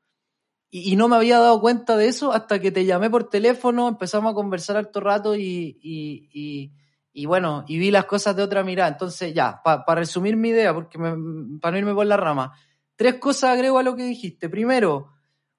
Y, 0.71 0.95
no 0.95 1.07
me 1.07 1.17
había 1.17 1.37
dado 1.37 1.61
cuenta 1.61 1.97
de 1.97 2.07
eso 2.07 2.31
hasta 2.31 2.59
que 2.59 2.71
te 2.71 2.85
llamé 2.85 3.11
por 3.11 3.29
teléfono, 3.29 3.89
empezamos 3.89 4.31
a 4.31 4.33
conversar 4.33 4.77
harto 4.77 5.01
rato 5.01 5.35
y, 5.35 5.77
y, 5.83 6.71
y, 7.13 7.25
bueno, 7.27 7.63
y 7.67 7.77
vi 7.77 7.91
las 7.91 8.05
cosas 8.05 8.35
de 8.35 8.41
otra 8.41 8.63
mirada. 8.63 8.89
Entonces, 8.89 9.35
ya, 9.35 9.61
para 9.63 9.99
resumir 9.99 10.35
mi 10.35 10.49
idea, 10.49 10.73
porque 10.73 10.97
para 10.97 11.71
no 11.71 11.77
irme 11.77 11.93
por 11.93 12.07
la 12.07 12.17
rama, 12.17 12.57
tres 12.95 13.15
cosas 13.15 13.51
agrego 13.51 13.77
a 13.77 13.83
lo 13.83 13.95
que 13.95 14.03
dijiste. 14.03 14.49
Primero, 14.49 15.11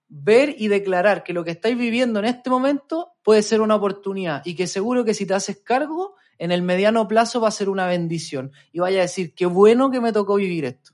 ver 0.09 0.57
y 0.59 0.67
declarar 0.67 1.23
que 1.23 1.33
lo 1.33 1.45
que 1.45 1.53
estáis 1.53 1.79
viviendo 1.79 2.19
en 2.19 2.25
este 2.25 2.51
momento 2.51 3.12
puede 3.23 3.43
ser 3.43 3.61
una 3.61 3.77
oportunidad 3.77 4.43
y 4.45 4.55
que 4.57 4.67
seguro 4.67 5.05
que 5.05 5.15
si 5.15 5.27
te 5.27 5.35
haces 5.35 5.59
cargo, 5.59 6.17
en 6.39 6.51
el 6.51 6.63
mediano 6.63 7.07
plazo 7.07 7.41
va 7.41 7.49
a 7.49 7.53
ser 7.53 7.69
una 7.69 7.87
bendición 7.87 8.53
y 8.73 8.81
vaya 8.81 8.99
a 8.99 9.03
decir, 9.03 9.35
qué 9.35 9.47
bueno 9.47 9.91
que 9.91 10.01
me 10.01 10.13
tocó 10.13 10.37
vivir 10.37 10.65
esto. 10.65 10.93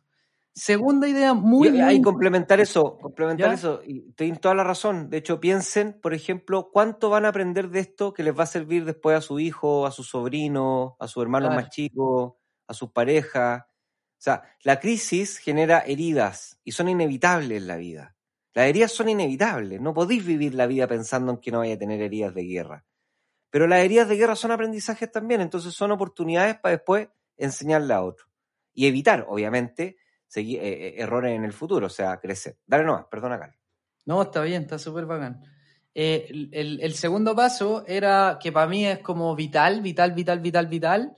Segunda 0.53 1.07
idea, 1.09 1.35
muy, 1.35 1.71
muy 1.71 1.81
ahí 1.81 2.03
complementar 2.03 2.59
eso, 2.61 2.99
complementar 2.99 3.51
¿Ya? 3.51 3.55
eso, 3.55 3.81
y 3.87 4.11
tienen 4.13 4.39
toda 4.39 4.57
la 4.57 4.65
razón. 4.65 5.09
De 5.09 5.19
hecho, 5.19 5.39
piensen, 5.39 6.01
por 6.03 6.15
ejemplo, 6.15 6.71
cuánto 6.73 7.11
van 7.11 7.25
a 7.25 7.29
aprender 7.29 7.71
de 7.71 7.79
esto 7.79 8.13
que 8.13 8.25
les 8.25 8.37
va 8.37 8.43
a 8.43 8.47
servir 8.47 8.85
después 8.85 9.17
a 9.17 9.21
su 9.21 9.39
hijo, 9.39 9.87
a 9.87 9.93
su 9.93 10.03
sobrino, 10.03 10.97
a 10.99 11.07
sus 11.07 11.23
hermanos 11.23 11.51
Claro. 11.51 11.63
más 11.63 11.71
chicos, 11.71 12.33
a 12.67 12.75
sus 12.75 12.91
parejas. 12.91 13.63
O 13.63 14.21
sea, 14.21 14.43
la 14.65 14.81
crisis 14.81 15.39
genera 15.39 15.79
heridas 15.79 16.59
y 16.65 16.73
son 16.73 16.89
inevitables 16.89 17.63
en 17.63 17.69
la 17.69 17.77
vida. 17.77 18.17
Las 18.55 18.67
heridas 18.67 18.93
son 18.93 19.09
inevitables. 19.09 19.81
No 19.81 19.95
podéis 19.95 20.25
vivir 20.25 20.55
la 20.55 20.67
vida 20.67 20.87
pensando 20.87 21.33
en 21.33 21.39
que 21.39 21.51
no 21.51 21.59
vaya 21.59 21.75
a 21.75 21.79
tener 21.79 22.01
heridas 22.01 22.35
de 22.35 22.45
guerra. 22.45 22.85
Pero 23.51 23.67
las 23.67 23.81
heridas 23.81 24.09
de 24.09 24.17
guerra 24.17 24.37
son 24.37 24.51
aprendizajes 24.51 25.11
también, 25.11 25.41
entonces 25.41 25.75
son 25.75 25.91
oportunidades 25.91 26.57
para 26.59 26.77
después 26.77 27.09
enseñarle 27.37 27.95
a 27.95 28.03
otro. 28.03 28.27
Y 28.75 28.87
evitar, 28.87 29.27
obviamente, 29.29 29.97
segui- 30.29 30.59
eh, 30.59 30.89
eh, 30.89 30.95
errores 30.99 31.35
en 31.35 31.45
el 31.45 31.53
futuro, 31.53 31.87
o 31.87 31.91
sea, 31.91 32.19
crecer. 32.19 32.59
Dale 32.67 32.85
nomás, 32.85 33.07
perdona, 33.11 33.39
Carlos. 33.39 33.59
No, 34.05 34.23
está 34.23 34.43
bien, 34.43 34.63
está 34.63 34.79
súper 34.79 35.07
bacán. 35.07 35.41
Eh, 35.95 36.49
el, 36.53 36.95
segundo 36.95 37.35
paso 37.35 37.85
era 37.87 38.39
que 38.41 38.53
para 38.53 38.67
mí 38.67 38.87
es 38.87 39.01
como 39.01 39.35
vital, 39.35 39.81
vital, 39.81 40.13
vital, 40.13 40.41
vital, 40.41 40.67
vital, 40.67 41.17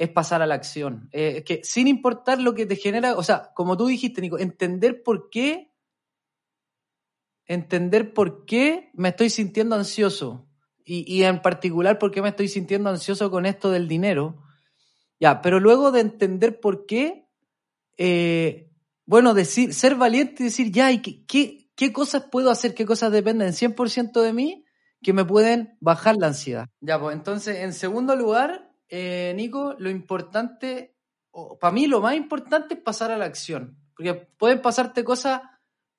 es 0.00 0.08
pasar 0.08 0.40
a 0.40 0.46
la 0.46 0.54
acción. 0.54 1.10
Eh, 1.12 1.44
que 1.44 1.60
sin 1.62 1.86
importar 1.86 2.40
lo 2.40 2.54
que 2.54 2.64
te 2.64 2.74
genera, 2.74 3.18
o 3.18 3.22
sea, 3.22 3.52
como 3.54 3.76
tú 3.76 3.86
dijiste, 3.86 4.22
Nico, 4.22 4.38
entender 4.38 5.02
por 5.02 5.28
qué, 5.28 5.74
entender 7.44 8.14
por 8.14 8.46
qué 8.46 8.90
me 8.94 9.10
estoy 9.10 9.28
sintiendo 9.28 9.76
ansioso 9.76 10.48
y, 10.86 11.04
y 11.06 11.24
en 11.24 11.42
particular 11.42 11.98
por 11.98 12.12
qué 12.12 12.22
me 12.22 12.30
estoy 12.30 12.48
sintiendo 12.48 12.88
ansioso 12.88 13.30
con 13.30 13.44
esto 13.44 13.70
del 13.70 13.88
dinero. 13.88 14.42
Ya, 15.20 15.42
pero 15.42 15.60
luego 15.60 15.92
de 15.92 16.00
entender 16.00 16.60
por 16.60 16.86
qué, 16.86 17.28
eh, 17.98 18.70
bueno, 19.04 19.34
decir, 19.34 19.74
ser 19.74 19.96
valiente 19.96 20.44
y 20.44 20.46
decir, 20.46 20.72
ya, 20.72 20.90
¿y 20.92 21.02
qué, 21.02 21.26
qué, 21.26 21.70
qué 21.76 21.92
cosas 21.92 22.24
puedo 22.32 22.50
hacer? 22.50 22.72
¿Qué 22.72 22.86
cosas 22.86 23.12
dependen 23.12 23.52
100% 23.52 24.22
de 24.22 24.32
mí 24.32 24.64
que 25.02 25.12
me 25.12 25.26
pueden 25.26 25.76
bajar 25.78 26.16
la 26.18 26.28
ansiedad? 26.28 26.68
Ya, 26.80 26.98
pues 26.98 27.14
entonces, 27.14 27.58
en 27.58 27.74
segundo 27.74 28.16
lugar, 28.16 28.69
eh, 28.90 29.32
Nico, 29.36 29.74
lo 29.78 29.88
importante, 29.88 30.96
para 31.60 31.72
mí 31.72 31.86
lo 31.86 32.00
más 32.00 32.16
importante 32.16 32.74
es 32.74 32.80
pasar 32.80 33.10
a 33.10 33.18
la 33.18 33.24
acción. 33.24 33.78
Porque 33.94 34.14
pueden 34.14 34.60
pasarte 34.60 35.04
cosas 35.04 35.42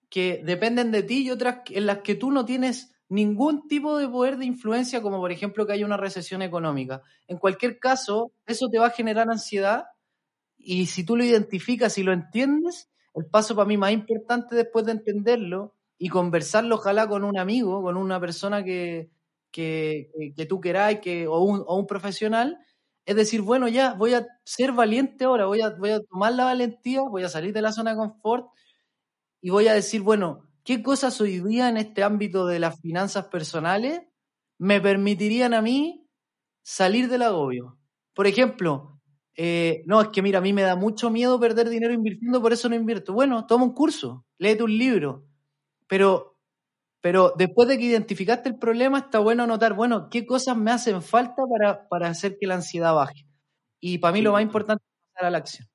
que 0.10 0.42
dependen 0.44 0.92
de 0.92 1.04
ti 1.04 1.24
y 1.24 1.32
otras 1.32 1.62
en 1.70 1.86
las 1.86 2.00
que 2.00 2.16
tú 2.16 2.32
no 2.32 2.46
tienes 2.46 2.94
ningún 3.08 3.68
tipo 3.68 3.98
de 3.98 4.08
poder 4.08 4.38
de 4.38 4.46
influencia, 4.46 5.02
como 5.02 5.20
por 5.20 5.32
ejemplo 5.32 5.66
que 5.66 5.74
haya 5.74 5.86
una 5.86 5.98
recesión 5.98 6.42
económica. 6.42 7.02
En 7.28 7.38
cualquier 7.38 7.80
caso, 7.80 8.32
eso 8.46 8.70
te 8.70 8.80
va 8.80 8.88
a 8.88 8.92
generar 8.92 9.30
ansiedad 9.30 9.86
y 10.58 10.86
si 10.86 11.06
tú 11.06 11.16
lo 11.16 11.24
identificas 11.24 11.98
y 11.98 12.04
lo 12.04 12.14
entiendes, 12.14 12.90
el 13.14 13.26
paso 13.26 13.56
para 13.56 13.68
mí 13.68 13.78
más 13.78 13.92
importante 13.92 14.56
después 14.56 14.86
de 14.86 14.94
entenderlo 14.94 15.76
y 15.98 16.10
conversarlo 16.10 16.76
ojalá 16.76 17.08
con 17.08 17.24
un 17.24 17.38
amigo, 17.38 17.82
con 17.82 17.98
una 17.98 18.20
persona 18.20 18.64
que, 18.64 19.10
que, 19.52 20.10
tú 20.48 20.62
queráis 20.62 21.00
que, 21.00 21.28
o, 21.28 21.40
un, 21.42 21.64
o 21.66 21.78
un 21.78 21.88
profesional, 21.88 22.58
es 23.06 23.16
decir, 23.16 23.42
bueno, 23.42 23.68
ya 23.68 23.94
voy 23.94 24.14
a 24.14 24.28
ser 24.46 24.72
valiente 24.74 25.26
ahora, 25.26 25.46
voy 25.48 25.62
a, 25.62 25.72
voy 25.72 25.92
a 25.92 26.02
tomar 26.02 26.34
la 26.34 26.46
valentía, 26.46 27.02
voy 27.02 27.24
a 27.24 27.30
salir 27.30 27.54
de 27.54 27.62
la 27.62 27.72
zona 27.72 27.92
de 27.92 27.98
confort 27.98 28.48
y 29.42 29.50
voy 29.50 29.68
a 29.68 29.74
decir, 29.74 30.02
bueno, 30.02 30.48
¿qué 30.64 30.84
cosas 30.84 31.20
hoy 31.22 31.40
día 31.42 31.70
en 31.70 31.78
este 31.78 32.04
ámbito 32.04 32.46
de 32.46 32.60
las 32.60 32.80
finanzas 32.82 33.26
personales 33.28 34.02
me 34.60 34.82
permitirían 34.82 35.54
a 35.54 35.62
mí 35.62 36.08
salir 36.64 37.10
del 37.10 37.24
agobio? 37.24 37.78
Por 38.14 38.28
ejemplo, 38.28 39.00
eh, 39.36 39.84
no, 39.88 40.02
es 40.02 40.10
que 40.10 40.22
mira, 40.22 40.40
a 40.40 40.42
mí 40.42 40.54
me 40.54 40.64
da 40.64 40.76
mucho 40.76 41.10
miedo 41.10 41.40
perder 41.40 41.70
dinero 41.70 41.94
invirtiendo, 41.94 42.42
por 42.42 42.54
eso 42.54 42.70
no 42.70 42.76
invierto. 42.76 43.14
Bueno, 43.14 43.48
toma 43.48 43.66
un 43.66 43.74
curso, 43.74 44.26
léete 44.38 44.64
un 44.64 44.78
libro, 44.78 45.26
pero, 45.88 46.31
pero 47.02 47.34
después 47.38 47.68
de 47.68 47.78
que 47.78 47.86
identificaste 47.86 48.50
el 48.50 48.58
problema, 48.60 49.00
está 49.00 49.20
bueno 49.20 49.44
anotar, 49.44 49.74
bueno, 49.74 50.10
¿qué 50.10 50.26
cosas 50.26 50.56
me 50.58 50.72
hacen 50.72 51.02
falta 51.02 51.44
para, 51.52 51.88
para 51.90 52.08
hacer 52.10 52.38
que 52.40 52.48
la 52.48 52.56
ansiedad 52.56 52.94
baje? 52.94 53.26
Y 53.80 53.98
para 53.98 54.14
mí 54.14 54.20
Sí. 54.20 54.24
lo 54.24 54.34
más 54.34 54.44
importante 54.44 54.84
es 54.86 55.14
pasar 55.14 55.28
a 55.28 55.32
la 55.32 55.38
acción. 55.40 55.68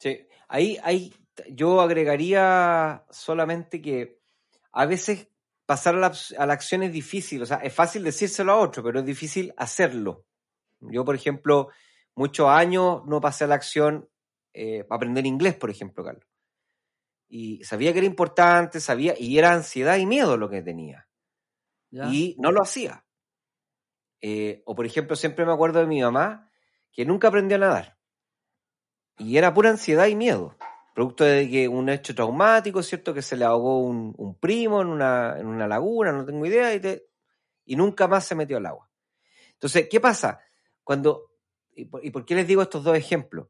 Sí, 0.00 0.26
ahí, 0.48 0.78
ahí 0.82 1.12
yo 1.50 1.80
agregaría 1.80 3.04
solamente 3.10 3.80
que 3.80 4.20
a 4.72 4.86
veces 4.86 5.28
pasar 5.66 5.94
a 5.96 5.98
la, 5.98 6.12
a 6.38 6.46
la 6.46 6.52
acción 6.52 6.82
es 6.82 6.92
difícil, 6.92 7.42
o 7.42 7.46
sea, 7.46 7.58
es 7.58 7.72
fácil 7.74 8.04
decírselo 8.04 8.52
a 8.52 8.56
otro, 8.56 8.82
pero 8.82 9.00
es 9.00 9.06
difícil 9.06 9.52
hacerlo. 9.56 10.24
Yo, 10.80 11.04
por 11.04 11.14
ejemplo, 11.14 11.68
muchos 12.14 12.48
años 12.48 13.02
no 13.06 13.20
pasé 13.20 13.44
a 13.44 13.48
la 13.48 13.56
acción 13.56 14.08
eh, 14.54 14.84
para 14.84 14.96
aprender 14.96 15.26
inglés, 15.26 15.54
por 15.56 15.70
ejemplo, 15.70 16.04
Carlos. 16.04 16.24
Y 17.28 17.62
sabía 17.64 17.92
que 17.92 17.98
era 17.98 18.06
importante, 18.06 18.80
sabía, 18.80 19.14
y 19.18 19.38
era 19.38 19.52
ansiedad 19.52 19.96
y 19.98 20.06
miedo 20.06 20.36
lo 20.36 20.48
que 20.48 20.62
tenía. 20.62 21.08
¿ya? 21.90 22.06
Y 22.06 22.36
no 22.38 22.50
lo 22.52 22.62
hacía. 22.62 23.04
Eh, 24.20 24.62
o, 24.66 24.74
por 24.74 24.86
ejemplo, 24.86 25.14
siempre 25.14 25.44
me 25.44 25.52
acuerdo 25.52 25.80
de 25.80 25.86
mi 25.86 26.00
mamá, 26.00 26.50
que 26.90 27.04
nunca 27.04 27.28
aprendió 27.28 27.56
a 27.56 27.60
nadar. 27.60 27.98
Y 29.18 29.36
era 29.36 29.52
pura 29.52 29.70
ansiedad 29.70 30.06
y 30.06 30.16
miedo. 30.16 30.56
Producto 30.94 31.24
de 31.24 31.48
que 31.48 31.68
un 31.68 31.88
hecho 31.88 32.14
traumático, 32.14 32.82
¿cierto? 32.82 33.14
Que 33.14 33.22
se 33.22 33.36
le 33.36 33.44
ahogó 33.44 33.80
un, 33.80 34.14
un 34.16 34.38
primo 34.38 34.80
en 34.80 34.88
una, 34.88 35.38
en 35.38 35.46
una 35.46 35.68
laguna, 35.68 36.12
no 36.12 36.24
tengo 36.24 36.44
idea, 36.46 36.74
y, 36.74 36.80
te- 36.80 37.08
y 37.66 37.76
nunca 37.76 38.08
más 38.08 38.24
se 38.24 38.34
metió 38.34 38.56
al 38.56 38.66
agua. 38.66 38.90
Entonces, 39.52 39.88
¿qué 39.88 40.00
pasa? 40.00 40.40
Cuando, 40.82 41.32
y 41.74 41.84
por, 41.84 42.04
y 42.04 42.10
por 42.10 42.24
qué 42.24 42.34
les 42.34 42.46
digo 42.46 42.62
estos 42.62 42.82
dos 42.82 42.96
ejemplos? 42.96 43.48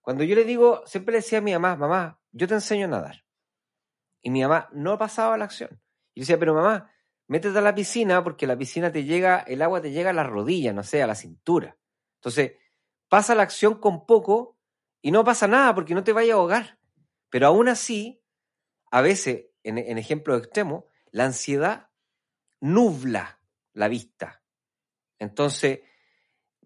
Cuando 0.00 0.24
yo 0.24 0.34
le 0.34 0.44
digo, 0.44 0.82
siempre 0.86 1.12
le 1.12 1.18
decía 1.18 1.38
a 1.38 1.42
mi 1.42 1.52
mamá, 1.52 1.76
mamá, 1.76 2.20
yo 2.32 2.48
te 2.48 2.54
enseño 2.54 2.86
a 2.86 2.90
nadar. 2.90 3.24
Y 4.22 4.30
mi 4.30 4.42
mamá 4.42 4.68
no 4.72 4.98
pasaba 4.98 5.36
la 5.38 5.44
acción. 5.44 5.70
Y 6.14 6.20
yo 6.20 6.22
decía, 6.22 6.38
pero 6.38 6.54
mamá, 6.54 6.90
métete 7.26 7.58
a 7.58 7.62
la 7.62 7.74
piscina 7.74 8.22
porque 8.22 8.46
la 8.46 8.56
piscina 8.56 8.90
te 8.92 9.04
llega, 9.04 9.40
el 9.40 9.62
agua 9.62 9.80
te 9.80 9.90
llega 9.90 10.10
a 10.10 10.14
las 10.14 10.26
rodillas, 10.26 10.74
no 10.74 10.82
sé, 10.82 11.02
a 11.02 11.06
la 11.06 11.14
cintura. 11.14 11.76
Entonces, 12.16 12.52
pasa 13.08 13.34
la 13.34 13.42
acción 13.42 13.78
con 13.78 14.06
poco 14.06 14.58
y 15.00 15.10
no 15.10 15.24
pasa 15.24 15.48
nada 15.48 15.74
porque 15.74 15.94
no 15.94 16.04
te 16.04 16.12
vaya 16.12 16.34
a 16.34 16.36
ahogar. 16.36 16.78
Pero 17.30 17.46
aún 17.46 17.68
así, 17.68 18.22
a 18.90 19.00
veces, 19.00 19.46
en, 19.62 19.78
en 19.78 19.98
ejemplos 19.98 20.38
extremos, 20.38 20.84
la 21.10 21.24
ansiedad 21.24 21.88
nubla 22.60 23.40
la 23.72 23.88
vista. 23.88 24.42
Entonces, 25.18 25.80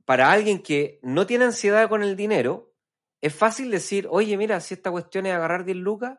para 0.04 0.30
alguien 0.30 0.62
que 0.62 1.00
no 1.02 1.26
tiene 1.26 1.46
ansiedad 1.46 1.88
con 1.88 2.02
el 2.02 2.16
dinero, 2.16 2.65
es 3.26 3.34
fácil 3.34 3.70
decir, 3.70 4.06
oye, 4.10 4.36
mira, 4.36 4.60
si 4.60 4.74
esta 4.74 4.90
cuestión 4.90 5.26
es 5.26 5.34
agarrar 5.34 5.64
10 5.64 5.78
lucas, 5.78 6.18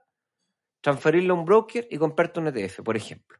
transferirlo 0.81 1.33
a 1.33 1.37
un 1.37 1.45
broker 1.45 1.87
y 1.89 1.97
comprarte 1.97 2.39
un 2.39 2.47
ETF, 2.47 2.81
por 2.81 2.97
ejemplo. 2.97 3.37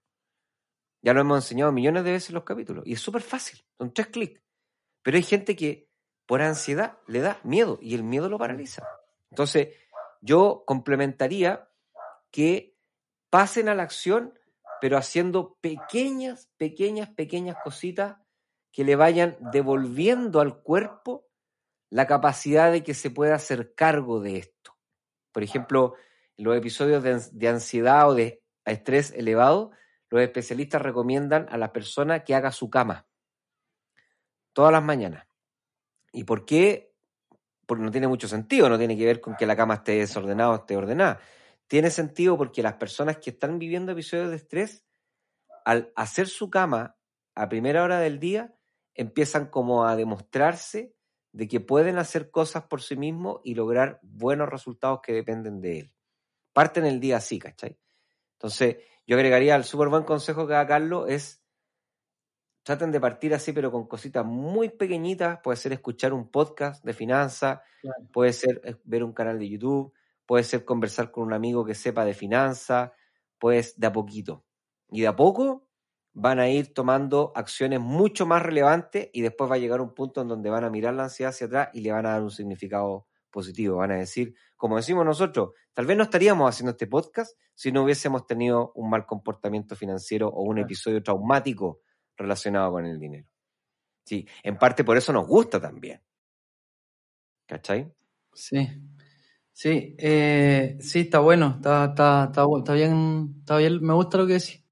Ya 1.02 1.14
lo 1.14 1.22
hemos 1.22 1.38
enseñado 1.38 1.72
millones 1.72 2.04
de 2.04 2.12
veces 2.12 2.32
los 2.32 2.44
capítulos. 2.44 2.86
Y 2.86 2.94
es 2.94 3.00
súper 3.00 3.22
fácil, 3.22 3.64
son 3.78 3.94
tres 3.94 4.08
clics. 4.08 4.42
Pero 5.04 5.18
hay 5.18 5.24
gente 5.24 5.56
que 5.56 5.90
por 6.26 6.42
ansiedad 6.42 6.98
le 7.08 7.22
da 7.22 7.40
miedo 7.44 7.80
y 7.82 7.96
el 7.96 8.04
miedo 8.04 8.30
lo 8.30 8.38
paraliza. 8.38 8.86
Entonces, 9.30 9.70
yo 10.22 10.64
complementaría 10.66 11.70
que 12.32 12.78
pasen 13.30 13.70
a 13.70 13.76
la 13.76 13.84
acción, 13.84 14.38
pero 14.82 14.98
haciendo 14.98 15.58
pequeñas, 15.62 16.50
pequeñas, 16.58 17.10
pequeñas 17.10 17.58
cositas 17.64 18.18
que 18.72 18.84
le 18.84 18.96
vayan 18.96 19.38
devolviendo 19.52 20.40
al 20.40 20.62
cuerpo 20.62 21.27
la 21.90 22.08
capacidad 22.08 22.72
de 22.72 22.84
que 22.84 22.94
se 22.94 23.10
pueda 23.10 23.36
hacer 23.36 23.74
cargo 23.74 24.20
de 24.20 24.38
esto. 24.38 24.78
Por 25.32 25.44
ejemplo, 25.44 25.96
en 26.36 26.46
los 26.46 26.58
episodios 26.58 27.04
de, 27.04 27.22
de 27.32 27.48
ansiedad 27.48 28.10
o 28.10 28.14
de 28.14 28.44
estrés 28.66 29.12
elevado, 29.12 29.72
los 30.10 30.22
especialistas 30.22 30.82
recomiendan 30.82 31.48
a 31.50 31.58
la 31.58 31.74
persona 31.74 32.24
que 32.24 32.36
haga 32.36 32.52
su 32.52 32.70
cama 32.70 33.08
todas 34.58 34.72
las 34.72 34.82
mañanas. 34.82 35.28
¿Y 36.12 36.24
por 36.24 36.44
qué? 36.44 36.92
Porque 37.68 37.84
no 37.84 37.92
tiene 37.92 38.08
mucho 38.08 38.28
sentido, 38.28 38.70
no 38.70 38.80
tiene 38.80 38.98
que 38.98 39.06
ver 39.06 39.22
con 39.22 39.36
que 39.36 39.46
la 39.46 39.56
cama 39.56 39.76
esté 39.76 40.00
desordenada 40.00 40.50
o 40.50 40.56
esté 40.56 40.76
ordenada. 40.76 41.20
Tiene 41.68 41.92
sentido 41.92 42.38
porque 42.38 42.64
las 42.64 42.74
personas 42.74 43.18
que 43.18 43.30
están 43.30 43.60
viviendo 43.60 43.92
episodios 43.92 44.32
de 44.32 44.38
estrés, 44.38 44.84
al 45.64 45.94
hacer 45.96 46.28
su 46.28 46.50
cama 46.50 46.98
a 47.36 47.50
primera 47.50 47.84
hora 47.84 48.00
del 48.00 48.20
día, 48.20 48.56
empiezan 48.96 49.46
como 49.46 49.86
a 49.86 49.96
demostrarse 49.96 50.96
de 51.38 51.48
que 51.48 51.60
pueden 51.60 52.00
hacer 52.00 52.32
cosas 52.32 52.64
por 52.64 52.82
sí 52.82 52.96
mismos 52.96 53.42
y 53.44 53.54
lograr 53.54 54.00
buenos 54.02 54.50
resultados 54.50 55.02
que 55.04 55.14
dependen 55.14 55.62
de 55.62 55.82
él. 55.82 55.94
Parten 56.52 56.84
el 56.84 57.00
día 57.00 57.18
así, 57.18 57.38
¿cachai? 57.38 57.78
Entonces, 58.34 58.78
yo 59.06 59.16
agregaría 59.16 59.56
el 59.56 59.64
súper 59.64 59.90
buen 59.90 60.02
consejo 60.02 60.48
que 60.48 60.54
da 60.54 60.66
Carlos 60.66 61.06
es 61.08 61.44
traten 62.64 62.92
de 62.92 63.00
partir 63.00 63.36
así, 63.36 63.54
pero 63.54 63.72
con 63.72 63.86
cositas 63.88 64.26
muy 64.26 64.70
pequeñitas. 64.70 65.40
Puede 65.44 65.58
ser 65.58 65.74
escuchar 65.74 66.12
un 66.12 66.28
podcast 66.32 66.84
de 66.84 66.94
finanzas, 66.94 67.60
puede 68.12 68.34
ser 68.34 68.60
eh, 68.64 68.76
ver 68.84 69.04
un 69.04 69.14
canal 69.14 69.38
de 69.38 69.48
YouTube, 69.48 69.94
puede 70.26 70.44
ser 70.44 70.66
conversar 70.66 71.12
con 71.12 71.28
un 71.28 71.34
amigo 71.34 71.64
que 71.64 71.76
sepa 71.76 72.04
de 72.04 72.16
finanzas, 72.16 72.94
pues 73.38 73.80
de 73.80 73.86
a 73.86 73.94
poquito. 73.94 74.44
Y 74.90 75.02
de 75.02 75.08
a 75.08 75.16
poco 75.16 75.67
van 76.20 76.40
a 76.40 76.50
ir 76.50 76.74
tomando 76.74 77.32
acciones 77.36 77.80
mucho 77.80 78.26
más 78.26 78.42
relevantes 78.42 79.08
y 79.14 79.22
después 79.22 79.52
va 79.52 79.56
a 79.56 79.60
llegar 79.60 79.82
un 79.82 79.94
punto 79.94 80.22
en 80.22 80.28
donde 80.28 80.50
van 80.50 80.64
a 80.64 80.70
mirar 80.72 80.96
la 80.96 81.04
ansiedad 81.04 81.30
hacia 81.30 81.46
atrás 81.46 81.70
y 81.74 81.82
le 81.82 81.92
van 81.92 82.08
a 82.08 82.14
dar 82.14 82.24
un 82.24 82.32
significado 82.32 83.06
positivo. 83.30 83.78
Van 83.78 83.92
a 83.92 83.98
decir, 83.98 84.34
como 84.56 84.78
decimos 84.78 85.06
nosotros, 85.06 85.52
tal 85.76 85.86
vez 85.86 85.96
no 85.96 86.02
estaríamos 86.02 86.50
haciendo 86.50 86.72
este 86.72 86.88
podcast 86.88 87.38
si 87.54 87.72
no 87.72 87.84
hubiésemos 87.84 88.26
tenido 88.26 88.72
un 88.74 88.90
mal 88.90 89.06
comportamiento 89.06 89.76
financiero 89.76 90.28
o 90.30 90.42
un 90.42 90.58
episodio 90.58 91.04
traumático 91.04 91.82
relacionado 92.16 92.72
con 92.72 92.88
el 92.88 93.00
dinero. 93.00 93.30
Sí, 94.04 94.28
en 94.42 94.58
parte 94.58 94.84
por 94.84 94.98
eso 94.98 95.14
nos 95.14 95.28
gusta 95.28 95.62
también. 95.62 96.02
¿Cachai? 97.46 97.94
Sí. 98.34 98.68
Sí, 99.54 99.96
eh, 100.00 100.78
sí, 100.80 101.02
está 101.02 101.20
bueno, 101.20 101.58
está, 101.58 101.86
está, 101.86 102.24
está, 102.26 102.46
está, 102.58 102.74
bien, 102.74 103.36
está 103.40 103.58
bien, 103.58 103.84
me 103.84 103.94
gusta 103.94 104.18
lo 104.18 104.26
que 104.26 104.34
decís. 104.34 104.67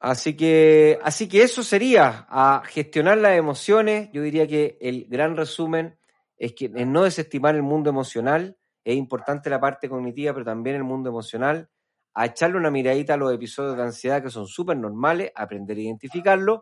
Sí. 0.00 0.06
Así 0.10 0.36
que, 0.36 0.98
así 1.02 1.28
que 1.28 1.42
eso 1.42 1.62
sería 1.62 2.26
a 2.28 2.62
gestionar 2.64 3.18
las 3.18 3.36
emociones. 3.36 4.10
Yo 4.12 4.22
diría 4.22 4.46
que 4.46 4.78
el 4.80 5.06
gran 5.08 5.36
resumen 5.36 5.98
es 6.36 6.54
que 6.54 6.66
en 6.66 6.92
no 6.92 7.02
desestimar 7.02 7.56
el 7.56 7.62
mundo 7.62 7.90
emocional, 7.90 8.56
es 8.84 8.96
importante 8.96 9.50
la 9.50 9.60
parte 9.60 9.88
cognitiva, 9.88 10.32
pero 10.32 10.44
también 10.44 10.76
el 10.76 10.84
mundo 10.84 11.10
emocional, 11.10 11.68
a 12.14 12.26
echarle 12.26 12.56
una 12.56 12.70
miradita 12.70 13.14
a 13.14 13.16
los 13.16 13.32
episodios 13.32 13.76
de 13.76 13.82
ansiedad 13.82 14.22
que 14.22 14.30
son 14.30 14.46
súper 14.46 14.76
normales, 14.76 15.32
aprender 15.34 15.76
a 15.76 15.80
identificarlos 15.80 16.60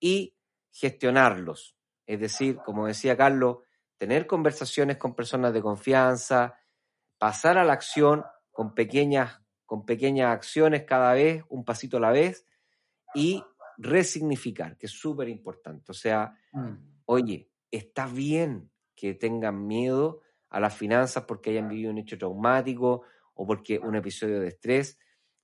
y 0.00 0.34
gestionarlos. 0.72 1.76
Es 2.06 2.18
decir, 2.18 2.56
como 2.64 2.86
decía 2.86 3.16
Carlos, 3.16 3.58
tener 3.98 4.26
conversaciones 4.26 4.96
con 4.96 5.14
personas 5.14 5.52
de 5.52 5.62
confianza, 5.62 6.58
pasar 7.18 7.58
a 7.58 7.64
la 7.64 7.74
acción 7.74 8.24
con 8.50 8.74
pequeñas, 8.74 9.40
con 9.66 9.84
pequeñas 9.84 10.32
acciones 10.32 10.84
cada 10.84 11.12
vez, 11.12 11.44
un 11.50 11.64
pasito 11.64 11.98
a 11.98 12.00
la 12.00 12.10
vez, 12.10 12.46
y 13.14 13.42
resignificar, 13.78 14.76
que 14.76 14.86
es 14.86 14.92
súper 14.92 15.28
importante. 15.28 15.90
O 15.90 15.94
sea, 15.94 16.36
mm. 16.52 17.02
oye, 17.06 17.50
está 17.70 18.06
bien 18.06 18.70
que 18.94 19.14
tengan 19.14 19.66
miedo 19.66 20.20
a 20.50 20.60
las 20.60 20.74
finanzas 20.74 21.24
porque 21.24 21.50
hayan 21.50 21.68
vivido 21.68 21.90
un 21.90 21.98
hecho 21.98 22.18
traumático 22.18 23.02
o 23.34 23.46
porque 23.46 23.78
un 23.78 23.96
episodio 23.96 24.40
de 24.40 24.48
estrés. 24.48 24.98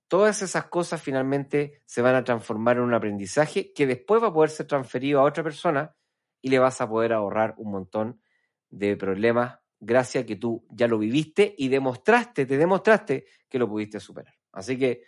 Todas 0.08 0.42
esas 0.42 0.66
cosas 0.66 1.00
finalmente 1.00 1.82
se 1.86 2.02
van 2.02 2.14
a 2.14 2.24
transformar 2.24 2.76
en 2.76 2.82
un 2.82 2.94
aprendizaje 2.94 3.72
que 3.72 3.86
después 3.86 4.22
va 4.22 4.28
a 4.28 4.32
poder 4.32 4.50
ser 4.50 4.66
transferido 4.66 5.20
a 5.20 5.24
otra 5.24 5.42
persona 5.42 5.96
y 6.42 6.50
le 6.50 6.58
vas 6.58 6.80
a 6.80 6.88
poder 6.88 7.12
ahorrar 7.12 7.54
un 7.56 7.72
montón 7.72 8.20
de 8.68 8.96
problemas 8.96 9.58
gracias 9.80 10.24
a 10.24 10.26
que 10.26 10.36
tú 10.36 10.66
ya 10.70 10.86
lo 10.88 10.98
viviste 10.98 11.54
y 11.56 11.68
demostraste, 11.68 12.46
te 12.46 12.56
demostraste 12.56 13.26
que 13.48 13.58
lo 13.58 13.68
pudiste 13.68 14.00
superar. 14.00 14.34
Así 14.52 14.78
que 14.78 15.04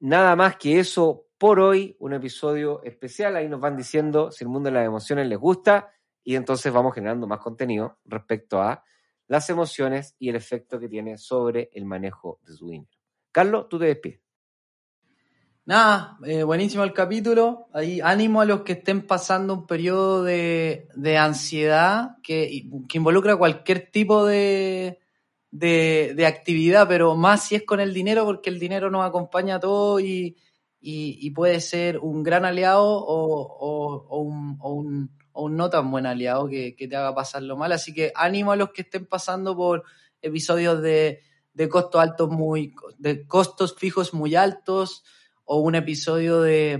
nada 0.00 0.36
más 0.36 0.56
que 0.56 0.78
eso 0.78 1.26
por 1.44 1.60
hoy, 1.60 1.94
un 1.98 2.14
episodio 2.14 2.82
especial. 2.84 3.36
Ahí 3.36 3.50
nos 3.50 3.60
van 3.60 3.76
diciendo 3.76 4.32
si 4.32 4.44
el 4.44 4.48
mundo 4.48 4.70
de 4.70 4.76
las 4.76 4.86
emociones 4.86 5.28
les 5.28 5.38
gusta 5.38 5.92
y 6.22 6.36
entonces 6.36 6.72
vamos 6.72 6.94
generando 6.94 7.26
más 7.26 7.40
contenido 7.40 7.98
respecto 8.06 8.62
a 8.62 8.82
las 9.26 9.50
emociones 9.50 10.16
y 10.18 10.30
el 10.30 10.36
efecto 10.36 10.80
que 10.80 10.88
tiene 10.88 11.18
sobre 11.18 11.68
el 11.74 11.84
manejo 11.84 12.40
de 12.46 12.54
su 12.54 12.70
dinero. 12.70 12.88
Carlos, 13.30 13.68
tú 13.68 13.78
te 13.78 13.84
despides. 13.84 14.20
Nada, 15.66 16.16
eh, 16.24 16.44
buenísimo 16.44 16.82
el 16.82 16.94
capítulo. 16.94 17.66
Ahí 17.74 18.00
ánimo 18.00 18.40
a 18.40 18.46
los 18.46 18.62
que 18.62 18.72
estén 18.72 19.06
pasando 19.06 19.52
un 19.52 19.66
periodo 19.66 20.24
de, 20.24 20.88
ansiedad 21.20 22.16
que, 22.22 22.70
que, 22.88 22.96
involucra 22.96 23.36
cualquier 23.36 23.90
tipo 23.90 24.24
de, 24.24 24.98
de, 25.50 26.24
actividad, 26.26 26.88
pero 26.88 27.14
más 27.16 27.42
si 27.42 27.56
es 27.56 27.64
con 27.64 27.80
el 27.80 27.92
dinero, 27.92 28.24
porque 28.24 28.48
el 28.48 28.58
dinero 28.58 28.90
nos 28.90 29.04
acompaña 29.04 29.56
a 29.56 29.60
todos 29.60 30.00
y, 30.00 30.38
y, 30.86 31.30
puede 31.30 31.60
ser 31.60 31.98
un 31.98 32.22
gran 32.22 32.44
aliado 32.44 32.84
o, 32.84 34.06
o 34.08 34.18
un 34.18 35.10
o 35.34 35.44
un 35.44 35.56
no 35.56 35.68
tan 35.68 35.90
buen 35.90 36.06
aliado 36.06 36.48
que, 36.48 36.74
te 36.78 36.96
haga 36.96 37.14
pasarlo 37.14 37.56
mal. 37.56 37.72
Así 37.72 37.92
que 37.92 38.12
ánimo 38.14 38.52
a 38.52 38.56
los 38.56 38.70
que 38.70 38.82
estén 38.82 39.04
pasando 39.04 39.56
por 39.56 39.82
episodios 40.22 40.80
de, 40.80 41.20
costos 41.68 42.00
altos 42.00 42.30
muy, 42.30 42.72
de 42.98 43.26
costos 43.26 43.74
fijos 43.76 44.14
muy 44.14 44.36
altos, 44.36 45.04
o 45.46 45.58
un 45.58 45.74
episodio 45.74 46.40
de, 46.40 46.78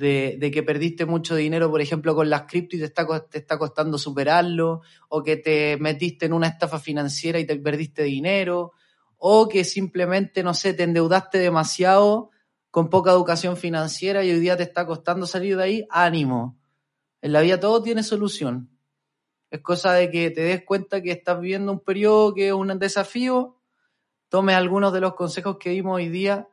que 0.00 0.62
perdiste 0.64 1.06
mucho 1.06 1.36
dinero, 1.36 1.70
por 1.70 1.80
ejemplo, 1.80 2.16
con 2.16 2.30
las 2.30 2.42
cripto 2.42 2.74
y 2.74 2.80
te 2.80 2.86
está, 2.86 3.06
te 3.28 3.38
está 3.38 3.58
costando 3.58 3.98
superarlo, 3.98 4.80
o 5.08 5.22
que 5.22 5.36
te 5.36 5.76
metiste 5.76 6.26
en 6.26 6.32
una 6.32 6.48
estafa 6.48 6.80
financiera 6.80 7.38
y 7.38 7.46
te 7.46 7.56
perdiste 7.56 8.02
dinero, 8.02 8.72
o 9.18 9.48
que 9.48 9.64
simplemente, 9.64 10.42
no 10.42 10.54
sé, 10.54 10.72
te 10.72 10.82
endeudaste 10.82 11.38
demasiado 11.38 12.30
con 12.72 12.88
poca 12.88 13.10
educación 13.10 13.58
financiera 13.58 14.24
y 14.24 14.30
hoy 14.30 14.40
día 14.40 14.56
te 14.56 14.62
está 14.62 14.86
costando 14.86 15.26
salir 15.26 15.58
de 15.58 15.62
ahí, 15.62 15.86
ánimo. 15.90 16.58
En 17.20 17.32
la 17.32 17.42
vida 17.42 17.60
todo 17.60 17.82
tiene 17.82 18.02
solución. 18.02 18.70
Es 19.50 19.60
cosa 19.60 19.92
de 19.92 20.10
que 20.10 20.30
te 20.30 20.40
des 20.40 20.64
cuenta 20.64 21.02
que 21.02 21.12
estás 21.12 21.38
viviendo 21.38 21.70
un 21.70 21.80
periodo 21.80 22.32
que 22.32 22.48
es 22.48 22.54
un 22.54 22.78
desafío, 22.78 23.60
tomes 24.30 24.56
algunos 24.56 24.94
de 24.94 25.02
los 25.02 25.12
consejos 25.12 25.58
que 25.60 25.68
vimos 25.68 25.96
hoy 25.96 26.08
día 26.08 26.48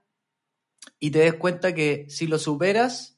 y 1.00 1.12
te 1.12 1.20
des 1.20 1.36
cuenta 1.36 1.74
que 1.74 2.06
si 2.10 2.28
lo 2.28 2.38
superas, 2.38 3.18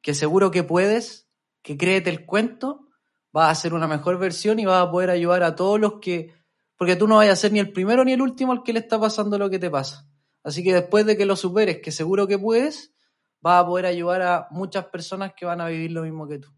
que 0.00 0.14
seguro 0.14 0.52
que 0.52 0.62
puedes, 0.62 1.28
que 1.62 1.76
créete 1.76 2.08
el 2.08 2.24
cuento, 2.24 2.86
vas 3.32 3.50
a 3.50 3.60
ser 3.60 3.74
una 3.74 3.88
mejor 3.88 4.16
versión 4.16 4.60
y 4.60 4.64
vas 4.64 4.86
a 4.86 4.90
poder 4.92 5.10
ayudar 5.10 5.42
a 5.42 5.56
todos 5.56 5.80
los 5.80 5.94
que, 5.94 6.32
porque 6.76 6.94
tú 6.94 7.08
no 7.08 7.16
vas 7.16 7.28
a 7.30 7.34
ser 7.34 7.50
ni 7.50 7.58
el 7.58 7.72
primero 7.72 8.04
ni 8.04 8.12
el 8.12 8.22
último 8.22 8.52
al 8.52 8.62
que 8.62 8.72
le 8.72 8.78
está 8.78 9.00
pasando 9.00 9.36
lo 9.38 9.50
que 9.50 9.58
te 9.58 9.70
pasa. 9.70 10.07
Así 10.42 10.62
que 10.62 10.74
después 10.74 11.06
de 11.06 11.16
que 11.16 11.26
lo 11.26 11.36
superes, 11.36 11.78
que 11.78 11.92
seguro 11.92 12.26
que 12.26 12.38
puedes, 12.38 12.92
vas 13.40 13.62
a 13.62 13.66
poder 13.66 13.86
ayudar 13.86 14.22
a 14.22 14.48
muchas 14.50 14.86
personas 14.86 15.32
que 15.36 15.46
van 15.46 15.60
a 15.60 15.68
vivir 15.68 15.92
lo 15.92 16.02
mismo 16.02 16.26
que 16.26 16.38
tú 16.38 16.48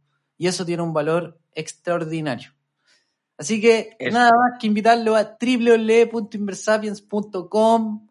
y 0.40 0.46
eso 0.46 0.64
tiene 0.64 0.82
un 0.82 0.94
valor 0.94 1.38
extraordinario. 1.54 2.54
Así 3.36 3.60
que 3.60 3.94
nada 4.10 4.30
más 4.30 4.58
que 4.58 4.68
invitarlo 4.68 5.14
a 5.14 5.36
www.inversapiens.com. 5.38 8.08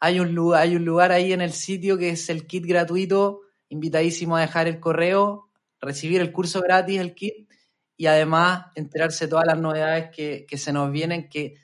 Hay 0.00 0.18
un, 0.18 0.34
lugar, 0.34 0.62
hay 0.62 0.76
un 0.76 0.86
lugar 0.86 1.12
ahí 1.12 1.34
en 1.34 1.42
el 1.42 1.52
sitio 1.52 1.98
que 1.98 2.08
es 2.08 2.30
el 2.30 2.46
kit 2.46 2.64
gratuito 2.64 3.42
invitadísimo 3.68 4.38
a 4.38 4.40
dejar 4.40 4.66
el 4.66 4.80
correo, 4.80 5.50
recibir 5.78 6.22
el 6.22 6.32
curso 6.32 6.62
gratis, 6.62 7.00
el 7.00 7.14
kit, 7.14 7.50
y 7.98 8.06
además 8.06 8.68
enterarse 8.74 9.26
de 9.26 9.30
todas 9.32 9.44
las 9.46 9.58
novedades 9.58 10.08
que, 10.10 10.46
que 10.48 10.56
se 10.56 10.72
nos 10.72 10.90
vienen, 10.90 11.28
que 11.28 11.56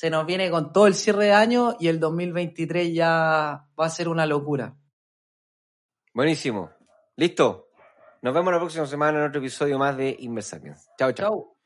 se 0.00 0.08
nos 0.08 0.24
viene 0.24 0.50
con 0.50 0.72
todo 0.72 0.86
el 0.86 0.94
cierre 0.94 1.26
de 1.26 1.32
año 1.34 1.76
y 1.78 1.88
el 1.88 2.00
2023 2.00 2.94
ya 2.94 3.66
va 3.78 3.84
a 3.84 3.90
ser 3.90 4.08
una 4.08 4.24
locura. 4.24 4.74
Buenísimo. 6.14 6.70
¿Listo? 7.16 7.68
Nos 8.22 8.32
vemos 8.32 8.50
la 8.50 8.58
próxima 8.58 8.86
semana 8.86 9.18
en 9.18 9.26
otro 9.26 9.42
episodio 9.42 9.78
más 9.78 9.98
de 9.98 10.16
Inversapiens. 10.20 10.88
Chao, 10.98 11.12
chao. 11.12 11.28
Chau. 11.28 11.56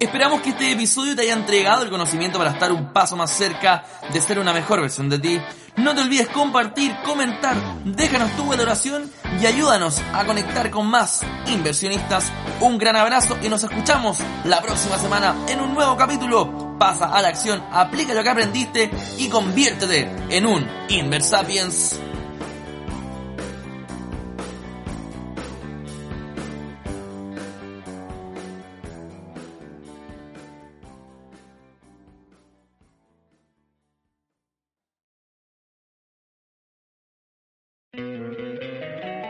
Esperamos 0.00 0.40
que 0.40 0.48
este 0.50 0.72
episodio 0.72 1.14
te 1.14 1.22
haya 1.22 1.34
entregado 1.34 1.84
el 1.84 1.90
conocimiento 1.90 2.38
para 2.38 2.50
estar 2.50 2.72
un 2.72 2.92
paso 2.92 3.14
más 3.14 3.30
cerca 3.30 3.84
de 4.12 4.20
ser 4.20 4.40
una 4.40 4.52
mejor 4.52 4.80
versión 4.80 5.08
de 5.08 5.20
ti. 5.20 5.40
No 5.76 5.94
te 5.94 6.00
olvides 6.00 6.28
compartir, 6.30 6.92
comentar, 7.04 7.56
déjanos 7.84 8.32
tu 8.36 8.48
valoración 8.48 9.08
y 9.40 9.46
ayúdanos 9.46 10.00
a 10.12 10.26
conectar 10.26 10.72
con 10.72 10.88
más 10.88 11.24
inversionistas. 11.46 12.32
Un 12.60 12.78
gran 12.78 12.96
abrazo 12.96 13.38
y 13.40 13.48
nos 13.48 13.62
escuchamos 13.62 14.18
la 14.44 14.60
próxima 14.60 14.98
semana 14.98 15.36
en 15.48 15.60
un 15.60 15.72
nuevo 15.72 15.96
capítulo. 15.96 16.67
Pasa 16.78 17.06
a 17.06 17.20
la 17.20 17.28
acción, 17.28 17.62
aplica 17.72 18.14
lo 18.14 18.22
que 18.22 18.28
aprendiste 18.28 18.90
y 19.18 19.28
conviértete 19.28 20.08
en 20.30 20.46
un 20.46 20.64
Inversapiens. 20.88 22.00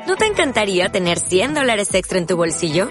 ¿No 0.07 0.17
te 0.17 0.27
encantaría 0.27 0.91
tener 0.91 1.19
100 1.19 1.55
dólares 1.55 1.95
extra 1.95 2.19
en 2.19 2.27
tu 2.27 2.37
bolsillo? 2.37 2.91